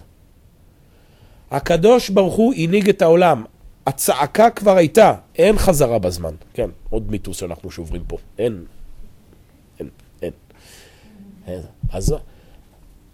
הקדוש 1.51 2.09
ברוך 2.09 2.35
הוא 2.35 2.53
הנהיג 2.53 2.89
את 2.89 3.01
העולם. 3.01 3.43
הצעקה 3.87 4.49
כבר 4.49 4.77
הייתה, 4.77 5.13
אין 5.35 5.57
חזרה 5.57 5.99
בזמן. 5.99 6.33
כן, 6.53 6.69
עוד 6.89 7.11
מיתוס 7.11 7.37
שאנחנו 7.37 7.71
שוברים 7.71 8.03
פה. 8.07 8.17
אין. 8.37 8.65
אז 11.91 12.15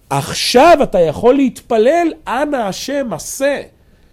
עכשיו 0.10 0.78
אתה 0.84 1.00
יכול 1.00 1.36
להתפלל, 1.36 2.08
אנא 2.28 2.56
השם 2.56 3.14
עשה 3.14 3.62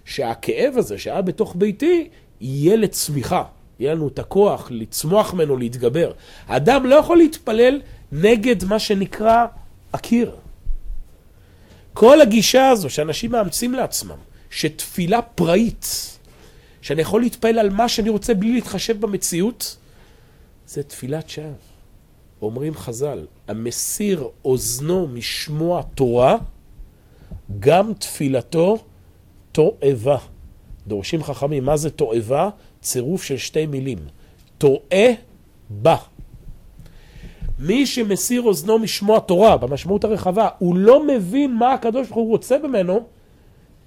שהכאב 0.05 0.75
הזה 0.77 0.99
שהיה 0.99 1.23
בתוך 1.23 1.55
ביתי 1.59 2.09
יהיה 2.41 2.77
לצמיחה. 2.77 3.45
יהיה 3.79 3.95
לנו 3.95 4.09
את 4.09 4.19
הכוח 4.19 4.69
לצמוח 4.71 5.35
ממנו, 5.35 5.57
להתגבר. 5.57 6.13
האדם 6.47 6.87
לא 6.87 6.95
יכול 6.95 7.17
להתפלל 7.17 7.81
נגד 8.13 8.65
מה 8.65 8.79
שנקרא 8.79 9.47
הקיר. 9.93 10.37
כל 11.93 12.21
הגישה 12.21 12.69
הזו 12.69 12.91
שאנשים 12.91 13.31
מאמצים 13.31 13.75
לעצמם, 13.75 14.17
שתפילה 14.51 15.23
פראית, 15.23 16.19
שאני 16.83 17.03
יכול 17.03 17.21
להתפעל 17.21 17.59
על 17.59 17.71
מה 17.71 17.89
שאני 17.89 18.09
רוצה 18.09 18.35
בלי 18.35 18.53
להתחשב 18.53 19.01
במציאות, 19.01 19.77
זה 20.67 20.83
תפילת 20.83 21.29
שווא. 21.29 21.74
אומרים 22.45 22.75
חז"ל, 22.75 23.27
המסיר 23.49 24.29
אוזנו 24.45 25.09
משמוע 25.09 25.83
תורה, 25.83 26.37
גם 27.59 27.93
תפילתו 27.95 28.79
תועבה. 29.53 30.19
דורשים 30.87 31.23
חכמים, 31.23 31.65
מה 31.65 31.77
זה 31.77 31.91
תועבה? 31.91 32.49
צירוף 32.81 33.23
של 33.23 33.37
שתי 33.37 33.67
מילים. 33.67 33.99
טועה 34.59 35.07
בה. 35.71 35.97
מי 37.59 37.87
שמסיר 37.87 38.43
אוזנו 38.43 38.79
משמוע 38.79 39.21
תורה, 39.21 39.57
במשמעות 39.57 40.05
הרחבה, 40.05 40.49
הוא 40.59 40.77
לא 40.77 41.07
מבין 41.07 41.55
מה 41.55 41.73
הקדוש 41.73 42.09
ברוך 42.09 42.17
הוא 42.17 42.29
רוצה 42.29 42.59
ממנו, 42.59 43.07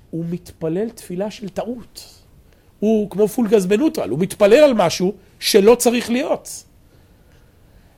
הוא 0.09 0.25
מתפלל 0.29 0.89
תפילה 0.89 1.31
של 1.31 1.49
טעות. 1.49 2.23
הוא 2.79 3.09
כמו 3.09 3.27
פולגז 3.27 3.65
בנוטרל, 3.65 4.09
הוא 4.09 4.19
מתפלל 4.19 4.63
על 4.63 4.73
משהו 4.73 5.13
שלא 5.39 5.75
צריך 5.75 6.09
להיות. 6.09 6.63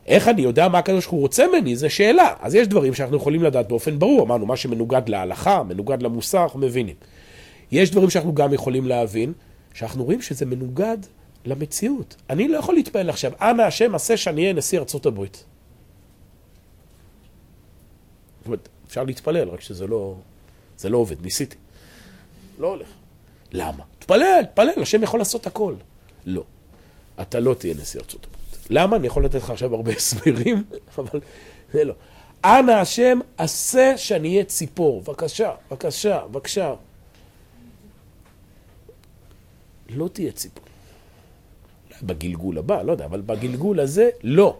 איך 0.10 0.28
אני 0.28 0.41
יודע 0.41 0.68
מה 0.68 0.78
הקדוש 0.78 1.05
ברוך 1.05 1.14
הוא 1.14 1.22
רוצה 1.22 1.47
ממני? 1.47 1.76
זו 1.76 1.89
שאלה. 1.89 2.34
אז 2.39 2.55
יש 2.55 2.68
דברים 2.68 2.93
שאנחנו 2.93 3.18
יכולים 3.18 3.43
לדעת 3.43 3.68
באופן 3.68 3.99
ברור. 3.99 4.22
אמרנו, 4.24 4.45
מה 4.45 4.57
שמנוגד 4.57 5.10
להלכה, 5.10 5.64
מנוגד 5.64 6.03
למוסר, 6.03 6.43
אנחנו 6.43 6.60
מבינים. 6.60 6.95
יש 7.72 7.91
דברים 7.91 8.10
שאנחנו 8.10 8.36
גם 8.36 8.53
יכולים 8.53 8.88
להבין, 8.88 9.34
שאנחנו 9.74 10.03
רואים 10.03 10.22
שזה 10.22 10.45
מנוגד 10.45 10.97
למציאות. 11.45 12.16
אני 12.30 12.47
לא 12.47 12.57
יכול 12.57 12.76
להתפעל 12.76 13.10
עכשיו, 13.10 13.32
אנא 13.41 13.62
השם 13.62 13.95
עשה 13.95 14.18
שאני 14.18 14.41
אהיה 14.41 14.53
נשיא 14.53 14.80
ארצות 14.80 15.05
הברית. 15.05 15.43
זאת 18.39 18.45
אומרת, 18.45 18.70
אפשר 18.88 19.03
להתפלל, 19.03 19.49
רק 19.49 19.62
שזה 19.62 19.88
לא, 19.88 20.16
זה 20.78 20.89
לא 20.89 20.97
עובד, 20.97 21.22
ניסיתי. 21.22 21.55
לא 22.60 22.68
הולך. 22.68 22.88
למה? 23.51 23.84
תפלל, 23.99 24.43
תפלל, 24.53 24.82
השם 24.82 25.03
יכול 25.03 25.20
לעשות 25.20 25.47
הכל. 25.47 25.74
לא. 26.26 26.43
אתה 27.22 27.39
לא 27.39 27.53
תהיה 27.53 27.74
נשיא 27.74 27.99
ארצות 27.99 28.26
הברית. 28.26 28.39
למה? 28.70 28.95
אני 28.95 29.07
יכול 29.07 29.26
לתת 29.26 29.36
לך 29.36 29.49
עכשיו 29.49 29.76
הרבה 29.76 29.91
הסברים, 29.91 30.63
אבל 30.97 31.20
זה 31.74 31.84
לא. 31.84 31.93
אנא 32.45 32.72
השם, 32.72 33.20
עשה 33.38 33.97
שאני 33.97 34.30
אהיה 34.30 34.43
ציפור. 34.43 35.01
בבקשה, 35.01 35.51
בבקשה, 35.70 36.22
בבקשה. 36.32 36.74
לא 39.89 40.07
תהיה 40.07 40.32
ציפור. 40.32 40.63
בגלגול 42.03 42.57
הבא, 42.57 42.82
לא 42.82 42.91
יודע, 42.91 43.05
אבל 43.05 43.22
בגלגול 43.22 43.80
הזה, 43.80 44.09
לא. 44.24 44.57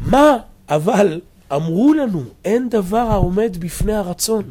מה 0.00 0.36
אבל 0.68 1.20
אמרו 1.52 1.94
לנו, 1.94 2.22
אין 2.44 2.68
דבר 2.68 2.96
העומד 2.96 3.56
בפני 3.60 3.94
הרצון. 3.94 4.50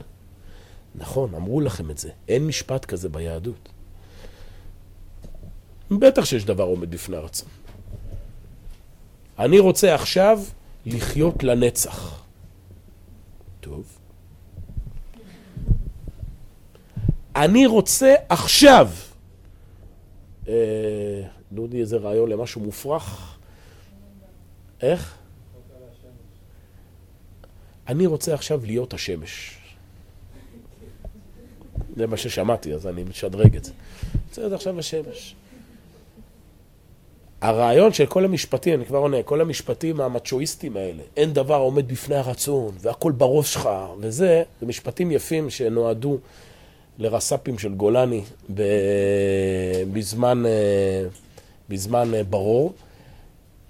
נכון, 0.95 1.35
אמרו 1.35 1.61
לכם 1.61 1.91
את 1.91 1.97
זה. 1.97 2.09
אין 2.27 2.47
משפט 2.47 2.85
כזה 2.85 3.09
ביהדות. 3.09 3.69
בטח 5.91 6.25
שיש 6.25 6.45
דבר 6.45 6.63
עומד 6.63 6.91
בפני 6.91 7.17
הרצון. 7.17 7.49
אני 9.39 9.59
רוצה 9.59 9.95
עכשיו 9.95 10.39
לחיות 10.85 11.43
לנצח. 11.43 12.23
טוב. 13.59 13.97
אני 17.35 17.65
רוצה 17.65 18.15
עכשיו. 18.29 18.89
אה, 20.47 21.23
דודי, 21.51 21.79
איזה 21.81 21.97
רעיון 21.97 22.29
למשהו 22.29 22.61
מופרך? 22.61 23.37
איך? 24.81 25.17
אני 27.87 28.05
רוצה 28.05 28.33
עכשיו 28.33 28.65
להיות 28.65 28.93
השמש. 28.93 29.57
זה 31.95 32.07
מה 32.07 32.17
ששמעתי, 32.17 32.73
אז 32.73 32.87
אני 32.87 33.03
משדרג 33.03 33.55
את 33.55 33.63
זה. 33.63 33.71
רוצה 34.29 34.41
להיות 34.41 34.53
עכשיו 34.53 34.79
השמש. 34.79 35.35
הרעיון 37.41 37.93
של 37.93 38.05
כל 38.05 38.25
המשפטים, 38.25 38.73
אני 38.73 38.85
כבר 38.85 38.97
עונה, 38.97 39.23
כל 39.23 39.41
המשפטים 39.41 40.01
המצ'ואיסטים 40.01 40.77
האלה, 40.77 41.03
אין 41.17 41.33
דבר 41.33 41.55
עומד 41.55 41.87
בפני 41.87 42.15
הרצון, 42.15 42.75
והכל 42.79 43.11
בראש 43.11 43.53
שלך, 43.53 43.69
וזה, 43.99 44.43
זה 44.61 44.65
משפטים 44.65 45.11
יפים 45.11 45.49
שנועדו 45.49 46.17
לרס"פים 46.97 47.57
של 47.57 47.73
גולני. 47.73 48.21
בזמן, 49.93 50.43
אה, 50.45 51.05
בזמן 51.69 52.13
אה, 52.13 52.23
ברור. 52.23 52.73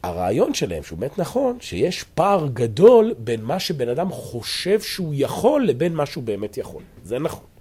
הרעיון 0.03 0.53
שלהם, 0.53 0.83
שהוא 0.83 0.99
באמת 0.99 1.19
נכון, 1.19 1.57
שיש 1.61 2.03
פער 2.03 2.47
גדול 2.53 3.13
בין 3.17 3.41
מה 3.41 3.59
שבן 3.59 3.89
אדם 3.89 4.11
חושב 4.11 4.81
שהוא 4.81 5.13
יכול 5.17 5.67
לבין 5.67 5.93
מה 5.93 6.05
שהוא 6.05 6.23
באמת 6.23 6.57
יכול. 6.57 6.83
זה 7.03 7.19
נכון. 7.19 7.54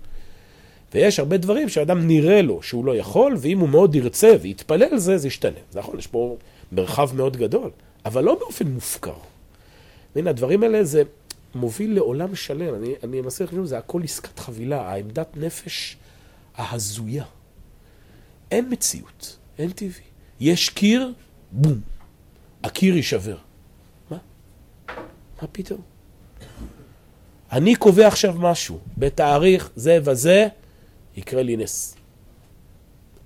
ויש 0.95 1.18
הרבה 1.18 1.36
דברים 1.36 1.68
שאדם 1.68 2.07
נראה 2.07 2.42
לו 2.42 2.62
שהוא 2.62 2.84
לא 2.84 2.97
יכול, 2.97 3.36
ואם 3.38 3.59
הוא 3.59 3.68
מאוד 3.68 3.95
ירצה 3.95 4.36
ויתפלל 4.40 4.97
זה, 4.97 5.18
זה 5.18 5.28
ישתנה. 5.28 5.59
זה 5.70 5.78
נכון, 5.78 5.99
יש 5.99 6.07
פה 6.07 6.36
מרחב 6.72 7.11
מאוד 7.14 7.36
גדול, 7.36 7.70
אבל 8.05 8.24
לא 8.24 8.34
באופן 8.34 8.66
מופקר. 8.66 9.14
והנה, 10.16 10.30
הדברים 10.30 10.62
האלה 10.62 10.84
זה 10.84 11.03
מוביל 11.55 11.95
לעולם 11.95 12.34
שלם. 12.34 12.74
אני, 12.74 12.95
אני 13.05 13.20
מנסה 13.20 13.45
לחשוב, 13.45 13.64
זה 13.64 13.78
הכל 13.78 14.03
עסקת 14.05 14.38
חבילה, 14.38 14.80
העמדת 14.82 15.36
נפש 15.36 15.97
ההזויה. 16.57 17.24
אין 18.51 18.66
מציאות, 18.70 19.36
אין 19.59 19.70
טבעי. 19.70 20.03
יש 20.40 20.68
קיר, 20.68 21.12
בום. 21.53 21.80
הקיר 22.64 22.97
יישבר. 22.97 23.36
מה? 24.11 24.18
מה 25.42 25.49
פתאום? 25.53 25.80
אני 27.53 27.76
קובע 27.76 28.07
עכשיו 28.07 28.34
משהו, 28.38 28.78
בתאריך 28.99 29.70
זה 29.76 29.99
וזה, 30.05 30.49
יקרה 31.17 31.43
לי 31.43 31.57
נס. 31.57 31.97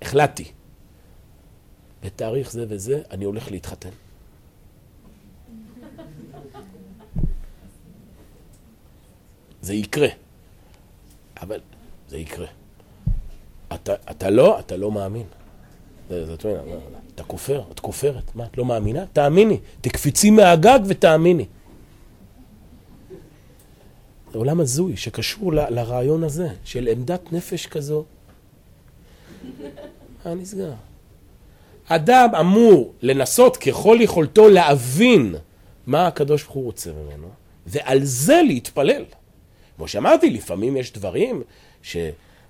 החלטתי. 0.01 0.51
בתאריך 2.03 2.51
זה 2.51 2.65
וזה, 2.69 3.01
אני 3.11 3.25
הולך 3.25 3.51
להתחתן. 3.51 3.89
זה 9.61 9.73
יקרה. 9.73 10.07
אבל 11.41 11.59
זה 12.07 12.17
יקרה. 12.17 12.47
אתה, 13.73 13.93
אתה 14.11 14.29
לא, 14.29 14.59
אתה 14.59 14.77
לא 14.77 14.91
מאמין. 14.91 15.25
אתה 17.15 17.23
כופר, 17.23 17.63
את 17.71 17.79
כופרת. 17.79 18.35
מה, 18.35 18.45
את 18.45 18.57
לא 18.57 18.65
מאמינה? 18.65 19.05
תאמיני. 19.13 19.59
תקפיצי 19.81 20.29
מהגג 20.29 20.79
ותאמיני. 20.87 21.45
זה 24.31 24.37
עולם 24.37 24.59
הזוי 24.59 24.97
שקשור 24.97 25.53
ל, 25.53 25.59
לרעיון 25.69 26.23
הזה 26.23 26.47
של 26.63 26.87
עמדת 26.91 27.33
נפש 27.33 27.67
כזו. 27.67 28.03
מה 30.25 30.33
נסגר? 30.41 30.71
אדם 31.87 32.29
אמור 32.39 32.93
לנסות 33.01 33.57
ככל 33.57 33.97
יכולתו 34.01 34.49
להבין 34.49 35.35
מה 35.87 36.07
הקדוש 36.07 36.43
ברוך 36.43 36.55
הוא 36.55 36.63
רוצה 36.63 36.91
ממנו, 36.91 37.27
ועל 37.67 37.99
זה 38.03 38.41
להתפלל. 38.47 39.03
כמו 39.77 39.87
שאמרתי, 39.87 40.29
לפעמים 40.29 40.77
יש 40.77 40.93
דברים 40.93 41.43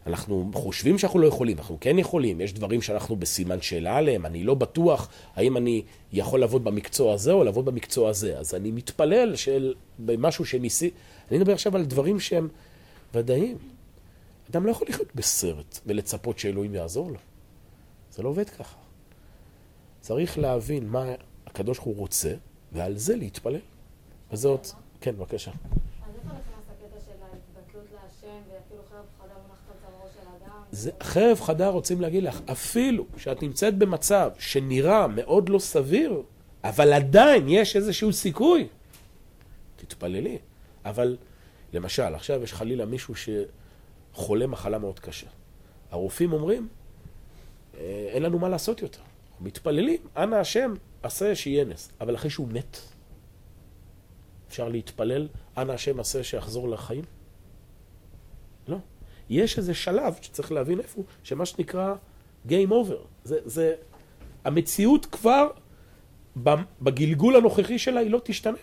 שאנחנו 0.06 0.52
חושבים 0.54 0.98
שאנחנו 0.98 1.20
לא 1.20 1.28
יכולים, 1.28 1.58
אנחנו 1.58 1.78
כן 1.82 2.00
יכולים, 2.00 2.42
יש 2.42 2.54
דברים 2.54 2.82
שאנחנו 2.82 3.16
בסימן 3.16 3.62
שאלה 3.62 3.98
עליהם, 3.98 4.26
אני 4.26 4.44
לא 4.44 4.54
בטוח 4.54 5.10
האם 5.36 5.58
אני 5.58 5.84
יכול 6.14 6.40
לעבוד 6.40 6.64
במקצוע 6.64 7.14
הזה 7.14 7.32
או 7.32 7.44
לעבוד 7.44 7.66
במקצוע 7.66 8.10
הזה, 8.10 8.38
אז 8.40 8.56
אני 8.56 8.72
מתפלל 8.72 9.36
של 9.36 9.74
משהו 10.00 10.46
שניסי... 10.46 10.92
אני 11.32 11.38
מדבר 11.38 11.54
עכשיו 11.54 11.76
על 11.76 11.86
דברים 11.86 12.20
שהם 12.20 12.48
ודאיים. 13.14 13.58
אדם 14.52 14.66
לא 14.66 14.72
יכול 14.72 14.88
לחיות 14.90 15.16
בסרט 15.16 15.80
ולצפות 15.86 16.40
שאלוהים 16.40 16.76
יעזור 16.76 17.12
לו. 17.12 17.18
זה 18.12 18.24
לא 18.24 18.30
עובד 18.30 18.50
ככה. 18.50 18.76
צריך 20.02 20.38
להבין 20.38 20.88
מה 20.88 21.06
הקדוש 21.48 21.78
ברוך 21.78 21.88
הוא 21.88 21.96
רוצה, 21.96 22.34
ועל 22.72 22.98
זה 22.98 23.16
להתפלל. 23.16 23.60
וזאת, 24.32 24.68
כן, 25.02 25.16
בבקשה. 25.16 25.52
זה, 30.80 30.92
חרב 31.04 31.42
חדה 31.42 31.70
רוצים 31.70 32.02
להגיד 32.02 32.24
לך, 32.24 32.40
אפילו 32.52 33.06
שאת 33.18 33.44
נמצאת 33.44 33.78
במצב 33.78 34.32
שנראה 34.40 35.08
מאוד 35.08 35.50
לא 35.50 35.60
סביר, 35.60 36.22
אבל 36.64 36.94
עדיין 36.94 37.50
יש 37.50 37.76
איזשהו 37.76 38.14
סיכוי, 38.14 38.68
תתפללי. 39.76 40.38
אבל 40.86 41.18
למשל, 41.74 42.16
עכשיו 42.16 42.44
יש 42.44 42.54
חלילה 42.54 42.86
מישהו 42.86 43.14
שחולה 43.16 44.48
מחלה 44.48 44.78
מאוד 44.78 45.00
קשה. 45.00 45.28
הרופאים 45.92 46.34
אומרים, 46.34 46.68
אה, 47.78 48.08
אין 48.10 48.24
לנו 48.24 48.40
מה 48.40 48.50
לעשות 48.50 48.82
יותר. 48.82 49.02
מתפללים, 49.42 50.00
אנא 50.18 50.36
השם, 50.36 50.74
עשה 51.04 51.36
שיהיה 51.36 51.66
נס. 51.66 51.92
אבל 52.02 52.16
אחרי 52.16 52.30
שהוא 52.30 52.48
מת, 52.48 52.78
אפשר 54.50 54.70
להתפלל, 54.70 55.28
אנא 55.58 55.72
השם 55.72 56.00
עשה 56.00 56.24
שיחזור 56.24 56.70
לחיים? 56.70 57.04
יש 59.30 59.58
איזה 59.58 59.74
שלב 59.74 60.16
שצריך 60.22 60.52
להבין 60.52 60.80
איפה 60.80 60.96
הוא, 60.96 61.06
שמה 61.24 61.46
שנקרא 61.46 61.96
Game 62.48 62.70
Over. 62.70 63.08
זה, 63.24 63.40
זה, 63.46 63.76
המציאות 64.46 65.06
כבר 65.06 65.48
בגלגול 66.82 67.36
הנוכחי 67.36 67.80
שלה 67.80 68.00
היא 68.00 68.12
לא 68.12 68.22
תשתנה. 68.24 68.58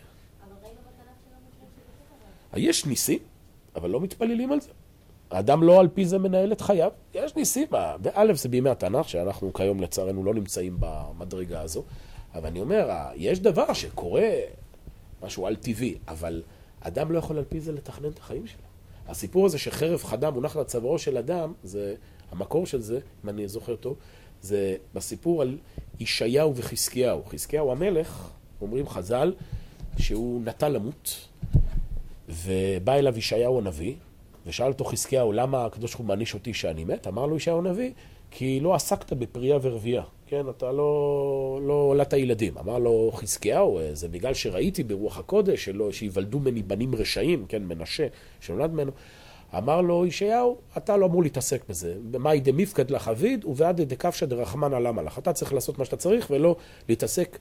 יש 2.56 2.86
ניסים, 2.86 3.18
אבל 3.76 3.90
לא 3.90 4.00
מתפללים 4.00 4.52
על 4.52 4.60
זה. 4.60 4.70
האדם 5.30 5.62
לא 5.62 5.80
על 5.80 5.88
פי 5.88 6.06
זה 6.06 6.18
מנהל 6.18 6.52
את 6.52 6.60
חייו, 6.60 6.90
יש 7.14 7.36
ניסים. 7.36 7.68
באלף 8.02 8.36
זה 8.36 8.48
בימי 8.48 8.70
התנ"ך, 8.70 9.08
שאנחנו 9.08 9.52
כיום 9.52 9.80
לצערנו 9.80 10.24
לא 10.24 10.34
נמצאים 10.34 10.76
במדרגה 10.80 11.60
הזו, 11.60 11.82
אבל 12.34 12.46
אני 12.46 12.60
אומר, 12.60 12.88
יש 13.14 13.40
דבר 13.40 13.72
שקורה, 13.72 14.30
משהו 15.22 15.46
על 15.46 15.56
טבעי, 15.56 15.94
אבל 16.08 16.42
אדם 16.80 17.12
לא 17.12 17.18
יכול 17.18 17.38
על 17.38 17.44
פי 17.48 17.60
זה 17.60 17.72
לתכנן 17.72 18.08
את 18.08 18.18
החיים 18.18 18.46
שלו. 18.46 18.65
הסיפור 19.08 19.46
הזה 19.46 19.58
שחרב 19.58 20.02
חדה 20.02 20.30
מונח 20.30 20.56
לצווארו 20.56 20.98
של 20.98 21.16
אדם, 21.16 21.52
זה, 21.62 21.94
המקור 22.30 22.66
של 22.66 22.80
זה, 22.80 23.00
אם 23.24 23.28
אני 23.28 23.48
זוכר 23.48 23.76
טוב, 23.76 23.96
זה 24.42 24.76
בסיפור 24.94 25.42
על 25.42 25.58
ישעיהו 26.00 26.56
וחזקיהו. 26.56 27.24
חזקיהו 27.24 27.72
המלך, 27.72 28.30
אומרים 28.60 28.88
חז"ל, 28.88 29.34
שהוא 29.98 30.42
נטה 30.44 30.68
למות, 30.68 31.28
ובא 32.28 32.94
אליו 32.94 33.18
ישעיהו 33.18 33.58
הנביא, 33.58 33.94
ושאל 34.46 34.68
אותו 34.68 34.84
חזקיהו, 34.84 35.32
למה 35.32 35.64
הקדוש 35.64 35.90
ברוך 35.90 35.98
הוא 35.98 36.06
מעניש 36.06 36.34
אותי 36.34 36.54
שאני 36.54 36.84
מת? 36.84 37.06
אמר 37.06 37.26
לו 37.26 37.36
ישעיהו 37.36 37.58
הנביא, 37.58 37.92
כי 38.38 38.60
לא 38.60 38.74
עסקת 38.74 39.12
בפרייה 39.12 39.58
ורבייה, 39.62 40.02
כן? 40.26 40.48
אתה 40.48 40.72
לא, 40.72 41.60
לא 41.62 41.72
הולדת 41.72 42.12
ילדים. 42.12 42.58
אמר 42.58 42.78
לו 42.78 43.10
חזקיהו, 43.14 43.80
זה 43.92 44.08
בגלל 44.08 44.34
שראיתי 44.34 44.82
ברוח 44.82 45.18
הקודש, 45.18 45.64
שלא, 45.64 45.92
שיוולדו 45.92 46.38
ממני 46.38 46.62
בנים 46.62 46.94
רשעים, 46.94 47.46
כן, 47.48 47.62
מנשה, 47.62 48.06
שנולד 48.40 48.72
ממנו. 48.72 48.92
אמר 49.58 49.80
לו 49.80 50.06
ישעיהו, 50.06 50.56
אתה 50.76 50.96
לא 50.96 51.06
אמור 51.06 51.22
להתעסק 51.22 51.62
בזה. 51.68 51.94
במאי 52.10 52.40
דמיפקד 52.40 52.90
לחביד 52.90 53.44
ובעד 53.44 53.80
דקפשא 53.80 54.26
דרחמנא 54.26 54.76
למה 54.76 55.02
לך. 55.02 55.18
אתה 55.18 55.32
צריך 55.32 55.52
לעשות 55.52 55.78
מה 55.78 55.84
שאתה 55.84 55.96
צריך 55.96 56.26
ולא 56.30 56.56
להתעסק 56.88 57.38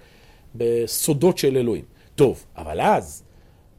בסודות 0.56 1.38
של 1.38 1.58
אלוהים. 1.58 1.86
טוב, 2.16 2.46
אבל 2.58 2.82
אז, 2.82 3.24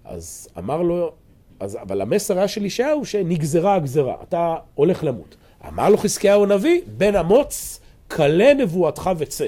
אז 0.04 0.48
אמר 0.58 0.82
לו, 0.82 1.12
אז, 1.60 1.78
אבל 1.82 2.00
המסר 2.00 2.38
היה 2.38 2.48
של 2.48 2.64
ישעיהו 2.64 3.04
שנגזרה 3.04 3.74
הגזרה, 3.74 4.16
אתה 4.22 4.56
הולך 4.74 5.04
למות. 5.04 5.36
אמר 5.68 5.88
לו 5.88 5.96
חזקיהו 5.96 6.44
הנביא, 6.44 6.80
בן 6.86 7.16
אמוץ, 7.16 7.80
כלה 8.08 8.54
נבואתך 8.54 9.10
וצא. 9.18 9.46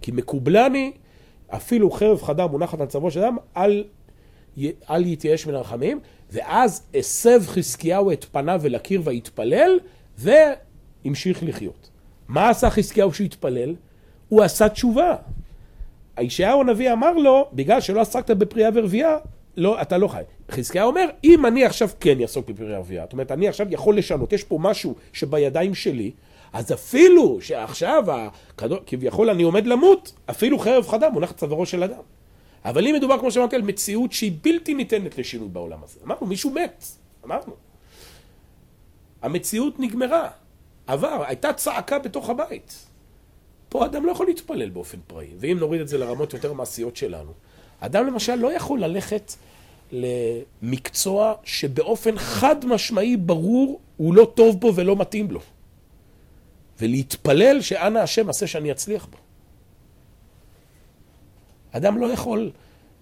כי 0.00 0.12
מקובלני, 0.12 0.92
אפילו 1.48 1.90
חרב 1.90 2.22
חדה 2.22 2.46
מונחת 2.46 2.80
על 2.80 2.86
צווארו 2.86 3.10
של 3.10 3.20
אדם, 3.20 3.36
אל, 3.56 3.84
אל 4.90 5.06
יתייאש 5.06 5.46
מן 5.46 5.54
הרחמים, 5.54 6.00
ואז 6.32 6.82
הסב 6.94 7.46
חזקיהו 7.46 8.12
את 8.12 8.24
פניו 8.24 8.62
אל 8.64 8.74
הקיר 8.74 9.02
ויתפלל, 9.04 9.78
והמשיך 10.18 11.42
לחיות. 11.42 11.90
מה 12.28 12.48
עשה 12.48 12.70
חזקיהו 12.70 13.12
שהתפלל? 13.12 13.74
הוא 14.28 14.42
עשה 14.42 14.68
תשובה. 14.68 15.16
ישעיהו 16.20 16.60
הנביא 16.60 16.92
אמר 16.92 17.12
לו, 17.12 17.48
בגלל 17.52 17.80
שלא 17.80 18.00
עסקת 18.00 18.30
בפריאה 18.30 18.70
ורבייה, 18.74 19.16
לא, 19.56 19.82
אתה 19.82 19.98
לא 19.98 20.08
חי. 20.08 20.22
חזקיה 20.50 20.84
אומר, 20.84 21.08
אם 21.24 21.46
אני 21.46 21.64
עכשיו 21.64 21.88
כן 22.00 22.20
אעסוק 22.20 22.48
בפרי 22.48 22.74
ערבייה, 22.74 23.04
זאת 23.04 23.12
אומרת, 23.12 23.32
אני 23.32 23.48
עכשיו 23.48 23.66
יכול 23.70 23.98
לשנות, 23.98 24.32
יש 24.32 24.44
פה 24.44 24.58
משהו 24.60 24.94
שבידיים 25.12 25.74
שלי, 25.74 26.10
אז 26.52 26.72
אפילו 26.72 27.40
שעכשיו, 27.40 28.04
הכדור, 28.08 28.78
כביכול 28.86 29.30
אני 29.30 29.42
עומד 29.42 29.66
למות, 29.66 30.12
אפילו 30.30 30.58
חרב 30.58 30.88
חדה 30.88 31.10
מונחת 31.10 31.36
צווארו 31.36 31.66
של 31.66 31.82
אדם. 31.82 32.02
אבל 32.64 32.86
אם 32.86 32.94
מדובר, 32.94 33.18
כמו 33.18 33.30
שאמרתי, 33.30 33.56
על 33.56 33.62
מציאות 33.62 34.12
שהיא 34.12 34.32
בלתי 34.42 34.74
ניתנת 34.74 35.18
לשינוי 35.18 35.48
בעולם 35.48 35.84
הזה. 35.84 36.00
אמרנו, 36.04 36.26
מישהו 36.26 36.50
מת. 36.50 36.84
אמרנו. 37.24 37.52
המציאות 39.22 39.80
נגמרה. 39.80 40.30
עבר, 40.86 41.24
הייתה 41.26 41.52
צעקה 41.52 41.98
בתוך 41.98 42.30
הבית. 42.30 42.86
פה 43.68 43.84
אדם 43.84 44.06
לא 44.06 44.12
יכול 44.12 44.26
להתפלל 44.26 44.70
באופן 44.70 44.98
פראי. 45.06 45.28
ואם 45.38 45.58
נוריד 45.58 45.80
את 45.80 45.88
זה 45.88 45.98
לרמות 45.98 46.34
יותר 46.34 46.52
מעשיות 46.52 46.96
שלנו, 46.96 47.32
אדם 47.84 48.06
למשל 48.06 48.34
לא 48.34 48.52
יכול 48.52 48.80
ללכת 48.80 49.32
למקצוע 49.92 51.34
שבאופן 51.44 52.18
חד 52.18 52.66
משמעי 52.66 53.16
ברור 53.16 53.80
הוא 53.96 54.14
לא 54.14 54.32
טוב 54.34 54.60
בו 54.60 54.72
ולא 54.74 54.96
מתאים 54.96 55.30
לו. 55.30 55.40
ולהתפלל 56.80 57.60
שאנא 57.60 57.98
השם 57.98 58.28
עשה 58.28 58.46
שאני 58.46 58.72
אצליח 58.72 59.06
בו. 59.06 59.16
אדם 61.72 61.98
לא 61.98 62.06
יכול 62.06 62.50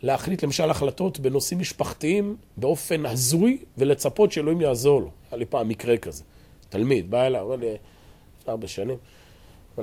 להחליט 0.03 0.45
למשל 0.45 0.71
החלטות 0.71 1.21
בנושאים 1.21 1.61
משפחתיים 1.61 2.37
באופן 2.57 3.07
הזוי 3.07 3.59
ולצפות 3.79 4.33
שאלוהים 4.33 4.61
יעזור 4.61 5.01
לו. 5.01 5.11
היה 5.31 5.39
לי 5.39 5.45
פעם 5.45 5.69
מקרה 5.69 5.97
כזה. 5.97 6.25
תלמיד, 6.69 7.11
בא 7.11 7.27
אליי, 7.27 7.41
אמר 7.41 7.57
לי, 7.57 7.67
הרבה 8.47 8.69
שנים, 8.69 8.97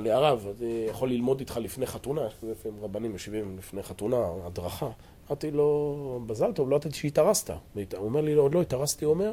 לי, 0.00 0.10
הרב, 0.10 0.46
אני 0.60 0.86
יכול 0.90 1.10
ללמוד 1.10 1.40
איתך 1.40 1.56
לפני 1.56 1.86
חתונה, 1.86 2.22
לפעמים 2.42 2.78
רבנים 2.84 3.12
יושבים 3.12 3.58
לפני 3.58 3.82
חתונה, 3.82 4.16
הדרכה. 4.44 4.90
אמרתי 5.28 5.50
לו, 5.50 6.20
מזל 6.28 6.52
טוב, 6.52 6.70
לא 6.70 6.76
ידעתי 6.76 6.98
שהתארסת. 6.98 7.50
הוא 7.50 7.86
אומר 7.98 8.20
לי, 8.20 8.32
עוד 8.32 8.54
לא 8.54 8.62
התארסתי, 8.62 9.04
הוא 9.04 9.14
אומר, 9.14 9.32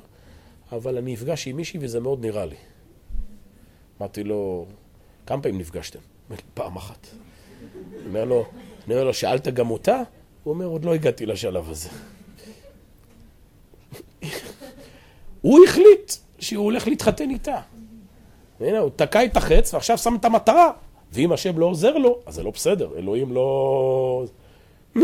אבל 0.72 0.98
אני 0.98 1.16
אפגש 1.16 1.48
עם 1.48 1.56
מישהי 1.56 1.80
וזה 1.84 2.00
מאוד 2.00 2.26
נראה 2.26 2.46
לי. 2.46 2.56
אמרתי 4.00 4.24
לו, 4.24 4.66
כמה 5.26 5.42
פעמים 5.42 5.60
נפגשתם? 5.60 6.00
פעם 6.54 6.76
אחת. 6.76 7.08
אומר 8.06 8.26
לו, 8.26 8.46
אני 8.86 8.94
אומר 8.94 9.04
לו, 9.04 9.14
שאלת 9.14 9.48
גם 9.48 9.70
אותה? 9.70 10.02
הוא 10.44 10.54
אומר, 10.54 10.66
עוד 10.66 10.86
לא 10.86 10.94
הגעתי 10.94 11.26
לשלב 11.26 11.70
הזה. 11.70 11.90
הוא 15.42 15.66
החליט 15.66 16.12
שהוא 16.40 16.66
הולך 16.66 16.88
להתחתן 16.88 17.30
איתה. 17.30 17.62
הנה, 18.60 18.80
הוא 18.80 18.92
תקע 18.96 19.26
את 19.26 19.38
החץ 19.38 19.74
ועכשיו 19.74 19.98
שם 19.98 20.16
את 20.20 20.26
המטרה. 20.26 20.72
ואם 21.14 21.32
השם 21.32 21.60
לא 21.60 21.66
עוזר 21.66 21.98
לו, 21.98 22.20
אז 22.26 22.36
זה 22.36 22.44
לא 22.44 22.52
בסדר, 22.52 22.90
אלוהים 22.98 23.34
לא... 23.34 24.26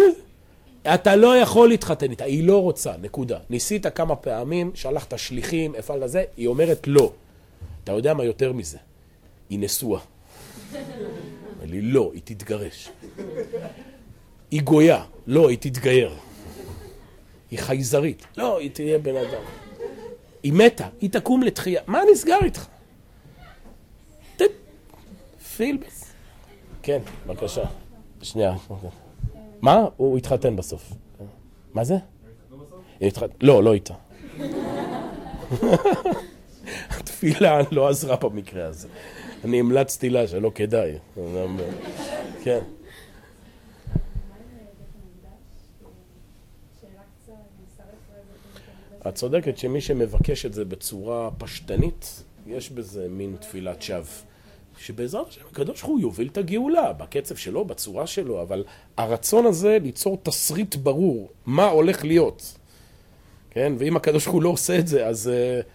אתה 0.94 1.16
לא 1.16 1.38
יכול 1.38 1.70
להתחתן 1.70 2.12
איתה, 2.12 2.24
היא 2.24 2.48
לא 2.48 2.62
רוצה, 2.62 2.94
נקודה. 3.02 3.40
ניסית 3.50 3.88
כמה 3.88 4.16
פעמים, 4.16 4.72
שלחת 4.74 5.20
שליחים, 5.20 5.74
הפעלת 5.80 6.10
זה, 6.10 6.24
היא 6.38 6.48
אומרת 6.48 6.88
לא. 6.88 7.12
אתה 7.84 7.92
יודע 7.92 8.14
מה 8.14 8.24
יותר 8.24 8.54
מזה? 8.54 8.78
היא 9.50 9.60
נשואה. 9.60 10.00
אמר 10.74 11.66
לי, 11.66 11.82
לא, 11.82 12.12
היא 12.14 12.22
תתגרש. 12.24 12.90
היא 14.52 14.62
גויה, 14.62 15.04
לא, 15.28 15.50
היא 15.50 15.58
תתגייר. 15.58 16.14
היא 17.52 17.60
חייזרית, 17.60 18.26
לא, 18.38 18.60
היא 18.60 18.72
תהיה 18.72 19.00
בן 19.00 19.16
אדם. 19.16 19.44
היא 20.44 20.54
מתה, 20.54 20.88
היא 21.02 21.10
תקום 21.10 21.44
לתחייה. 21.44 21.82
מה 21.88 22.02
נסגר 22.12 22.38
איתך? 22.44 22.66
פילבס. 25.62 26.14
כן, 26.84 27.02
בבקשה. 27.28 27.64
שנייה. 28.22 28.56
מה? 29.62 29.86
הוא 29.98 30.18
התחתן 30.18 30.56
בסוף. 30.56 30.94
מה 31.74 31.84
זה? 31.84 31.96
לא, 33.42 33.64
לא 33.64 33.74
איתה. 33.74 33.94
התפילה 37.00 37.60
לא 37.72 37.90
עזרה 37.90 38.16
במקרה 38.16 38.66
הזה. 38.66 38.88
אני 39.44 39.60
המלצתי 39.60 40.10
לה 40.10 40.28
שלא 40.28 40.52
כדאי. 40.56 40.98
כן. 42.44 42.60
את 49.08 49.16
צודקת 49.16 49.58
שמי 49.58 49.82
שמבקש 49.82 50.46
את 50.46 50.54
זה 50.54 50.66
בצורה 50.66 51.30
פשטנית, 51.38 52.24
יש 52.48 52.70
בזה 52.70 53.08
מין 53.10 53.36
תפילת 53.40 53.82
שווא. 53.82 54.31
שבעזרת 54.82 55.28
השם 55.28 55.42
הקדוש 55.52 55.82
ברוך 55.82 55.92
הוא 55.92 56.00
יוביל 56.00 56.28
את 56.28 56.38
הגאולה, 56.38 56.94
בקצב 56.94 57.36
שלו, 57.36 57.66
בצורה 57.66 58.08
שלו, 58.08 58.42
אבל 58.42 58.64
הרצון 58.98 59.46
הזה 59.46 59.78
ליצור 59.84 60.18
תסריט 60.24 60.76
ברור, 60.76 61.30
מה 61.46 61.68
הולך 61.68 62.04
להיות. 62.04 62.58
כן? 63.50 63.74
ואם 63.78 63.96
הקדוש 63.96 64.24
ברוך 64.24 64.34
הוא 64.36 64.44
לא 64.44 64.50
עושה 64.50 64.80
את 64.80 64.88
זה, 64.88 65.08
אז 65.08 65.32
uh, 65.34 65.66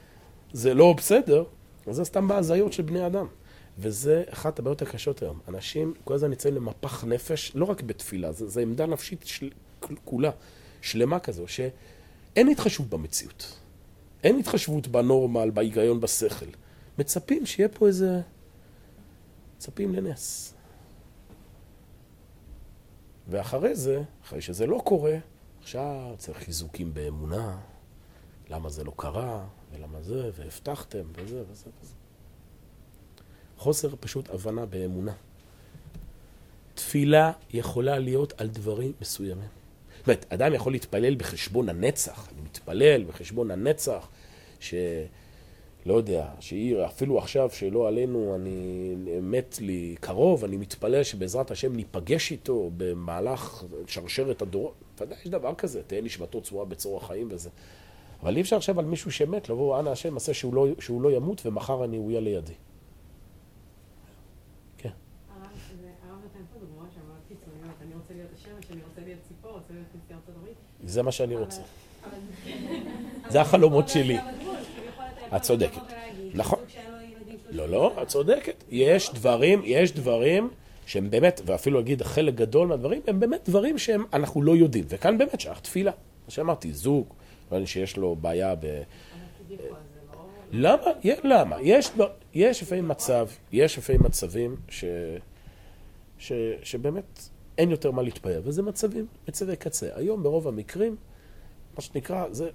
זה 0.53 0.75
לא 0.75 0.93
בסדר, 0.93 1.45
אז 1.87 1.97
זה 1.97 2.05
סתם 2.05 2.29
בהזיות 2.29 2.73
של 2.73 2.83
בני 2.83 3.07
אדם. 3.07 3.27
וזה 3.79 4.25
אחת 4.31 4.59
הבעיות 4.59 4.83
הקשות 4.83 5.23
היום. 5.23 5.39
אנשים 5.49 5.95
כל 6.05 6.15
הזמן 6.15 6.31
נמצאים 6.31 6.55
למפח 6.55 7.05
נפש, 7.05 7.53
לא 7.55 7.65
רק 7.65 7.83
בתפילה, 7.83 8.33
זו 8.33 8.61
עמדה 8.61 8.87
נפשית 8.87 9.23
של, 9.25 9.51
כולה, 10.05 10.31
שלמה 10.81 11.19
כזו, 11.19 11.49
שאין 11.49 12.49
התחשבות 12.49 12.89
במציאות. 12.89 13.55
אין 14.25 14.39
התחשבות 14.39 14.87
בנורמל, 14.87 15.51
בהיגיון, 15.51 16.01
בשכל. 16.01 16.47
מצפים 16.99 17.47
שיהיה 17.47 17.69
פה 17.69 17.87
איזה... 17.87 18.21
מצפים 19.57 19.95
לנס. 19.95 20.55
ואחרי 23.29 23.75
זה, 23.75 24.03
אחרי 24.25 24.41
שזה 24.41 24.67
לא 24.67 24.81
קורה, 24.85 25.17
עכשיו 25.61 26.15
צריך 26.19 26.39
חיזוקים 26.39 26.95
באמונה, 26.95 27.59
למה 28.51 28.69
זה 28.69 28.85
לא 28.85 28.93
קרה, 28.97 29.47
ולמה 29.73 30.03
זה, 30.03 30.31
והבטחתם, 30.37 31.03
וזה 31.13 31.43
וזה 31.51 31.71
וזה. 31.83 31.95
חוסר 33.57 33.89
פשוט 34.01 34.31
הבנה 34.31 34.67
באמונה. 34.67 35.13
תפילה 36.75 37.33
יכולה 37.51 37.99
להיות 37.99 38.41
על 38.41 38.49
דברים 38.49 38.93
מסוימים. 39.01 39.49
זאת 39.99 40.07
אומרת, 40.07 40.27
אדם 40.33 40.55
יכול 40.55 40.73
להתפלל 40.73 41.15
בחשבון 41.15 41.69
הנצח, 41.69 42.29
אני 42.33 42.43
מתפלל 42.43 43.05
בחשבון 43.05 43.51
הנצח, 43.51 44.09
ש... 44.61 44.75
לא 45.87 45.95
יודע, 45.95 46.28
שהיא 46.41 46.76
אפילו 46.87 47.18
עכשיו 47.18 47.51
שלא 47.51 47.89
עלינו, 47.89 48.34
אני 48.34 48.95
מת 49.22 49.59
לי 49.61 49.97
קרוב, 50.01 50.45
אני 50.45 50.57
מתפלל 50.57 51.03
שבעזרת 51.03 51.51
השם 51.51 51.76
ניפגש 51.76 52.32
איתו 52.32 52.70
במהלך 52.76 53.64
שרשרת 53.87 54.43
הדורות. 54.43 54.74
ודאי 55.01 55.18
יש 55.24 55.28
דבר 55.28 55.55
כזה, 55.55 55.82
תהיה 55.82 56.03
נשמתו 56.03 56.41
צורה 56.41 56.64
בצור 56.64 56.97
החיים 56.97 57.28
וזה. 57.30 57.51
אבל 58.22 58.37
אי 58.37 58.41
אפשר 58.41 58.57
עכשיו 58.57 58.78
על 58.78 58.84
מישהו 58.84 59.12
שמת, 59.12 59.49
לבוא, 59.49 59.80
אנא 59.80 59.91
השם, 59.91 60.16
עשה 60.16 60.34
שהוא 60.34 60.55
לא, 60.55 60.66
שהוא 60.78 61.03
לא 61.03 61.12
ימות 61.12 61.47
ומחר 61.47 61.84
אני, 61.84 61.97
הוא 61.97 62.11
יהיה 62.11 62.20
לידי. 62.20 62.53
כן. 64.78 64.91
זה 70.84 71.03
מה 71.03 71.12
שאני 71.12 71.37
רוצה. 71.37 71.62
זה 73.28 73.41
החלומות 73.41 73.89
שלי. 73.89 74.18
את 75.37 75.43
צודקת. 75.43 75.81
נכון. 76.35 76.59
לא, 77.51 77.68
לא, 77.68 78.03
את 78.03 78.09
צודקת. 78.09 78.64
יש 78.70 79.11
דברים, 79.14 79.62
יש 79.64 79.93
דברים 79.93 80.51
שהם 80.87 81.11
באמת, 81.11 81.41
ואפילו 81.45 81.81
אגיד 81.81 82.03
חלק 82.03 82.35
גדול 82.35 82.68
מהדברים, 82.68 83.01
הם 83.07 83.20
באמת 83.20 83.49
דברים 83.49 83.79
שהם, 83.79 84.05
אנחנו 84.12 84.43
לא 84.43 84.57
יודעים. 84.57 84.85
וכאן 84.89 85.18
באמת 85.18 85.41
שייך 85.41 85.61
תפילה. 85.61 85.91
מה 86.24 86.31
שאמרתי, 86.31 86.72
זוג, 86.72 87.07
לא 87.53 87.66
שיש 87.66 87.97
לו 87.97 88.16
בעיה 88.16 88.55
ב... 88.55 88.83
למה? 90.53 90.87
למה? 91.24 91.57
יש, 91.62 91.91
יש 92.35 92.62
לפעמים 92.62 92.89
מצב, 92.89 93.29
יש 93.53 93.79
לפעמים 93.79 94.03
מצבים 94.03 94.57
ש, 94.68 94.85
ש, 96.18 96.33
שבאמת 96.62 97.29
אין 97.59 97.70
יותר 97.70 97.91
מה 97.91 98.03
להתפעל, 98.03 98.41
וזה 98.45 98.62
מצבים, 98.62 99.07
מצבי 99.29 99.57
קצה. 99.57 99.89
היום 99.95 100.22
ברוב 100.22 100.49
המקרים, 100.49 100.97
מה 101.77 101.81
שנקרא, 101.81 102.24
זה 102.31 102.51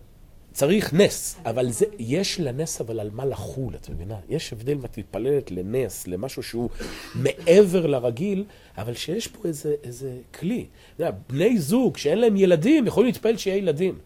צריך 0.54 0.94
נס, 0.94 1.38
אבל 1.46 1.72
זה, 1.72 1.86
יש 2.00 2.40
לנס 2.40 2.82
אבל 2.82 3.00
על 3.00 3.10
מה 3.14 3.26
לחול, 3.26 3.76
את 3.76 3.90
מבינה? 3.90 4.16
יש 4.30 4.54
הבדל 4.54 4.72
אם 4.72 4.86
את 4.86 4.98
מתפללת 4.98 5.52
לנס, 5.52 6.08
למשהו 6.08 6.44
שהוא 6.44 6.70
מעבר 7.16 7.86
לרגיל, 7.86 8.46
אבל 8.78 8.94
שיש 8.94 9.28
פה 9.28 9.48
איזה, 9.48 9.76
איזה 9.84 10.18
כלי. 10.40 10.66
יודע, 11.00 11.12
בני 11.30 11.58
זוג 11.58 11.98
שאין 11.98 12.20
להם 12.20 12.38
ילדים 12.38 12.88
יכולים 12.88 13.08
להתפלל 13.08 13.38
שיהיה 13.38 13.58
ילדים. 13.58 14.00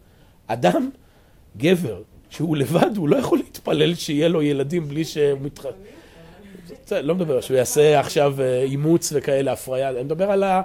אדם, 0.48 0.90
גבר, 1.58 2.02
שהוא 2.30 2.58
לבד, 2.58 2.98
הוא 2.98 3.10
לא 3.10 3.18
יכול 3.18 3.38
להתפלל 3.38 3.96
שיהיה 3.96 4.28
לו 4.28 4.42
ילדים 4.42 4.88
בלי 4.88 5.06
שהוא 5.06 5.40
מתח... 5.42 5.66
לא 6.92 7.16
מדבר 7.16 7.42
שהוא 7.42 7.58
יעשה 7.58 8.00
עכשיו 8.00 8.42
אה, 8.42 8.64
אימוץ 8.64 9.14
וכאלה, 9.16 9.52
הפריה, 9.52 9.90
אני 9.90 10.04
מדבר 10.04 10.32
על 10.32 10.44
ה... 10.44 10.62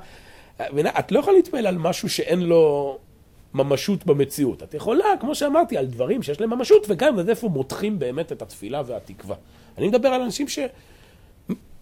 את 0.98 1.12
לא 1.12 1.18
יכולה 1.18 1.36
להתפלל 1.36 1.66
על 1.66 1.78
משהו 1.78 2.08
שאין 2.08 2.40
לו... 2.40 2.98
ממשות 3.54 4.06
במציאות. 4.06 4.62
את 4.62 4.74
יכולה, 4.74 5.04
כמו 5.20 5.34
שאמרתי, 5.34 5.76
על 5.76 5.86
דברים 5.86 6.22
שיש 6.22 6.40
להם 6.40 6.50
ממשות, 6.50 6.86
וגם 6.88 7.18
עד 7.18 7.28
איפה 7.28 7.48
מותחים 7.48 7.98
באמת 7.98 8.32
את 8.32 8.42
התפילה 8.42 8.82
והתקווה. 8.86 9.36
אני 9.78 9.88
מדבר 9.88 10.08
על 10.08 10.22
אנשים 10.22 10.46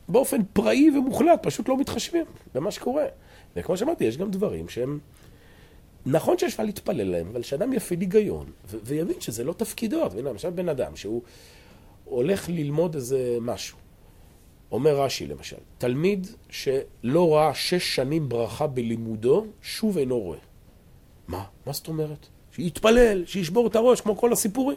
שבאופן 0.09 0.41
פראי 0.53 0.91
ומוחלט 0.91 1.43
פשוט 1.43 1.69
לא 1.69 1.77
מתחשבים 1.79 2.25
במה 2.55 2.71
שקורה. 2.71 3.05
וכמו 3.57 3.77
שאמרתי, 3.77 4.05
יש 4.05 4.16
גם 4.16 4.31
דברים 4.31 4.69
שהם... 4.69 4.99
נכון 6.07 6.39
שיש 6.39 6.59
מה 6.59 6.64
להתפלל 6.64 7.11
להם, 7.11 7.29
אבל 7.33 7.43
שאדם 7.43 7.73
יפעיל 7.73 8.01
היגיון, 8.01 8.47
ו- 8.69 8.79
ויבין 8.83 9.21
שזה 9.21 9.45
לא 9.45 9.53
תפקידו. 9.53 10.09
למשל 10.25 10.51
בן 10.51 10.69
אדם 10.69 10.97
שהוא 10.97 11.23
הולך 12.05 12.49
ללמוד 12.49 12.95
איזה 12.95 13.39
משהו, 13.41 13.79
אומר 14.73 15.01
רש"י 15.01 15.27
למשל, 15.27 15.57
תלמיד 15.79 16.27
שלא 16.51 17.35
ראה 17.35 17.55
שש 17.55 17.97
שנים 17.97 18.29
ברכה 18.29 18.66
בלימודו, 18.66 19.47
שוב 19.62 19.99
אינו 19.99 20.19
רואה. 20.19 20.39
מה? 21.29 21.45
מה 21.66 21.72
זאת 21.72 21.89
אומרת? 21.89 22.26
שיתפלל, 22.53 23.26
שישבור 23.26 23.66
את 23.66 23.76
הראש, 23.76 24.01
כמו 24.01 24.16
כל 24.16 24.33
הסיפורים. 24.33 24.76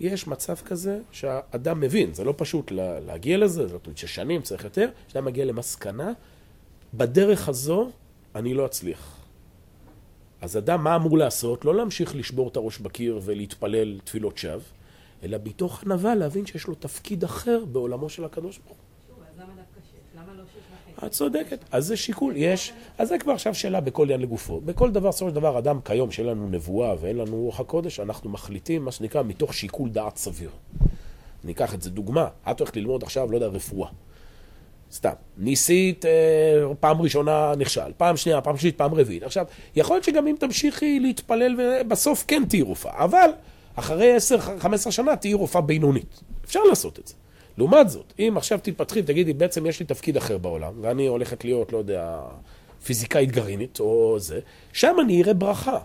יש 0.00 0.26
מצב 0.26 0.54
כזה 0.54 1.00
שהאדם 1.12 1.80
מבין, 1.80 2.14
זה 2.14 2.24
לא 2.24 2.34
פשוט 2.36 2.70
לה, 2.70 3.00
להגיע 3.00 3.38
לזה, 3.38 3.66
זאת 3.68 3.86
אומרת 3.86 3.98
ששנים 3.98 4.42
צריך 4.42 4.64
יותר, 4.64 4.88
שאדם 5.08 5.24
מגיע 5.24 5.44
למסקנה, 5.44 6.12
בדרך 6.94 7.48
הזו 7.48 7.90
אני 8.34 8.54
לא 8.54 8.66
אצליח. 8.66 9.16
אז 10.40 10.56
אדם 10.56 10.84
מה 10.84 10.96
אמור 10.96 11.18
לעשות? 11.18 11.64
לא 11.64 11.74
להמשיך 11.74 12.16
לשבור 12.16 12.48
את 12.48 12.56
הראש 12.56 12.78
בקיר 12.78 13.20
ולהתפלל 13.24 14.00
תפילות 14.04 14.38
שווא, 14.38 14.60
אלא 15.22 15.38
מתוך 15.44 15.82
ענווה 15.82 16.14
להבין 16.14 16.46
שיש 16.46 16.66
לו 16.66 16.74
תפקיד 16.74 17.24
אחר 17.24 17.64
בעולמו 17.64 18.08
של 18.08 18.24
הקדוש 18.24 18.58
ברוך 18.58 18.76
הוא. 18.76 18.84
שוב, 19.08 19.18
אז 19.22 19.40
למה 19.40 19.52
דווקא 19.56 19.80
שש? 19.80 20.16
למה 20.16 20.32
לא 20.34 20.44
שש 20.44 20.56
וחצי? 20.56 20.85
את 21.04 21.10
צודקת, 21.10 21.64
אז 21.72 21.86
זה 21.86 21.96
שיקול, 21.96 22.36
יש, 22.36 22.72
אז 22.98 23.08
זה 23.08 23.18
כבר 23.18 23.32
עכשיו 23.32 23.54
שאלה 23.54 23.80
בכל 23.80 24.04
עניין 24.04 24.20
לגופו. 24.20 24.60
בכל 24.60 24.90
דבר, 24.90 25.08
בסופו 25.08 25.28
של 25.28 25.34
דבר, 25.34 25.58
אדם 25.58 25.80
כיום 25.84 26.10
שאין 26.10 26.26
לנו 26.26 26.48
נבואה 26.48 26.94
ואין 27.00 27.16
לנו 27.16 27.36
רוח 27.36 27.60
הקודש, 27.60 28.00
אנחנו 28.00 28.30
מחליטים, 28.30 28.84
מה 28.84 28.92
שנקרא, 28.92 29.22
מתוך 29.22 29.54
שיקול 29.54 29.88
דעת 29.88 30.16
סביר. 30.16 30.50
ניקח 31.44 31.74
את 31.74 31.82
זה 31.82 31.90
דוגמה, 31.90 32.28
את 32.50 32.60
הולכת 32.60 32.76
ללמוד 32.76 33.02
עכשיו, 33.02 33.30
לא 33.30 33.36
יודע, 33.36 33.46
רפואה. 33.46 33.88
סתם, 34.92 35.12
ניסית, 35.38 36.04
אה, 36.04 36.10
פעם 36.80 37.02
ראשונה 37.02 37.52
נכשל, 37.58 37.92
פעם 37.96 38.16
שנייה, 38.16 38.40
פעם 38.40 38.56
שלישית, 38.56 38.78
פעם 38.78 38.94
רביעית. 38.94 39.22
עכשיו, 39.22 39.46
יכול 39.76 39.96
להיות 39.96 40.04
שגם 40.04 40.26
אם 40.26 40.36
תמשיכי 40.38 41.00
להתפלל, 41.00 41.82
בסוף 41.88 42.24
כן 42.28 42.42
תהיי 42.48 42.62
רופאה, 42.62 43.04
אבל 43.04 43.30
אחרי 43.74 44.16
10-15 44.86 44.90
שנה 44.90 45.16
תהיי 45.16 45.34
רופאה 45.34 45.60
בינונית. 45.60 46.20
אפשר 46.44 46.60
לעשות 46.68 46.98
את 46.98 47.06
זה. 47.06 47.14
לעומת 47.58 47.90
זאת, 47.90 48.12
אם 48.18 48.34
עכשיו 48.36 48.58
תתפתחי 48.62 49.00
ותגידי, 49.00 49.32
בעצם 49.32 49.66
יש 49.66 49.80
לי 49.80 49.86
תפקיד 49.86 50.16
אחר 50.16 50.38
בעולם, 50.38 50.72
ואני 50.80 51.06
הולכת 51.06 51.44
להיות, 51.44 51.72
לא 51.72 51.78
יודע, 51.78 52.20
פיזיקאית 52.84 53.32
גרעינית 53.32 53.80
או 53.80 54.16
זה, 54.18 54.40
שם 54.72 54.96
אני 55.00 55.22
אראה 55.22 55.34
ברכה. 55.34 55.78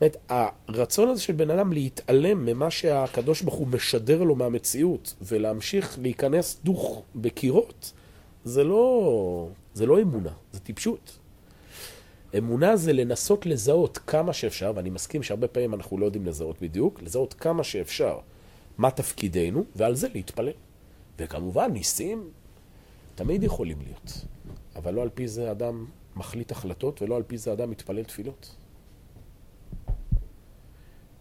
זאת 0.00 0.16
אומרת, 0.30 0.50
הרצון 0.68 1.08
הזה 1.08 1.20
של 1.20 1.32
בן 1.32 1.50
אדם 1.50 1.72
להתעלם 1.72 2.46
ממה 2.46 2.70
שהקדוש 2.70 3.42
ברוך 3.42 3.54
הוא 3.54 3.66
משדר 3.66 4.22
לו 4.22 4.34
מהמציאות, 4.34 5.14
ולהמשיך 5.22 5.98
להיכנס 6.02 6.60
דוך 6.64 7.02
בקירות, 7.16 7.92
זה 8.44 8.64
לא, 8.64 9.48
זה 9.74 9.86
לא 9.86 10.00
אמונה, 10.00 10.32
זה 10.52 10.60
טיפשות. 10.60 11.18
אמונה 12.38 12.76
זה 12.76 12.92
לנסות 12.92 13.46
לזהות 13.46 13.98
כמה 13.98 14.32
שאפשר, 14.32 14.72
ואני 14.74 14.90
מסכים 14.90 15.22
שהרבה 15.22 15.48
פעמים 15.48 15.74
אנחנו 15.74 15.98
לא 15.98 16.04
יודעים 16.04 16.26
לזהות 16.26 16.62
בדיוק, 16.62 17.02
לזהות 17.02 17.34
כמה 17.34 17.64
שאפשר 17.64 18.18
מה 18.78 18.90
תפקידנו, 18.90 19.64
ועל 19.76 19.94
זה 19.94 20.08
להתפלל. 20.14 20.52
וכמובן, 21.18 21.72
ניסים 21.72 22.30
תמיד 23.14 23.42
יכולים 23.42 23.80
להיות, 23.80 24.24
אבל 24.76 24.94
לא 24.94 25.02
על 25.02 25.08
פי 25.14 25.28
זה 25.28 25.50
אדם 25.50 25.86
מחליט 26.16 26.52
החלטות, 26.52 27.02
ולא 27.02 27.16
על 27.16 27.22
פי 27.22 27.38
זה 27.38 27.52
אדם 27.52 27.70
מתפלל 27.70 28.04
תפילות. 28.04 28.54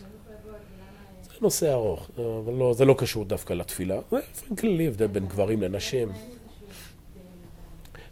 לא. 0.00 1.34
זה 1.34 1.40
נושא 1.40 1.72
ארוך, 1.72 2.10
אבל 2.44 2.52
לא, 2.52 2.74
זה 2.74 2.84
לא 2.84 2.94
קשור 2.98 3.24
דווקא 3.24 3.52
לתפילה. 3.52 4.00
זה 4.10 4.56
כללי 4.58 4.88
הבדל 4.88 5.06
בין 5.06 5.26
גברים 5.26 5.62
לנשים. 5.62 6.08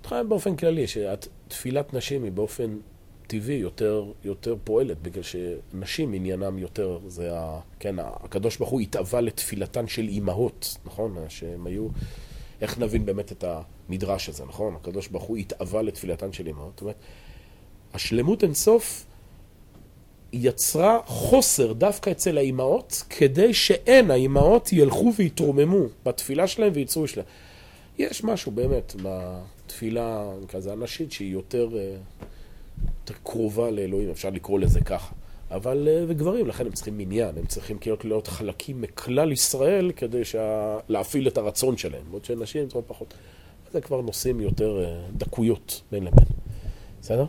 התחלנו 0.03 0.29
באופן 0.29 0.57
כללי, 0.57 0.85
שתפילת 0.87 1.95
נשים 1.95 2.25
היא 2.25 2.33
באופן 2.33 2.77
טבעי 3.27 3.57
יותר, 3.57 4.05
יותר 4.25 4.57
פועלת, 4.65 5.03
בגלל 5.03 5.23
שנשים 5.23 6.13
עניינם 6.13 6.59
יותר, 6.59 6.99
זה 7.07 7.39
ה... 7.39 7.61
כן, 7.79 7.97
הקדוש 7.99 8.57
ברוך 8.57 8.71
הוא 8.71 8.81
התאווה 8.81 9.21
לתפילתן 9.21 9.87
של 9.87 10.09
אימהות, 10.09 10.77
נכון? 10.85 11.17
שהם 11.29 11.67
היו... 11.67 11.89
איך 12.61 12.79
נבין 12.79 13.07
באמת 13.07 13.33
את 13.33 13.45
המדרש 13.45 14.29
הזה, 14.29 14.45
נכון? 14.45 14.75
הקדוש 14.75 15.09
ברוך 15.09 15.25
הוא 15.25 15.37
התאווה 15.37 15.83
לתפילתן 15.83 16.33
של 16.33 16.47
אימהות. 16.47 16.73
זאת 16.75 16.81
אומרת, 16.81 16.97
השלמות 17.95 18.45
אינסוף 18.45 19.07
יצרה 20.33 20.99
חוסר 21.07 21.73
דווקא 21.73 22.11
אצל 22.11 22.39
האימהות, 22.39 23.03
כדי 23.11 23.55
שהן, 23.55 24.11
האימהות, 24.11 24.73
ילכו 24.73 25.13
ויתרוממו 25.17 25.85
בתפילה 26.05 26.47
שלהם 26.47 26.73
ויצאו 26.75 27.09
שלהם. 27.09 27.27
יש 27.99 28.25
משהו 28.25 28.53
באמת 28.53 28.95
בתפילה, 29.73 30.31
כזה 30.49 30.73
הנשית, 30.73 31.13
שהיא 31.13 31.33
יותר, 31.33 31.69
אה, 31.77 31.97
יותר 33.01 33.15
קרובה 33.23 33.71
לאלוהים, 33.71 34.11
אפשר 34.11 34.31
לקרוא 34.31 34.61
לזה 34.61 34.81
ככה. 34.81 35.13
אבל, 35.51 35.89
אה, 35.89 36.05
וגברים, 36.09 36.47
לכן 36.47 36.67
הם 36.67 36.73
צריכים 36.73 36.99
מניין, 36.99 37.39
הם 37.39 37.47
צריכים 37.47 37.79
כאילו 37.79 37.97
להיות 38.05 38.27
חלקים 38.27 38.81
מכלל 38.81 39.33
ישראל 39.33 39.93
כדי 39.97 40.25
שה... 40.25 40.79
להפעיל 40.89 41.29
את 41.29 41.39
הרצון 41.39 41.77
שלהם, 41.77 42.03
בעוד 42.11 42.25
שנשים 42.25 42.67
צריכות 42.67 42.85
פחות. 42.87 43.15
זה 43.73 43.81
כבר 43.81 44.01
נושאים 44.01 44.41
יותר 44.41 44.85
אה, 44.85 45.01
דקויות 45.17 45.83
בין 45.93 46.05
לבין. 46.05 46.25
בסדר? 47.03 47.25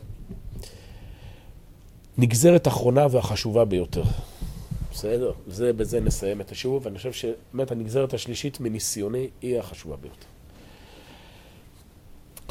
נגזרת 2.18 2.68
אחרונה 2.68 3.08
והחשובה 3.12 3.66
ביותר. 3.66 4.04
בסדר? 4.92 5.32
זה, 5.48 5.74
בזה 5.74 6.00
נסיים 6.00 6.42
את 6.42 6.52
השיעור, 6.52 6.80
ואני 6.84 6.98
חושב 6.98 7.14
שבאמת 7.14 7.72
הנגזרת 7.72 8.14
השלישית 8.14 8.60
מניסיוני 8.60 9.30
היא 9.42 9.60
החשובה 9.60 9.96
ביותר. 9.96 10.33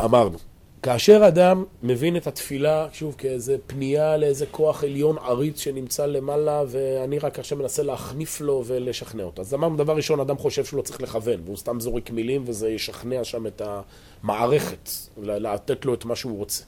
אמרנו, 0.00 0.38
כאשר 0.82 1.28
אדם 1.28 1.64
מבין 1.82 2.16
את 2.16 2.26
התפילה, 2.26 2.86
שוב, 2.92 3.14
כאיזה 3.18 3.56
פנייה 3.66 4.16
לאיזה 4.16 4.46
כוח 4.46 4.84
עליון 4.84 5.18
עריץ 5.18 5.60
שנמצא 5.60 6.06
למעלה, 6.06 6.62
ואני 6.68 7.18
רק 7.18 7.38
עכשיו 7.38 7.58
מנסה 7.58 7.82
להחניף 7.82 8.40
לו 8.40 8.62
ולשכנע 8.66 9.22
אותו. 9.22 9.42
אז 9.42 9.54
אמרנו, 9.54 9.76
דבר 9.76 9.96
ראשון, 9.96 10.20
אדם 10.20 10.38
חושב 10.38 10.64
שהוא 10.64 10.78
לא 10.78 10.82
צריך 10.82 11.00
לכוון, 11.00 11.40
והוא 11.44 11.56
סתם 11.56 11.80
זורק 11.80 12.10
מילים, 12.10 12.42
וזה 12.46 12.70
ישכנע 12.70 13.24
שם 13.24 13.46
את 13.46 13.62
המערכת, 13.64 14.90
לתת 15.22 15.84
לו 15.84 15.94
את 15.94 16.04
מה 16.04 16.16
שהוא 16.16 16.38
רוצה. 16.38 16.64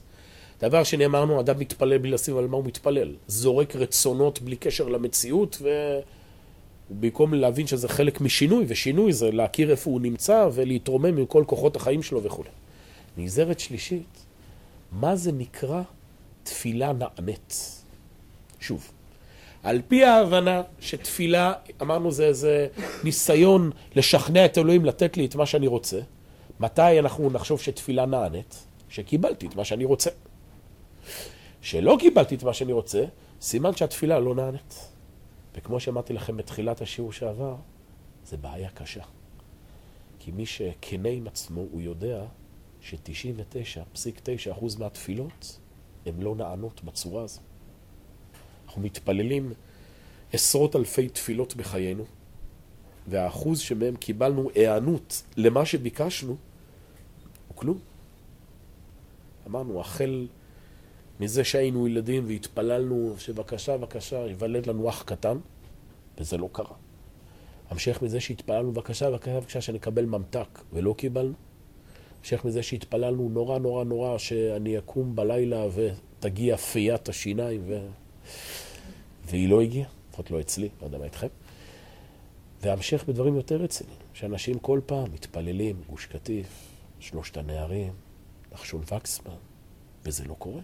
דבר 0.61 0.83
שני, 0.83 1.05
אמרנו, 1.05 1.39
אדם 1.39 1.59
מתפלל 1.59 1.97
בלי 1.97 2.11
לשים 2.11 2.37
על 2.37 2.47
מה 2.47 2.57
הוא 2.57 2.65
מתפלל. 2.65 3.13
זורק 3.27 3.75
רצונות 3.75 4.41
בלי 4.41 4.55
קשר 4.55 4.87
למציאות, 4.87 5.61
ובמקום 6.91 7.33
להבין 7.33 7.67
שזה 7.67 7.87
חלק 7.87 8.21
משינוי, 8.21 8.65
ושינוי 8.67 9.13
זה 9.13 9.31
להכיר 9.31 9.71
איפה 9.71 9.89
הוא 9.89 10.01
נמצא 10.01 10.49
ולהתרומם 10.53 11.15
מכל 11.15 11.43
כוחות 11.47 11.75
החיים 11.75 12.03
שלו 12.03 12.23
וכו'. 12.23 12.43
נגזרת 13.17 13.59
שלישית, 13.59 14.25
מה 14.91 15.15
זה 15.15 15.31
נקרא 15.31 15.81
תפילה 16.43 16.93
נענית? 16.93 17.81
שוב, 18.59 18.91
על 19.63 19.81
פי 19.87 20.03
ההבנה 20.03 20.61
שתפילה, 20.79 21.53
אמרנו 21.81 22.11
זה 22.11 22.25
איזה 22.25 22.67
ניסיון 23.03 23.71
לשכנע 23.95 24.45
את 24.45 24.57
אלוהים 24.57 24.85
לתת 24.85 25.17
לי 25.17 25.25
את 25.25 25.35
מה 25.35 25.45
שאני 25.45 25.67
רוצה, 25.67 25.99
מתי 26.59 26.99
אנחנו 26.99 27.29
נחשוב 27.29 27.61
שתפילה 27.61 28.05
נענית? 28.05 28.65
שקיבלתי 28.89 29.47
את 29.47 29.55
מה 29.55 29.65
שאני 29.65 29.85
רוצה. 29.85 30.09
שלא 31.61 31.97
קיבלתי 31.99 32.35
את 32.35 32.43
מה 32.43 32.53
שאני 32.53 32.73
רוצה, 32.73 33.05
סימן 33.41 33.75
שהתפילה 33.75 34.19
לא 34.19 34.35
נענית. 34.35 34.89
וכמו 35.55 35.79
שאמרתי 35.79 36.13
לכם 36.13 36.37
בתחילת 36.37 36.81
השיעור 36.81 37.11
שעבר, 37.11 37.55
זה 38.25 38.37
בעיה 38.37 38.69
קשה. 38.69 39.03
כי 40.19 40.31
מי 40.31 40.45
שכנה 40.45 41.09
עם 41.09 41.27
עצמו, 41.27 41.61
הוא 41.71 41.81
יודע 41.81 42.23
ש-99.9% 42.85 44.79
מהתפילות 44.79 45.59
הן 46.05 46.21
לא 46.21 46.35
נענות 46.35 46.83
בצורה 46.83 47.23
הזו. 47.23 47.41
אנחנו 48.65 48.81
מתפללים 48.81 49.53
עשרות 50.33 50.75
אלפי 50.75 51.09
תפילות 51.09 51.55
בחיינו, 51.55 52.05
והאחוז 53.07 53.59
שמהם 53.59 53.95
קיבלנו 53.95 54.49
הענות 54.55 55.23
למה 55.37 55.65
שביקשנו 55.65 56.37
הוא 57.47 57.55
כלום. 57.55 57.79
אמרנו, 59.47 59.79
החל 59.81 60.27
מזה 61.19 61.43
שהיינו 61.43 61.87
ילדים 61.87 62.23
והתפללנו 62.27 63.15
שבבקשה, 63.17 63.77
בבקשה, 63.77 64.17
ייוולד 64.17 64.67
לנו 64.67 64.89
אח 64.89 65.03
קטן, 65.03 65.37
וזה 66.17 66.37
לא 66.37 66.49
קרה. 66.51 66.75
המשך 67.69 68.01
מזה 68.01 68.19
שהתפללנו 68.19 68.71
בבקשה, 68.71 69.09
בבקשה, 69.09 69.39
בבקשה, 69.39 69.61
שנקבל 69.61 70.05
ממתק, 70.05 70.61
ולא 70.73 70.95
קיבלנו. 70.97 71.44
המשך 72.25 72.45
מזה 72.45 72.63
שהתפללנו 72.63 73.29
נורא 73.29 73.59
נורא 73.59 73.83
נורא 73.83 74.17
שאני 74.17 74.77
אקום 74.77 75.15
בלילה 75.15 75.65
ותגיע 75.73 76.57
פיית 76.57 77.09
השיניים, 77.09 77.61
ו... 77.67 77.87
והיא 79.25 79.49
לא 79.49 79.61
הגיעה, 79.61 79.89
לפחות 80.09 80.31
לא 80.31 80.39
אצלי, 80.39 80.69
לא 80.81 80.85
יודע 80.85 80.97
מה 80.97 81.05
איתכם. 81.05 81.27
והמשך 82.61 83.03
בדברים 83.07 83.35
יותר 83.35 83.55
רציניים, 83.55 83.97
שאנשים 84.13 84.59
כל 84.59 84.79
פעם 84.85 85.03
מתפללים, 85.13 85.75
גוש 85.89 86.05
קטיף, 86.05 86.47
שלושת 86.99 87.37
הנערים, 87.37 87.93
נחשון 88.53 88.81
וקסמן, 88.81 89.35
וזה 90.05 90.23
לא 90.25 90.35
קורה. 90.39 90.61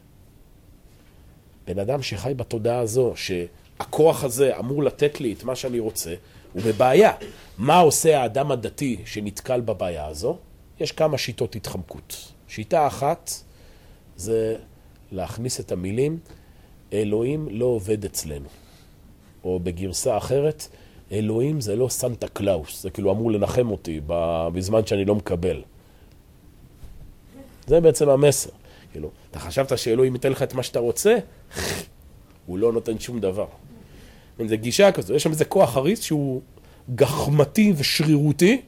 בן 1.68 1.80
אדם 1.80 2.02
שחי 2.02 2.34
בתודעה 2.36 2.80
הזו, 2.80 3.14
שהכוח 3.16 4.24
הזה 4.24 4.60
אמור 4.60 4.84
לתת 4.84 5.22
לי 5.22 5.34
את 5.34 5.44
מה 5.44 5.56
שאני 5.56 5.80
רוצה, 5.80 6.16
הוא 6.54 6.62
בבעיה. 6.62 7.12
מה 7.58 7.80
עושה 7.80 8.22
האדם 8.22 8.52
הדתי 8.52 9.02
שנתקל 9.06 9.62
בבעיה 9.62 10.08
הזו? 10.08 10.38
יש 10.82 10.92
כמה 10.92 11.18
שיטות 11.18 11.56
התחמקות. 11.56 12.32
שיטה 12.48 12.88
אחת 12.88 13.32
זה 14.16 14.56
להכניס 15.12 15.60
את 15.60 15.72
המילים, 15.72 16.20
אלוהים 16.94 17.48
לא 17.52 17.66
עובד 17.66 18.06
אצלנו. 18.06 18.50
או 19.44 19.60
בגרסה 19.60 20.18
אחרת, 20.18 20.68
אלוהים 21.12 21.62
זה 21.62 21.76
לא 21.76 21.90
סנטה 21.90 22.28
קלאוס, 22.28 22.84
זה 22.84 22.90
כאילו 22.90 23.12
אמור 23.12 23.32
לנחם 23.32 23.72
אותי 23.72 24.02
בזמן 24.54 24.86
שאני 24.86 25.06
לא 25.06 25.16
מקבל. 25.16 25.62
זה 27.68 27.80
בעצם 27.82 28.10
המסר. 28.10 28.50
כאילו, 28.92 29.10
אתה 29.32 29.40
חשבת 29.40 29.78
שאלוהים 29.78 30.14
ייתן 30.14 30.32
לך 30.32 30.44
את 30.44 30.54
מה 30.54 30.64
שאתה 30.64 30.80
רוצה? 30.80 31.18
הוא 32.46 32.58
לא 32.58 32.74
נותן 32.74 33.00
שום 33.00 33.20
דבר. 33.20 33.48
זו 34.48 34.56
גישה 34.58 34.92
כזו, 34.92 35.16
יש 35.16 35.24
שם 35.24 35.32
איזה 35.32 35.46
כוח 35.46 35.74
עריץ 35.74 36.02
שהוא 36.02 36.42
גחמתי 36.96 37.74
ושרירותי. 37.78 38.62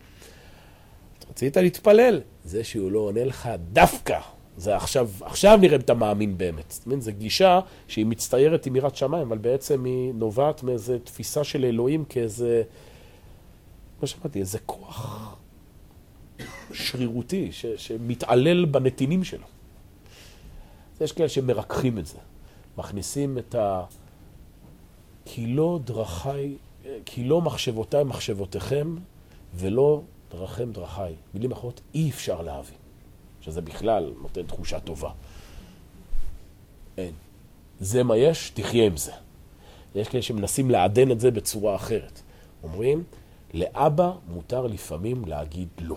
רצית 1.43 1.57
להתפלל, 1.57 2.21
זה 2.43 2.63
שהוא 2.63 2.91
לא 2.91 2.99
עונה 2.99 3.23
לך 3.23 3.49
דווקא. 3.73 4.19
זה 4.57 4.75
עכשיו, 4.75 5.09
עכשיו 5.21 5.57
נראה 5.61 5.75
אם 5.75 5.81
אתה 5.81 5.93
מאמין 5.93 6.37
באמת. 6.37 6.71
זאת 6.71 6.85
אומרת, 6.85 7.01
זו 7.01 7.11
גישה 7.17 7.59
שהיא 7.87 8.05
מצטיירת 8.05 8.65
עם 8.65 8.75
יראת 8.75 8.95
שמיים, 8.95 9.27
אבל 9.27 9.37
בעצם 9.37 9.85
היא 9.85 10.13
נובעת 10.13 10.63
מאיזו 10.63 10.93
תפיסה 11.03 11.43
של 11.43 11.65
אלוהים 11.65 12.05
כאיזה, 12.05 12.63
כמו 13.99 14.07
שאמרתי, 14.07 14.39
איזה 14.39 14.59
כוח 14.65 15.35
שרירותי 16.73 17.51
ש, 17.51 17.65
שמתעלל 17.65 18.65
בנתינים 18.65 19.23
שלו. 19.23 19.45
יש 21.01 21.11
כאלה 21.11 21.29
שמרככים 21.29 21.97
את 21.99 22.05
זה, 22.05 22.17
מכניסים 22.77 23.37
את 23.37 23.55
ה... 23.55 23.83
כי 25.25 25.47
לא 25.47 25.79
דרכי, 25.83 26.55
כי 27.05 27.23
לא 27.23 27.41
מחשבותיי 27.41 28.03
מחשבותיכם, 28.03 28.95
ולא 29.55 30.01
דרכם 30.33 30.71
דרכיי. 30.71 31.13
מילים 31.33 31.51
אחרות, 31.51 31.81
אי 31.93 32.09
אפשר 32.09 32.41
להבין. 32.41 32.77
שזה 33.41 33.61
בכלל 33.61 34.13
נותן 34.21 34.43
תחושה 34.43 34.79
טובה. 34.79 35.09
אין. 36.97 37.11
זה 37.79 38.03
מה 38.03 38.17
יש, 38.17 38.49
תחיה 38.49 38.85
עם 38.85 38.97
זה. 38.97 39.11
יש 39.95 40.07
כאלה 40.07 40.21
שמנסים 40.21 40.71
לעדן 40.71 41.11
את 41.11 41.19
זה 41.19 41.31
בצורה 41.31 41.75
אחרת. 41.75 42.21
אומרים, 42.63 43.03
לאבא 43.53 44.11
מותר 44.27 44.67
לפעמים 44.67 45.25
להגיד 45.25 45.67
לא. 45.81 45.95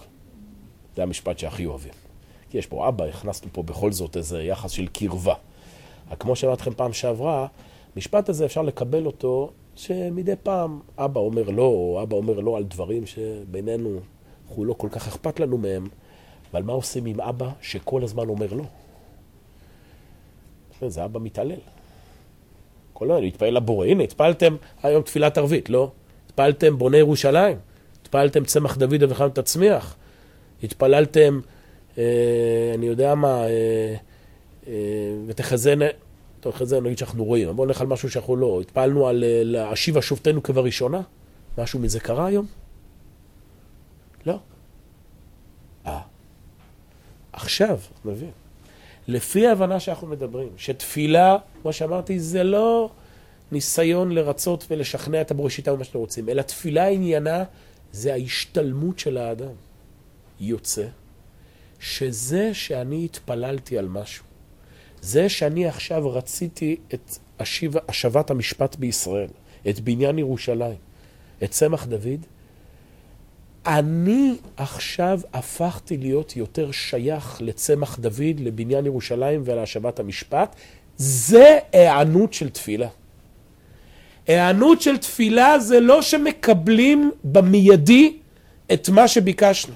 זה 0.97 1.03
המשפט 1.03 1.39
שהכי 1.39 1.67
אוהבים. 1.67 1.93
כי 2.51 2.59
יש 2.59 2.67
פה 2.67 2.89
אבא, 2.89 3.05
הכנסנו 3.05 3.49
פה 3.53 3.63
בכל 3.63 3.93
זאת 3.93 4.17
איזה 4.17 4.43
יחס 4.43 4.71
של 4.71 4.87
קרבה. 4.87 5.35
רק 6.11 6.21
כמו 6.21 6.37
שאמרתי 6.37 6.63
לכם 6.63 6.75
פעם 6.75 6.93
שעברה, 6.93 7.47
המשפט 7.97 8.29
הזה 8.29 8.45
אפשר 8.45 8.63
לקבל 8.63 9.07
אותו 9.07 9.51
שמדי 9.77 10.35
פעם 10.43 10.81
אבא 10.99 11.21
אומר 11.21 11.51
לא, 11.51 11.63
או 11.63 12.03
אבא 12.03 12.17
אומר 12.17 12.41
לא 12.41 12.57
על 12.57 12.65
דברים 12.65 13.07
שבינינו, 13.07 14.01
אנחנו 14.49 14.65
לא 14.65 14.75
כל 14.79 14.89
כך 14.91 15.09
אכפת 15.09 15.41
לנו 15.41 15.59
מהם, 15.59 15.87
אבל 16.53 16.63
מה 16.63 16.73
עושים 16.73 17.07
עם 17.07 17.21
אבא 17.21 17.49
שכל 17.61 18.03
הזמן 18.03 18.29
אומר 18.29 18.47
לא? 18.53 18.65
זה 20.89 21.05
אבא 21.05 21.21
מתעלל. 21.21 21.59
כל 22.93 23.11
הזמן, 23.11 23.21
להתפעל 23.21 23.57
לבורא. 23.57 23.87
הנה, 23.87 24.03
התפעלתם 24.03 24.57
היום 24.83 25.03
תפילת 25.03 25.39
ערבית, 25.39 25.71
לא? 25.71 25.91
התפעלתם 26.27 26.79
בוני 26.79 26.99
ירושלים, 26.99 27.59
התפעלתם 28.03 28.45
צמח 28.45 28.77
דוד 28.77 29.03
אביחם 29.03 29.29
תצמיח, 29.29 29.97
התפללתם, 30.63 31.41
אה, 31.99 32.73
אני 32.75 32.87
יודע 32.87 33.15
מה, 33.15 33.45
אה, 33.47 33.95
אה, 34.69 34.73
ותחזן, 35.27 35.79
טוב, 36.41 36.55
אחרי 36.55 36.67
זה 36.67 36.81
נגיד 36.81 36.99
שאנחנו 36.99 37.25
רואים, 37.25 37.57
בואו 37.57 37.67
נלך 37.67 37.81
על 37.81 37.87
משהו 37.87 38.11
שאנחנו 38.11 38.37
לא, 38.37 38.61
התפעלנו 38.61 39.09
על 39.09 39.25
אה, 39.25 39.41
להשיבה 39.45 40.03
שופטינו 40.03 40.43
כבראשונה, 40.43 41.01
משהו 41.59 41.79
מזה 41.79 42.01
קרה 42.01 42.27
היום? 42.27 42.47
לא. 44.27 44.39
אה. 45.87 46.01
עכשיו, 47.33 47.79
מבין. 48.05 48.31
לפי 49.09 49.47
ההבנה 49.47 49.81
שאנחנו 49.81 50.07
מדברים, 50.07 50.49
שתפילה, 50.57 51.37
כמו 51.63 51.73
שאמרתי, 51.73 52.21
זה 52.21 52.45
לא 52.45 52.91
ניסיון 53.53 54.13
לרצות 54.13 54.67
ולשכנע 54.71 55.21
את 55.21 55.31
הבראשיתה 55.31 55.73
ומה 55.73 55.85
שאתם 55.85 55.99
רוצים, 55.99 56.29
אלא 56.29 56.43
תפילה 56.43 56.87
עניינה 56.89 57.45
זה 57.93 58.13
ההשתלמות 58.13 58.99
של 58.99 59.17
האדם. 59.19 59.53
יוצא 60.41 60.87
שזה 61.81 62.55
שאני 62.55 63.05
התפללתי 63.05 63.79
על 63.79 63.89
משהו, 63.89 64.25
זה 65.01 65.29
שאני 65.29 65.67
עכשיו 65.67 66.13
רציתי 66.13 66.77
את 66.95 67.19
השבת 67.89 68.31
המשפט 68.31 68.77
בישראל, 68.77 69.29
את 69.69 69.81
בניין 69.81 70.19
ירושלים, 70.19 70.79
את 71.43 71.51
צמח 71.51 71.87
דוד, 71.87 72.27
אני 73.67 74.37
עכשיו 74.57 75.21
הפכתי 75.33 75.97
להיות 75.97 76.37
יותר 76.37 76.71
שייך 76.71 77.39
לצמח 77.41 77.99
דוד, 77.99 78.41
לבניין 78.41 78.87
ירושלים 78.87 79.43
ולהשבת 79.45 79.99
המשפט. 79.99 80.57
זה 80.97 81.59
היענות 81.73 82.33
של 82.33 82.49
תפילה. 82.49 82.89
היענות 84.27 84.81
של 84.81 84.97
תפילה 84.97 85.59
זה 85.59 85.81
לא 85.81 86.03
שמקבלים 86.03 87.11
במיידי 87.25 88.17
את 88.73 88.89
מה 88.89 89.09
שביקשנו. 89.09 89.75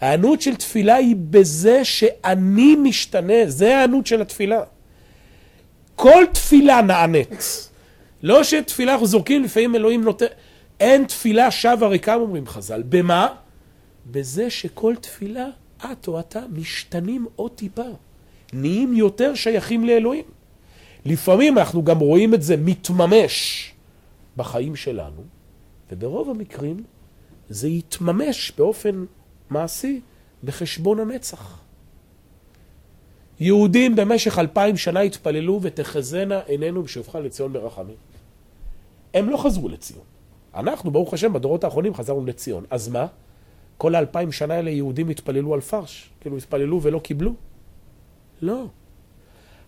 ההיענות 0.00 0.42
של 0.42 0.56
תפילה 0.56 0.94
היא 0.94 1.16
בזה 1.30 1.84
שאני 1.84 2.76
משתנה, 2.76 3.46
זה 3.46 3.74
ההיענות 3.74 4.06
של 4.06 4.22
התפילה. 4.22 4.62
כל 5.94 6.24
תפילה 6.32 6.82
נענית. 6.82 7.68
לא 8.22 8.44
שתפילה 8.44 8.92
אנחנו 8.92 9.06
זורקים, 9.06 9.44
לפעמים 9.44 9.74
אלוהים 9.74 10.04
נותן... 10.04 10.26
אין 10.80 11.04
תפילה 11.04 11.50
שווה 11.50 11.88
ריקם, 11.88 12.18
אומרים 12.20 12.46
חז"ל. 12.46 12.82
במה? 12.88 13.34
בזה 14.10 14.50
שכל 14.50 14.94
תפילה, 15.00 15.46
את 15.78 16.08
או 16.08 16.20
אתה, 16.20 16.40
משתנים 16.52 17.26
עוד 17.36 17.50
טיפה. 17.50 17.82
נהיים 18.52 18.94
יותר 18.94 19.34
שייכים 19.34 19.84
לאלוהים. 19.84 20.24
לפעמים 21.04 21.58
אנחנו 21.58 21.84
גם 21.84 21.98
רואים 21.98 22.34
את 22.34 22.42
זה 22.42 22.56
מתממש 22.56 23.72
בחיים 24.36 24.76
שלנו, 24.76 25.22
וברוב 25.90 26.30
המקרים 26.30 26.84
זה 27.48 27.68
יתממש 27.68 28.52
באופן 28.58 29.04
מעשי 29.50 30.00
בחשבון 30.44 31.00
הנצח. 31.00 31.60
יהודים 33.40 33.96
במשך 33.96 34.38
אלפיים 34.38 34.76
שנה 34.76 35.00
התפללו 35.00 35.58
ותחזינה 35.62 36.40
עינינו 36.46 36.82
בשובך 36.82 37.14
לציון 37.14 37.52
ברחמים. 37.52 37.96
הם 39.14 39.30
לא 39.30 39.36
חזרו 39.36 39.68
לציון. 39.68 40.04
אנחנו, 40.58 40.90
ברוך 40.90 41.14
השם, 41.14 41.32
בדורות 41.32 41.64
האחרונים 41.64 41.94
חזרנו 41.94 42.26
לציון. 42.26 42.64
אז 42.70 42.88
מה? 42.88 43.06
כל 43.78 43.94
האלפיים 43.94 44.32
שנה 44.32 44.54
האלה 44.54 44.70
יהודים 44.70 45.08
התפללו 45.08 45.54
על 45.54 45.60
פרש. 45.60 46.10
כאילו 46.20 46.36
התפללו 46.36 46.82
ולא 46.82 46.98
קיבלו? 46.98 47.32
לא. 48.42 48.64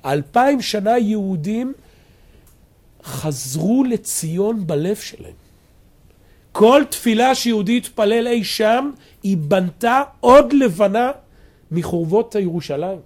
אלפיים 0.04 0.62
שנה 0.62 0.98
יהודים 0.98 1.72
חזרו 3.02 3.84
לציון 3.84 4.66
בלב 4.66 4.96
שלהם. 4.96 5.32
כל 6.52 6.82
תפילה 6.90 7.34
שיהודי 7.34 7.76
התפלל 7.76 8.26
אי 8.26 8.44
שם, 8.44 8.90
היא 9.22 9.36
בנתה 9.36 10.02
עוד 10.20 10.52
לבנה 10.52 11.10
מחורבות 11.70 12.34
ירושלים. 12.34 12.98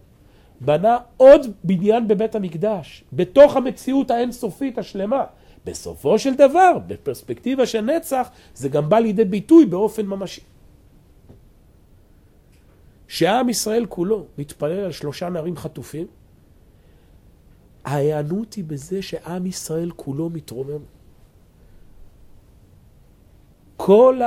בנה 0.61 0.99
עוד 1.17 1.47
בניין 1.65 2.09
בבית 2.09 2.35
המקדש, 2.35 3.05
בתוך 3.13 3.57
המציאות 3.57 4.11
האינסופית 4.11 4.79
השלמה. 4.79 5.25
בסופו 5.65 6.19
של 6.19 6.35
דבר, 6.35 6.79
בפרספקטיבה 6.87 7.67
של 7.67 7.81
נצח, 7.81 8.29
זה 8.55 8.69
גם 8.69 8.89
בא 8.89 8.99
לידי 8.99 9.25
ביטוי 9.25 9.67
באופן 9.67 10.07
ממשי. 10.07 10.41
שעם 13.09 13.49
ישראל 13.49 13.87
כולו 13.87 14.27
מתפלל 14.39 14.85
על 14.85 14.93
שלושה 14.93 15.29
נערים 15.29 15.57
חטופים, 15.57 16.07
ההיענות 17.85 18.55
היא 18.55 18.65
בזה 18.65 19.03
שעם 19.03 19.47
ישראל 19.47 19.91
כולו 19.97 20.31
מתרומם. 20.31 20.83
כל 23.77 24.21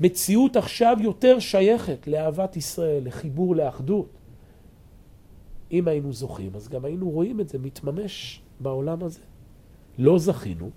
המציאות 0.00 0.56
עכשיו 0.56 0.96
יותר 1.00 1.38
שייכת 1.38 2.06
לאהבת 2.06 2.56
ישראל, 2.56 3.04
לחיבור, 3.04 3.56
לאחדות. 3.56 4.08
אם 5.72 5.88
היינו 5.88 6.12
זוכים, 6.12 6.50
אז 6.54 6.68
גם 6.68 6.84
היינו 6.84 7.10
רואים 7.10 7.40
את 7.40 7.48
זה 7.48 7.58
מתממש 7.58 8.42
בעולם 8.60 9.02
הזה. 9.02 9.29
לא 9.98 10.18
זכינו, 10.18 10.70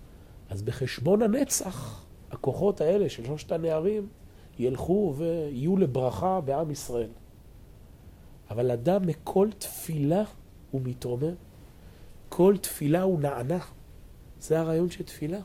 אז 0.49 0.61
בחשבון 0.61 1.22
הנצח, 1.22 2.05
הכוחות 2.32 2.82
האלה 2.82 3.09
של 3.09 3.26
שלושת 3.26 3.51
הנערים 3.51 4.07
ילכו 4.59 5.14
ויהיו 5.18 5.78
לברכה 5.78 6.41
בעם 6.41 6.72
ישראל. 6.72 7.09
אבל 8.49 8.72
אדם 8.72 9.07
מכל 9.07 9.49
תפילה 9.57 10.24
הוא 10.72 10.82
מתרומם. 10.84 11.34
כל 12.30 12.55
תפילה 12.61 13.01
הוא 13.01 13.20
נענה. 13.20 13.59
זה 14.39 14.59
הרעיון 14.59 14.89
של 14.89 15.03
תפילה. 15.03 15.39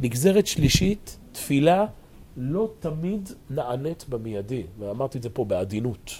נגזרת 0.00 0.46
שלישית, 0.46 1.18
תפילה 1.32 1.86
לא 2.36 2.72
תמיד 2.80 3.28
נענית 3.50 4.04
במיידי, 4.08 4.62
ואמרתי 4.78 5.18
את 5.18 5.22
זה 5.22 5.30
פה 5.30 5.44
בעדינות. 5.44 6.10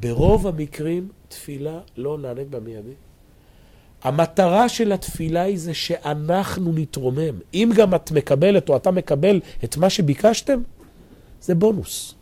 ברוב 0.00 0.46
המקרים 0.46 1.08
תפילה 1.28 1.80
לא 1.96 2.18
נענית 2.18 2.50
במיידי. 2.50 2.94
המטרה 4.02 4.68
של 4.68 4.92
התפילה 4.92 5.42
היא 5.42 5.58
זה 5.58 5.74
שאנחנו 5.74 6.72
נתרומם. 6.72 7.40
אם 7.54 7.70
גם 7.76 7.94
את 7.94 8.10
מקבלת 8.10 8.68
או 8.68 8.76
אתה 8.76 8.90
מקבל 8.90 9.40
את 9.64 9.76
מה 9.76 9.90
שביקשתם, 9.90 10.60
זה 11.42 11.54
בונוס. 11.54 12.14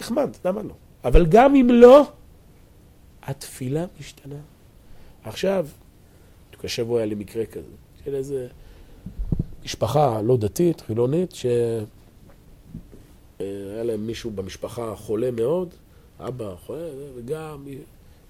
נחמד, 0.00 0.30
למה 0.44 0.62
לא? 0.62 0.74
אבל 1.04 1.26
גם 1.26 1.54
אם 1.54 1.68
לא, 1.70 2.06
התפילה 3.22 3.84
משתנה. 4.00 4.34
עכשיו, 5.24 5.66
השבוע 6.64 6.98
היה 6.98 7.06
לי 7.06 7.14
מקרה 7.14 7.46
כזה, 7.46 7.68
של 8.04 8.14
איזה 8.14 8.46
משפחה 9.64 10.22
לא 10.22 10.36
דתית, 10.36 10.80
חילונית, 10.80 11.34
שהיה 11.34 11.84
להם 13.84 14.06
מישהו 14.06 14.30
במשפחה 14.30 14.96
חולה 14.96 15.30
מאוד, 15.30 15.68
אבא 16.20 16.54
חולה, 16.66 16.88
וגם 17.16 17.66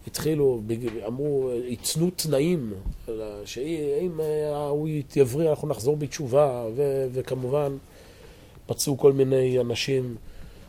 התחילו, 0.07 0.63
אמרו, 1.07 1.51
ייצנו 1.65 2.11
תנאים, 2.17 2.73
שאם 3.45 4.21
הוא 4.71 4.89
יתייבריא 4.89 5.51
אנחנו 5.51 5.69
נחזור 5.69 5.97
בתשובה, 5.97 6.67
ו- 6.77 7.07
וכמובן 7.13 7.77
מצאו 8.71 8.99
כל 8.99 9.13
מיני 9.13 9.61
אנשים 9.61 10.17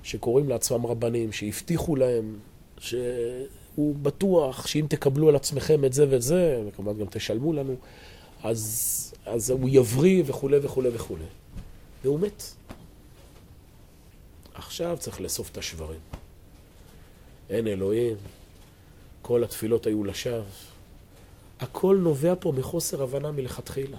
שקוראים 0.04 0.50
לעצמם 0.50 0.86
רבנים, 0.86 1.32
שהבטיחו 1.32 1.96
להם 1.96 2.40
שהוא 2.78 3.96
בטוח 4.02 4.68
שאם 4.68 4.86
תקבלו 4.90 5.30
על 5.30 5.36
עצמכם 5.36 5.86
את 5.86 5.94
זה 5.94 6.06
ואת 6.10 6.22
זה, 6.22 6.64
וכמובן 6.68 7.00
גם 7.00 7.06
תשלמו 7.10 7.54
לנו, 7.54 7.76
אז, 8.44 9.14
אז 9.26 9.50
הוא 9.50 9.70
יבריא 9.72 10.24
וכולי 10.26 10.58
וכולי 10.62 10.90
וכולי. 10.94 11.26
והוא 12.04 12.20
מת. 12.20 12.44
עכשיו 14.54 14.98
צריך 15.00 15.22
לאסוף 15.22 15.52
את 15.52 15.58
השברים. 15.58 16.00
אין 17.50 17.68
אלוהים, 17.68 18.16
כל 19.28 19.44
התפילות 19.44 19.88
היו 19.88 20.04
לשווא. 20.04 20.44
הכל 21.60 21.98
נובע 22.02 22.34
פה 22.40 22.52
מחוסר 22.52 23.04
הבנה 23.04 23.32
מלכתחילה. 23.32 23.98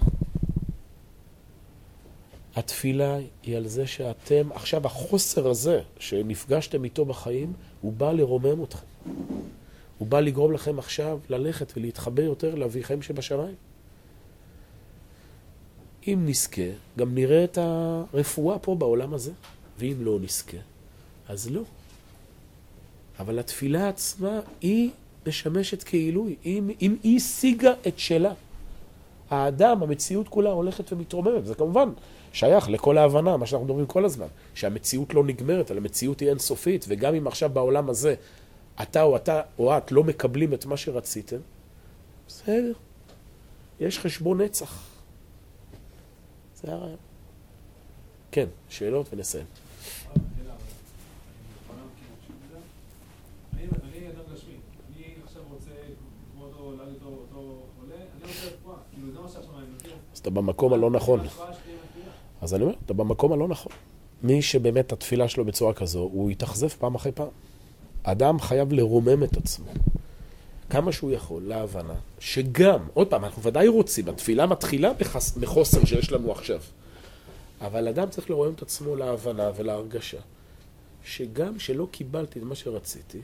התפילה 2.55 3.17
היא 3.43 3.57
על 3.57 3.67
זה 3.67 3.87
שאתם, 3.87 4.51
עכשיו 4.51 4.85
החוסר 4.85 5.47
הזה 5.47 5.81
שנפגשתם 5.99 6.83
איתו 6.83 7.05
בחיים, 7.05 7.53
הוא 7.81 7.93
בא 7.93 8.11
לרומם 8.11 8.63
אתכם. 8.63 8.85
הוא 9.97 10.07
בא 10.07 10.19
לגרום 10.19 10.51
לכם 10.51 10.79
עכשיו 10.79 11.19
ללכת 11.29 11.73
ולהתחבר 11.77 12.23
יותר 12.23 12.55
לאביכם 12.55 13.01
שבשמיים. 13.01 13.55
אם 16.07 16.23
נזכה, 16.25 16.71
גם 16.97 17.15
נראה 17.15 17.43
את 17.43 17.57
הרפואה 17.57 18.59
פה 18.59 18.75
בעולם 18.75 19.13
הזה, 19.13 19.31
ואם 19.79 19.95
לא 19.99 20.19
נזכה, 20.21 20.57
אז 21.27 21.49
לא. 21.49 21.61
אבל 23.19 23.39
התפילה 23.39 23.89
עצמה 23.89 24.39
היא 24.61 24.91
משמשת 25.27 25.83
כעילוי, 25.83 26.35
אם, 26.45 26.69
אם 26.81 26.95
היא 27.03 27.17
השיגה 27.17 27.73
את 27.87 27.99
שלה. 27.99 28.33
האדם, 29.29 29.83
המציאות 29.83 30.27
כולה 30.27 30.49
הולכת 30.49 30.93
ומתרוממת, 30.93 31.45
זה 31.45 31.55
כמובן 31.55 31.89
שייך 32.33 32.69
לכל 32.69 32.97
ההבנה, 32.97 33.37
מה 33.37 33.45
שאנחנו 33.45 33.65
מדברים 33.65 33.85
כל 33.85 34.05
הזמן, 34.05 34.27
שהמציאות 34.53 35.13
לא 35.13 35.23
נגמרת, 35.23 35.71
אבל 35.71 35.77
המציאות 35.77 36.19
היא 36.19 36.29
אינסופית, 36.29 36.85
וגם 36.87 37.15
אם 37.15 37.27
עכשיו 37.27 37.49
בעולם 37.49 37.89
הזה 37.89 38.15
אתה 38.81 39.03
או 39.03 39.15
אתה 39.15 39.41
או 39.59 39.77
את 39.77 39.91
לא 39.91 40.03
מקבלים 40.03 40.53
את 40.53 40.65
מה 40.65 40.77
שרציתם, 40.77 41.37
בסדר, 42.27 42.73
יש 43.79 43.99
חשבון 43.99 44.41
נצח. 44.41 44.83
זה 46.55 46.71
הרעיון. 46.71 46.97
כן, 48.31 48.45
שאלות 48.69 49.13
ונסיים. 49.13 49.45
אתה 60.27 60.35
במקום 60.35 60.73
הלא 60.73 60.91
נכון. 60.91 61.19
אז 62.41 62.53
אני 62.53 62.63
אומר, 62.63 62.75
אתה 62.85 62.93
במקום 62.93 63.33
הלא 63.33 63.47
נכון. 63.47 63.71
מי 64.23 64.41
שבאמת 64.41 64.91
התפילה 64.91 65.27
שלו 65.27 65.45
בצורה 65.45 65.73
כזו, 65.73 65.99
הוא 65.99 66.31
יתאכזב 66.31 66.67
פעם 66.67 66.95
אחרי 66.95 67.11
פעם. 67.11 67.27
אדם 68.03 68.39
חייב 68.39 68.73
לרומם 68.73 69.23
את 69.23 69.37
עצמו. 69.37 69.65
כמה 70.69 70.91
שהוא 70.91 71.11
יכול, 71.11 71.43
להבנה, 71.43 71.93
שגם, 72.19 72.79
עוד 72.93 73.07
פעם, 73.07 73.25
אנחנו 73.25 73.43
ודאי 73.43 73.67
רוצים, 73.67 74.09
התפילה 74.09 74.45
מתחילה 74.45 74.93
בחס, 74.93 75.37
בחוסר 75.37 75.85
שיש 75.85 76.11
לנו 76.11 76.31
עכשיו. 76.31 76.61
אבל 77.61 77.87
אדם 77.87 78.09
צריך 78.09 78.29
לרומם 78.29 78.53
את 78.53 78.61
עצמו 78.61 78.95
להבנה 78.95 79.51
ולהרגשה, 79.55 80.19
שגם 81.03 81.59
שלא 81.59 81.87
קיבלתי 81.91 82.39
את 82.39 82.43
מה 82.43 82.55
שרציתי, 82.55 83.21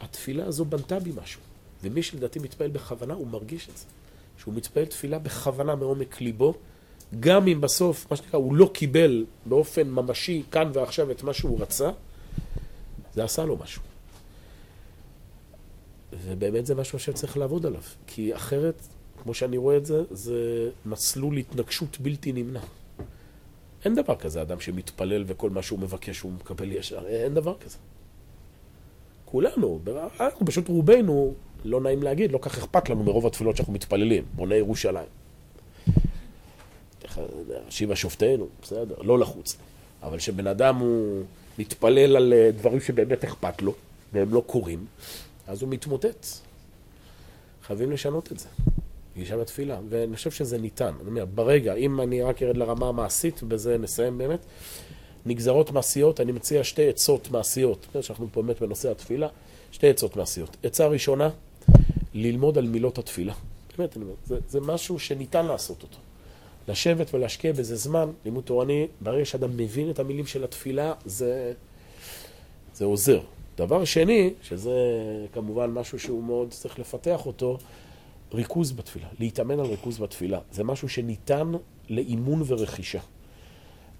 התפילה 0.00 0.46
הזו 0.46 0.64
בנתה 0.64 1.00
בי 1.00 1.12
משהו. 1.22 1.40
ומי 1.82 2.02
שלדעתי 2.02 2.38
מתפעל 2.38 2.70
בכוונה, 2.70 3.14
הוא 3.14 3.26
מרגיש 3.26 3.68
את 3.68 3.76
זה. 3.76 3.84
שהוא 4.42 4.54
מתפעל 4.54 4.84
תפילה 4.84 5.18
בכוונה 5.18 5.74
מעומק 5.74 6.20
ליבו, 6.20 6.54
גם 7.20 7.48
אם 7.48 7.60
בסוף, 7.60 8.06
מה 8.10 8.16
שנקרא, 8.16 8.38
הוא 8.38 8.54
לא 8.54 8.70
קיבל 8.74 9.24
באופן 9.46 9.90
ממשי 9.90 10.42
כאן 10.50 10.70
ועכשיו 10.74 11.10
את 11.10 11.22
מה 11.22 11.32
שהוא 11.32 11.60
רצה, 11.60 11.90
זה 13.14 13.24
עשה 13.24 13.44
לו 13.44 13.56
משהו. 13.56 13.82
ובאמת 16.24 16.66
זה 16.66 16.74
משהו 16.74 16.98
שצריך 16.98 17.36
לעבוד 17.36 17.66
עליו, 17.66 17.82
כי 18.06 18.36
אחרת, 18.36 18.82
כמו 19.22 19.34
שאני 19.34 19.56
רואה 19.56 19.76
את 19.76 19.86
זה, 19.86 20.02
זה 20.10 20.70
מסלול 20.86 21.36
התנגשות 21.36 22.00
בלתי 22.00 22.32
נמנע. 22.32 22.60
אין 23.84 23.94
דבר 23.94 24.16
כזה, 24.16 24.42
אדם 24.42 24.60
שמתפלל 24.60 25.24
וכל 25.26 25.50
מה 25.50 25.62
שהוא 25.62 25.78
מבקש 25.78 26.20
הוא 26.20 26.32
מקבל 26.32 26.72
ישר, 26.72 27.06
אין 27.06 27.34
דבר 27.34 27.58
כזה. 27.58 27.78
כולנו, 29.32 29.80
אנחנו 30.20 30.46
פשוט 30.46 30.68
רובנו, 30.68 31.34
לא 31.64 31.80
נעים 31.80 32.02
להגיד, 32.02 32.32
לא 32.32 32.38
כך 32.42 32.58
אכפת 32.58 32.88
לנו 32.88 33.02
מרוב 33.02 33.26
התפילות 33.26 33.56
שאנחנו 33.56 33.72
מתפללים, 33.72 34.24
בוני 34.34 34.54
ירושלים. 34.54 35.06
שיבה 37.70 37.96
שופטינו, 37.96 38.46
בסדר, 38.62 38.94
לא 39.02 39.18
לחוץ. 39.18 39.56
אבל 40.02 40.18
כשבן 40.18 40.46
אדם 40.46 40.76
הוא 40.76 41.22
מתפלל 41.58 42.16
על 42.16 42.32
אה, 42.32 42.50
דברים 42.56 42.80
שבאמת 42.80 43.24
אכפת 43.24 43.62
לו, 43.62 43.74
והם 44.12 44.34
לא 44.34 44.42
קורים, 44.46 44.86
אז 45.46 45.62
הוא 45.62 45.70
מתמוטט. 45.70 46.26
חייבים 47.62 47.92
לשנות 47.92 48.32
את 48.32 48.38
זה. 48.38 48.48
גישה 49.16 49.36
בתפילה, 49.36 49.78
ואני 49.88 50.16
חושב 50.16 50.30
שזה 50.30 50.58
ניתן. 50.58 50.92
אני 51.00 51.08
אומר, 51.08 51.24
ברגע, 51.24 51.74
אם 51.74 52.00
אני 52.00 52.22
רק 52.22 52.42
ארד 52.42 52.56
לרמה 52.56 52.88
המעשית, 52.88 53.42
ובזה 53.42 53.78
נסיים 53.78 54.18
באמת, 54.18 54.40
נגזרות 55.26 55.70
מעשיות, 55.70 56.20
אני 56.20 56.32
מציע 56.32 56.64
שתי 56.64 56.88
עצות 56.88 57.30
מעשיות, 57.30 57.86
שאנחנו 58.00 58.28
פה 58.32 58.42
באמת 58.42 58.60
בנושא 58.60 58.90
התפילה, 58.90 59.28
שתי 59.72 59.90
עצות 59.90 60.16
מעשיות. 60.16 60.56
עצה 60.62 60.86
ראשונה, 60.86 61.30
ללמוד 62.14 62.58
על 62.58 62.66
מילות 62.66 62.98
התפילה. 62.98 63.34
באמת, 63.78 63.96
אני 63.96 64.04
אומר, 64.04 64.14
זה, 64.26 64.38
זה 64.48 64.60
משהו 64.60 64.98
שניתן 64.98 65.46
לעשות 65.46 65.82
אותו. 65.82 65.98
לשבת 66.68 67.14
ולהשקיע 67.14 67.52
בזה 67.52 67.76
זמן, 67.76 68.10
לימוד 68.24 68.44
תורני, 68.44 68.86
ברגע 69.00 69.24
שאדם 69.24 69.56
מבין 69.56 69.90
את 69.90 69.98
המילים 69.98 70.26
של 70.26 70.44
התפילה, 70.44 70.92
זה, 71.04 71.52
זה 72.74 72.84
עוזר. 72.84 73.20
דבר 73.56 73.84
שני, 73.84 74.30
שזה 74.42 74.72
כמובן 75.32 75.70
משהו 75.70 75.98
שהוא 75.98 76.24
מאוד 76.24 76.50
צריך 76.50 76.78
לפתח 76.78 77.26
אותו, 77.26 77.58
ריכוז 78.34 78.72
בתפילה, 78.72 79.06
להתאמן 79.18 79.60
על 79.60 79.66
ריכוז 79.66 79.98
בתפילה. 79.98 80.38
זה 80.52 80.64
משהו 80.64 80.88
שניתן 80.88 81.52
לאימון 81.88 82.42
ורכישה. 82.46 83.00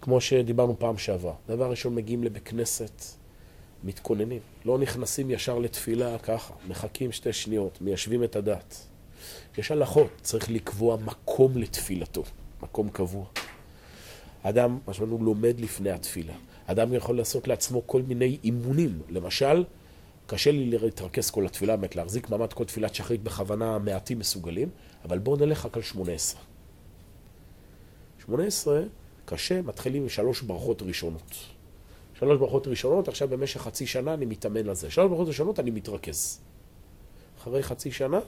כמו 0.03 0.21
שדיברנו 0.21 0.79
פעם 0.79 0.99
שעברה. 0.99 1.35
דבר 1.49 1.71
ראשון, 1.71 1.95
מגיעים 1.95 2.24
לבית 2.24 2.43
כנסת, 2.45 3.03
מתכוננים. 3.85 4.41
לא 4.65 4.79
נכנסים 4.79 5.31
ישר 5.31 5.59
לתפילה 5.59 6.19
ככה, 6.19 6.55
מחכים 6.69 7.12
שתי 7.12 7.33
שניות, 7.33 7.81
מיישבים 7.81 8.24
את 8.24 8.37
הדת. 8.37 8.87
יש 9.59 9.70
הלכות, 9.70 10.11
צריך 10.23 10.51
לקבוע 10.51 10.97
מקום 10.97 11.59
לתפילתו, 11.59 12.23
מקום 12.62 12.91
קבוע. 12.91 13.24
אדם, 14.43 14.79
מה 14.87 14.95
שאמרנו, 14.95 15.24
לומד 15.24 15.61
לפני 15.61 15.91
התפילה. 15.91 16.35
אדם 16.66 16.95
יכול 16.95 17.16
לעשות 17.16 17.49
לעצמו 17.49 17.87
כל 17.87 18.03
מיני 18.03 18.39
אימונים. 18.45 19.03
למשל, 19.09 19.65
קשה 20.27 20.51
לי 20.51 20.79
להתרכז 20.79 21.31
כל 21.31 21.47
התפילה, 21.47 21.77
באמת 21.77 21.97
להחזיק 21.97 22.31
מעמד 22.31 22.53
כל 22.53 22.65
תפילת 22.65 22.95
שחרית 22.95 23.23
בכוונה 23.23 23.79
מעטים 23.79 24.19
מסוגלים, 24.19 24.69
אבל 25.05 25.19
בואו 25.19 25.37
נלך 25.37 25.66
רק 25.66 25.77
על 25.77 25.83
18. 25.83 26.41
18 28.27 28.83
קשה, 29.33 29.63
מתחילים 29.63 30.03
עם 30.03 30.09
שלוש 30.09 30.43
ברכות 30.43 30.83
ראשונות. 30.83 31.37
שלוש 32.19 32.39
ברכות 32.39 32.67
ראשונות, 32.67 33.09
עכשיו 33.09 33.29
במשך 33.29 33.61
חצי 33.61 33.87
שנה 33.87 34.15
אני 34.15 34.27
מתאמן 34.27 34.69
על 34.69 34.75
זה. 34.75 34.91
שלוש 34.91 35.11
ברכות 35.11 35.29
ראשונות 35.29 35.61
אני 35.61 35.71
מתרכז. 35.71 36.41
אחרי 37.39 37.63
חצי 37.63 37.91
שנה, 37.91 38.21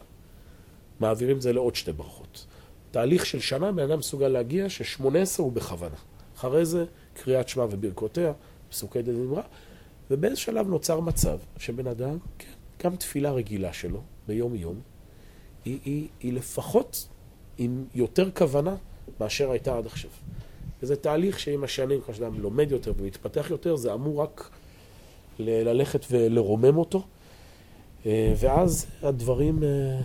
מעבירים 1.00 1.36
את 1.36 1.42
זה 1.42 1.52
לעוד 1.52 1.74
שתי 1.74 1.92
ברכות. 1.92 2.46
תהליך 2.90 3.26
של 3.26 3.40
שנה, 3.40 3.72
בן 3.72 3.82
אדם 3.90 3.98
מסוגל 3.98 4.28
להגיע 4.28 4.68
ששמונה 4.68 5.18
עשרה 5.22 5.44
הוא 5.44 5.52
בכוונה. 5.52 5.96
אחרי 6.36 6.64
זה, 6.64 6.84
קריאת 7.14 7.48
שמע 7.48 7.64
וברכותיה, 7.70 8.32
פסוקי 8.68 9.02
דזמרה, 9.02 9.42
ובאיזה 10.10 10.36
שלב 10.36 10.68
נוצר 10.68 11.00
מצב 11.00 11.38
שבן 11.58 11.86
אדם, 11.86 12.18
כן, 12.38 12.52
גם 12.82 12.96
תפילה 12.96 13.32
רגילה 13.32 13.72
שלו, 13.72 14.02
ביום-יום, 14.26 14.80
היא, 15.64 15.78
היא, 15.84 16.08
היא 16.20 16.32
לפחות 16.32 17.08
עם 17.58 17.84
יותר 17.94 18.30
כוונה 18.30 18.76
מאשר 19.20 19.50
הייתה 19.50 19.78
עד 19.78 19.86
עכשיו. 19.86 20.10
וזה 20.82 20.96
תהליך 20.96 21.38
שעם 21.38 21.64
השנים, 21.64 22.00
כמו 22.00 22.14
שאדם 22.14 22.40
לומד 22.40 22.70
יותר 22.70 22.92
ומתפתח 22.98 23.46
יותר, 23.50 23.76
זה 23.76 23.94
אמור 23.94 24.22
רק 24.22 24.50
ל- 25.38 25.68
ללכת 25.68 26.06
ולרומם 26.10 26.76
אותו, 26.76 27.02
אה, 28.06 28.32
ואז 28.36 28.86
הדברים 29.02 29.62
אה, 29.62 30.00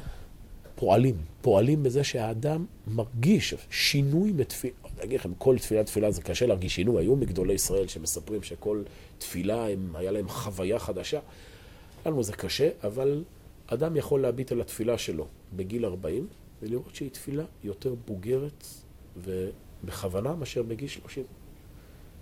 פועלים, 0.76 1.16
פועלים 1.42 1.84
בזה 1.84 2.04
שהאדם 2.04 2.66
מרגיש 2.88 3.54
שינוי 3.70 4.32
בתפילה. 4.34 4.74
אני 4.98 5.06
אגיד 5.06 5.20
לכם, 5.20 5.34
כל 5.38 5.58
תפילה 5.58 5.84
תפילה 5.84 6.12
זה 6.12 6.22
קשה 6.22 6.46
להרגיש 6.46 6.76
שינוי. 6.76 7.04
היו 7.04 7.16
מגדולי 7.16 7.54
ישראל 7.54 7.88
שמספרים 7.88 8.44
שכל 8.44 8.84
תפילה, 9.18 9.68
הם, 9.70 9.96
היה 9.96 10.12
להם 10.12 10.30
חוויה 10.30 10.80
חדשה. 10.80 11.20
לנו 12.06 12.24
זה 12.24 12.34
קשה, 12.34 12.70
אבל 12.84 13.24
אדם 13.68 13.96
יכול 13.96 14.22
להביט 14.22 14.52
על 14.52 14.62
התפילה 14.62 14.98
שלו 14.98 15.26
בגיל 15.56 15.86
40 15.86 16.28
ולראות 16.62 16.96
שהיא 16.96 17.10
תפילה 17.10 17.44
יותר 17.64 17.96
בוגרת 18.08 18.68
ובכוונה 19.84 20.36
מאשר 20.36 20.64
בגיל 20.64 20.88
30. 20.88 21.24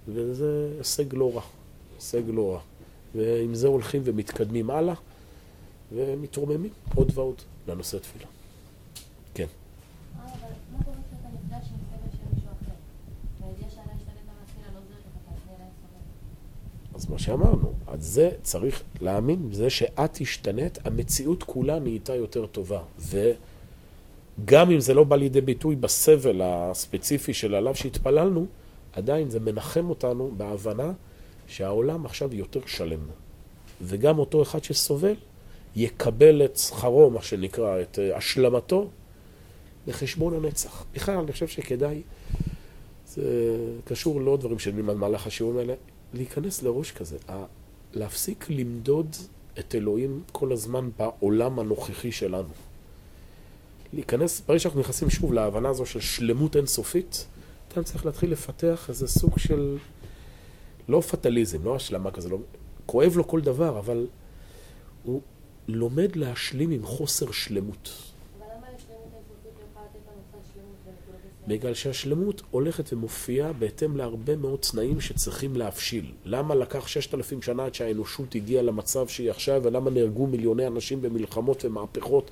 וזה 0.07 0.73
הישג 0.77 1.13
לא 1.13 1.35
רע, 1.35 1.41
הישג 1.95 2.23
לא 2.27 2.53
רע. 2.53 2.59
ועם 3.15 3.55
זה 3.55 3.67
הולכים 3.67 4.01
ומתקדמים 4.05 4.69
הלאה 4.69 4.93
ומתרוממים 5.91 6.69
עוד 6.95 7.11
ועוד 7.13 7.41
לנושא 7.67 7.97
תפילה. 7.97 8.25
כן. 9.34 9.45
אה. 10.19 10.25
אז 16.95 17.09
מה 17.09 17.19
שאמרנו, 17.19 17.73
אז 17.88 18.05
זה 18.05 18.31
צריך 18.41 18.84
להאמין 19.01 19.49
בזה 19.49 19.69
שאת 19.69 20.17
השתנית, 20.21 20.77
המציאות 20.85 21.43
כולה 21.43 21.79
נהייתה 21.79 22.15
יותר 22.15 22.45
טובה. 22.45 22.81
וגם 24.39 24.72
אם 24.72 24.80
זה 24.80 24.93
לא 24.93 25.03
בא 25.03 25.15
לידי 25.15 25.41
ביטוי 25.41 25.76
בסבל 25.76 26.41
הספציפי 26.43 27.34
של 27.34 27.55
עליו 27.55 27.76
שהתפללנו, 27.76 28.45
עדיין 28.93 29.30
זה 29.30 29.39
מנחם 29.39 29.89
אותנו 29.89 30.31
בהבנה 30.38 30.91
שהעולם 31.47 32.05
עכשיו 32.05 32.35
יותר 32.35 32.59
שלם. 32.65 32.99
וגם 33.81 34.19
אותו 34.19 34.41
אחד 34.41 34.64
שסובל 34.64 35.15
יקבל 35.76 36.45
את 36.45 36.57
שכרו, 36.57 37.09
מה 37.09 37.22
שנקרא, 37.22 37.81
את 37.81 37.99
אה, 37.99 38.18
השלמתו, 38.18 38.89
לחשבון 39.88 40.34
הנצח. 40.34 40.85
בכלל, 40.93 41.18
אני 41.18 41.31
חושב 41.31 41.47
שכדאי, 41.47 42.01
זה 43.07 43.23
קשור 43.85 44.22
לעוד 44.22 44.39
דברים 44.39 44.59
שנלמד 44.59 44.93
במהלך 44.93 45.27
השיעורים 45.27 45.59
האלה, 45.59 45.73
להיכנס 46.14 46.64
לראש 46.64 46.91
כזה, 46.91 47.18
להפסיק 47.93 48.45
למדוד 48.49 49.15
את 49.59 49.76
אלוהים 49.76 50.23
כל 50.31 50.51
הזמן 50.51 50.89
בעולם 50.97 51.59
הנוכחי 51.59 52.11
שלנו. 52.11 52.49
להיכנס, 53.93 54.41
ברגע 54.41 54.59
שאנחנו 54.59 54.80
נכנסים 54.80 55.09
שוב 55.09 55.34
להבנה 55.34 55.69
הזו 55.69 55.85
של 55.85 55.99
שלמות 55.99 56.55
אינסופית, 56.55 57.27
אדם 57.73 57.84
צריך 57.84 58.05
להתחיל 58.05 58.31
לפתח 58.31 58.85
איזה 58.89 59.07
סוג 59.07 59.39
של, 59.39 59.77
לא 60.89 61.01
פטליזם, 61.01 61.64
לא 61.64 61.76
השלמה 61.76 62.11
כזה, 62.11 62.30
לא, 62.30 62.38
כואב 62.85 63.18
לו 63.18 63.27
כל 63.27 63.41
דבר, 63.41 63.80
אבל 63.80 64.07
הוא 65.03 65.22
לומד 65.68 66.15
להשלים 66.15 66.72
עם 66.72 66.85
חוסר 66.85 67.31
שלמות. 67.31 67.89
לא? 68.39 68.45
בגלל 71.47 71.73
שהשלמות 71.73 72.41
הולכת 72.51 72.93
ומופיעה 72.93 73.53
בהתאם 73.53 73.97
להרבה 73.97 74.35
מאוד 74.35 74.59
תנאים 74.59 75.01
שצריכים 75.01 75.55
להבשיל. 75.55 76.11
למה 76.26 76.55
לקח 76.55 76.88
ששת 76.88 77.14
אלפים 77.14 77.41
שנה 77.41 77.65
עד 77.65 77.76
שהאנושות 77.76 78.35
הגיעה 78.35 78.64
למצב 78.64 79.07
שהיא 79.07 79.31
עכשיו, 79.31 79.61
ולמה 79.64 79.89
נהרגו 79.89 80.27
מיליוני 80.27 80.68
אנשים 80.68 81.01
במלחמות 81.01 81.65
ומהפכות? 81.65 82.31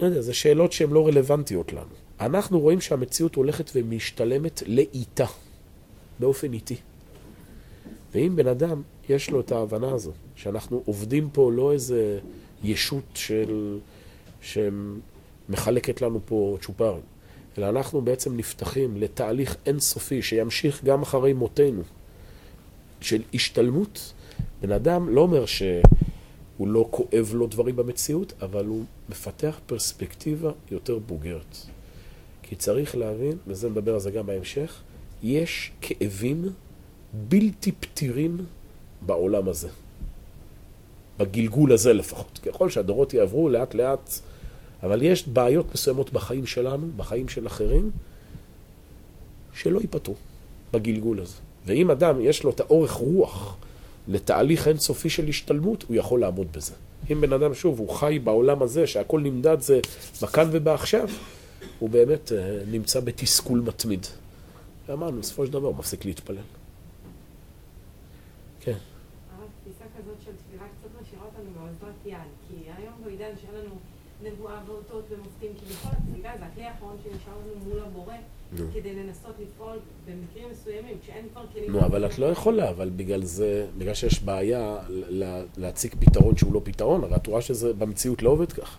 לא 0.00 0.06
יודע, 0.06 0.20
זה 0.20 0.34
שאלות 0.34 0.72
שהן 0.72 0.90
לא 0.90 1.06
רלוונטיות 1.06 1.72
לנו. 1.72 1.94
אנחנו 2.20 2.60
רואים 2.60 2.80
שהמציאות 2.80 3.34
הולכת 3.34 3.70
ומשתלמת 3.74 4.62
לאיטה, 4.66 5.26
באופן 6.18 6.52
איטי. 6.52 6.76
ואם 8.14 8.36
בן 8.36 8.46
אדם 8.46 8.82
יש 9.08 9.30
לו 9.30 9.40
את 9.40 9.52
ההבנה 9.52 9.92
הזו, 9.92 10.12
שאנחנו 10.36 10.82
עובדים 10.86 11.30
פה 11.32 11.52
לא 11.52 11.72
איזה 11.72 12.18
ישות 12.64 13.04
של... 13.14 13.78
שמחלקת 14.42 16.02
לנו 16.02 16.20
פה 16.24 16.56
צ'ופרים, 16.60 17.02
אלא 17.58 17.68
אנחנו 17.68 18.00
בעצם 18.00 18.36
נפתחים 18.36 18.96
לתהליך 18.96 19.56
אינסופי 19.66 20.22
שימשיך 20.22 20.84
גם 20.84 21.02
אחרי 21.02 21.32
מותנו, 21.32 21.82
של 23.00 23.22
השתלמות. 23.34 24.12
בן 24.60 24.72
אדם 24.72 25.08
לא 25.08 25.20
אומר 25.20 25.44
שהוא 26.58 26.68
לא 26.68 26.88
כואב 26.90 27.32
לו 27.34 27.46
דברים 27.46 27.76
במציאות, 27.76 28.32
אבל 28.42 28.66
הוא 28.66 28.84
מפתח 29.08 29.60
פרספקטיבה 29.66 30.50
יותר 30.70 30.98
בוגרת. 30.98 31.56
כי 32.42 32.56
צריך 32.56 32.96
להבין, 32.96 33.38
וזה 33.46 33.68
נדבר 33.68 33.94
על 33.94 34.00
זה 34.00 34.10
גם 34.10 34.26
בהמשך, 34.26 34.82
יש 35.22 35.72
כאבים 35.80 36.48
בלתי 37.12 37.72
פתירים 37.72 38.38
בעולם 39.06 39.48
הזה. 39.48 39.68
בגלגול 41.18 41.72
הזה 41.72 41.92
לפחות. 41.92 42.40
ככל 42.42 42.70
שהדורות 42.70 43.14
יעברו 43.14 43.48
לאט 43.48 43.74
לאט, 43.74 44.12
אבל 44.82 45.02
יש 45.02 45.28
בעיות 45.28 45.74
מסוימות 45.74 46.12
בחיים 46.12 46.46
שלנו, 46.46 46.86
בחיים 46.96 47.28
של 47.28 47.46
אחרים, 47.46 47.90
שלא 49.54 49.80
ייפתרו 49.80 50.14
בגלגול 50.72 51.20
הזה. 51.20 51.36
ואם 51.66 51.90
אדם 51.90 52.20
יש 52.20 52.44
לו 52.44 52.50
את 52.50 52.60
האורך 52.60 52.92
רוח 52.92 53.56
לתהליך 54.08 54.68
אינסופי 54.68 55.10
של 55.10 55.28
השתלמות, 55.28 55.82
הוא 55.82 55.96
יכול 55.96 56.20
לעמוד 56.20 56.52
בזה. 56.52 56.74
אם 57.12 57.20
בן 57.20 57.32
אדם, 57.32 57.54
שוב, 57.54 57.78
הוא 57.78 57.90
חי 57.90 58.18
בעולם 58.24 58.62
הזה, 58.62 58.86
שהכל 58.86 59.20
נמדד 59.20 59.60
זה 59.60 59.80
בכאן 60.22 60.48
ובעכשיו, 60.52 61.08
הוא 61.78 61.90
באמת 61.90 62.32
אה, 62.32 62.58
נמצא 62.70 63.00
בתסכול 63.00 63.60
מתמיד. 63.60 64.06
ואמרנו, 64.88 65.20
בסופו 65.20 65.46
של 65.46 65.52
דבר 65.52 65.68
הוא 65.68 65.76
מפסיק 65.76 66.04
להתפלל. 66.04 66.36
כן. 68.60 68.76
תפיסה 69.62 69.84
כזאת 69.98 70.16
של 70.24 70.30
תפילה 70.46 70.62
קצת 70.62 71.02
משאירה 71.02 71.24
אותנו 71.24 71.50
באוזלת 71.54 72.06
יד, 72.06 72.30
כי 72.48 72.54
היום 72.76 72.94
בעידן 73.04 73.30
שאין 73.40 73.54
לנו 73.54 73.74
נבואה 74.22 74.60
ואותות 74.66 75.04
ומופתים, 75.10 75.52
כביכול 75.60 75.90
התפילה 75.92 76.32
זה 76.38 76.44
הכלי 76.44 76.64
האחרון 76.64 76.96
שנשאר 77.04 77.32
לנו 77.32 77.64
מול 77.64 77.80
הבורא, 77.80 78.14
נו. 78.52 78.64
כדי 78.74 78.94
לנסות 78.94 79.32
לפעול 79.42 79.76
במקרים 80.06 80.48
מסוימים, 80.52 80.96
כשאין 81.02 81.24
כבר 81.32 81.42
כלים... 81.52 81.72
נו, 81.72 81.80
אבל 81.80 82.06
את 82.06 82.18
לא 82.18 82.26
יכולה, 82.26 82.68
אבל 82.70 82.90
בגלל 82.96 83.22
זה, 83.24 83.66
בגלל 83.78 83.94
שיש 83.94 84.22
בעיה 84.22 84.76
לה- 84.88 85.42
להציג 85.56 85.94
פתרון 86.00 86.36
שהוא 86.36 86.54
לא 86.54 86.60
פתרון, 86.64 87.04
הרי 87.04 87.16
את 87.16 87.26
רואה 87.26 87.40
שזה 87.40 87.72
במציאות 87.72 88.22
לא 88.22 88.30
עובד 88.30 88.52
כך. 88.52 88.78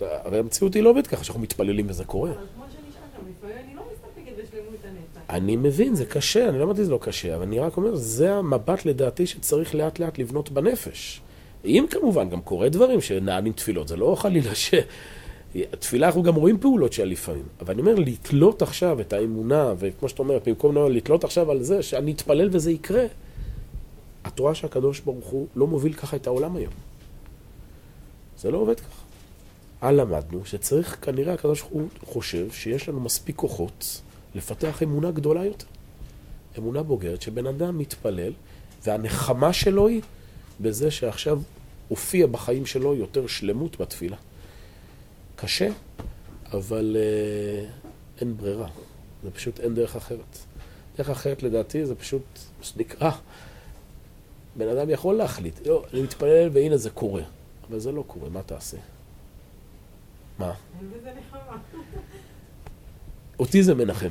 הרי 0.00 0.38
המציאות 0.38 0.74
היא 0.74 0.82
לא 0.82 0.90
עובדת 0.90 1.06
ככה, 1.06 1.24
שאנחנו 1.24 1.42
מתפללים 1.42 1.86
וזה 1.88 2.04
קורה. 2.04 2.30
אבל 2.30 2.38
כמו 2.54 2.64
שנשאל 2.68 2.80
גם, 3.18 3.24
לפעמים 3.30 3.56
אני 3.66 3.74
לא 3.74 3.82
מסתפקת 3.92 4.32
בשלמות 4.48 4.74
הנצח. 4.84 5.30
אני 5.30 5.56
מבין, 5.56 5.94
זה 5.94 6.04
קשה, 6.06 6.48
אני 6.48 6.58
לא 6.58 6.64
אמרתי 6.64 6.80
שזה 6.82 6.90
לא 6.90 6.98
קשה, 7.02 7.34
אבל 7.34 7.42
אני 7.42 7.58
רק 7.58 7.76
אומר, 7.76 7.94
זה 7.94 8.34
המבט 8.34 8.84
לדעתי 8.84 9.26
שצריך 9.26 9.74
לאט 9.74 9.98
לאט 9.98 10.18
לבנות 10.18 10.50
בנפש. 10.50 11.20
אם 11.64 11.86
כמובן 11.90 12.28
גם 12.30 12.40
קורה 12.40 12.68
דברים 12.68 13.00
שנענים 13.00 13.52
תפילות, 13.52 13.88
זה 13.88 13.96
לא 13.96 14.14
חלילה 14.18 14.54
ש... 14.54 14.74
תפילה 15.78 16.06
אנחנו 16.06 16.22
גם 16.22 16.34
רואים 16.34 16.58
פעולות 16.58 16.92
שלה 16.92 17.04
לפעמים, 17.04 17.44
אבל 17.60 17.74
אני 17.74 17.80
אומר, 17.80 17.94
לתלות 17.94 18.62
עכשיו 18.62 19.00
את 19.00 19.12
האמונה, 19.12 19.74
וכמו 19.78 20.08
שאתה 20.08 20.22
אומר, 20.22 20.38
במקום 20.46 20.76
לתלות 20.90 21.24
עכשיו 21.24 21.50
על 21.50 21.62
זה, 21.62 21.82
שאני 21.82 22.12
אתפלל 22.12 22.48
וזה 22.52 22.70
יקרה, 22.70 23.04
את 24.26 24.38
רואה 24.38 24.54
שהקדוש 24.54 25.00
ברוך 25.00 25.26
הוא 25.26 25.46
לא 25.56 25.66
מוביל 25.66 25.92
ככה 25.92 26.16
את 26.16 26.26
העולם 26.26 26.56
היום. 26.56 26.72
זה 28.38 28.50
לא 28.50 28.58
עובד 28.58 28.80
ככה. 28.80 29.02
אה, 29.82 29.92
למדנו 29.92 30.44
שצריך, 30.44 30.96
כנראה 31.02 31.34
הקדוש 31.34 31.60
ברוך 31.60 31.72
הוא 31.72 31.88
חושב 32.04 32.50
שיש 32.50 32.88
לנו 32.88 33.00
מספיק 33.00 33.36
כוחות 33.36 34.00
לפתח 34.34 34.82
אמונה 34.82 35.10
גדולה 35.10 35.44
יותר. 35.44 35.66
אמונה 36.58 36.82
בוגרת, 36.82 37.22
שבן 37.22 37.46
אדם 37.46 37.78
מתפלל, 37.78 38.32
והנחמה 38.84 39.52
שלו 39.52 39.88
היא 39.88 40.00
בזה 40.60 40.90
שעכשיו 40.90 41.40
הופיע 41.88 42.26
בחיים 42.26 42.66
שלו 42.66 42.94
יותר 42.94 43.26
שלמות 43.26 43.80
בתפילה. 43.80 44.16
קשה, 45.36 45.68
אבל 46.52 46.96
אה, 46.98 47.68
אין 48.20 48.36
ברירה. 48.36 48.68
זה 49.24 49.30
פשוט 49.30 49.60
אין 49.60 49.74
דרך 49.74 49.96
אחרת. 49.96 50.38
דרך 50.98 51.10
אחרת 51.10 51.42
לדעתי 51.42 51.86
זה 51.86 51.94
פשוט, 51.94 52.22
מה 52.58 52.64
שנקרא, 52.64 53.10
בן 54.56 54.68
אדם 54.68 54.90
יכול 54.90 55.14
להחליט, 55.14 55.66
לא, 55.66 55.84
אני 55.92 56.02
מתפלל 56.02 56.50
והנה 56.52 56.76
זה 56.76 56.90
קורה. 56.90 57.22
אבל 57.70 57.78
זה 57.78 57.92
לא 57.92 58.04
קורה, 58.06 58.28
מה 58.28 58.42
תעשה? 58.42 58.76
מה? 60.38 60.52
אותי 63.38 63.62
זה 63.62 63.74
מנחם. 63.74 64.08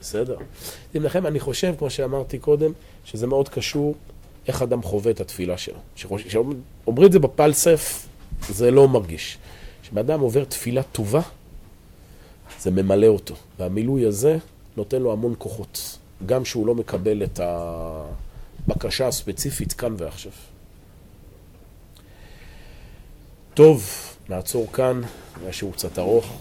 בסדר. 0.00 0.36
זה 0.92 1.00
מנחם, 1.00 1.26
אני 1.26 1.40
חושב, 1.40 1.74
כמו 1.78 1.90
שאמרתי 1.90 2.38
קודם, 2.38 2.72
שזה 3.04 3.26
מאוד 3.26 3.48
קשור 3.48 3.94
איך 4.48 4.62
אדם 4.62 4.82
חווה 4.82 5.10
את 5.10 5.20
התפילה 5.20 5.58
שלו. 5.58 5.78
כשאומרים 5.94 7.06
את 7.06 7.12
זה 7.12 7.18
בפלסף, 7.18 8.08
זה 8.48 8.70
לא 8.70 8.88
מרגיש. 8.88 9.38
כשאדם 9.92 10.20
עובר 10.20 10.44
תפילה 10.44 10.82
טובה, 10.82 11.20
זה 12.60 12.70
ממלא 12.70 13.06
אותו. 13.06 13.34
והמילוי 13.58 14.06
הזה 14.06 14.38
נותן 14.76 15.02
לו 15.02 15.12
המון 15.12 15.34
כוחות. 15.38 15.98
גם 16.26 16.44
שהוא 16.44 16.66
לא 16.66 16.74
מקבל 16.74 17.22
את 17.22 17.40
הבקשה 17.42 19.08
הספציפית 19.08 19.72
כאן 19.72 19.94
ועכשיו. 19.98 20.32
טוב, 23.54 23.90
נעצור 24.28 24.72
כאן, 24.72 25.00
היה 25.42 25.52
שיעור 25.52 25.74
קצת 25.74 25.98
ארוך. 25.98 26.32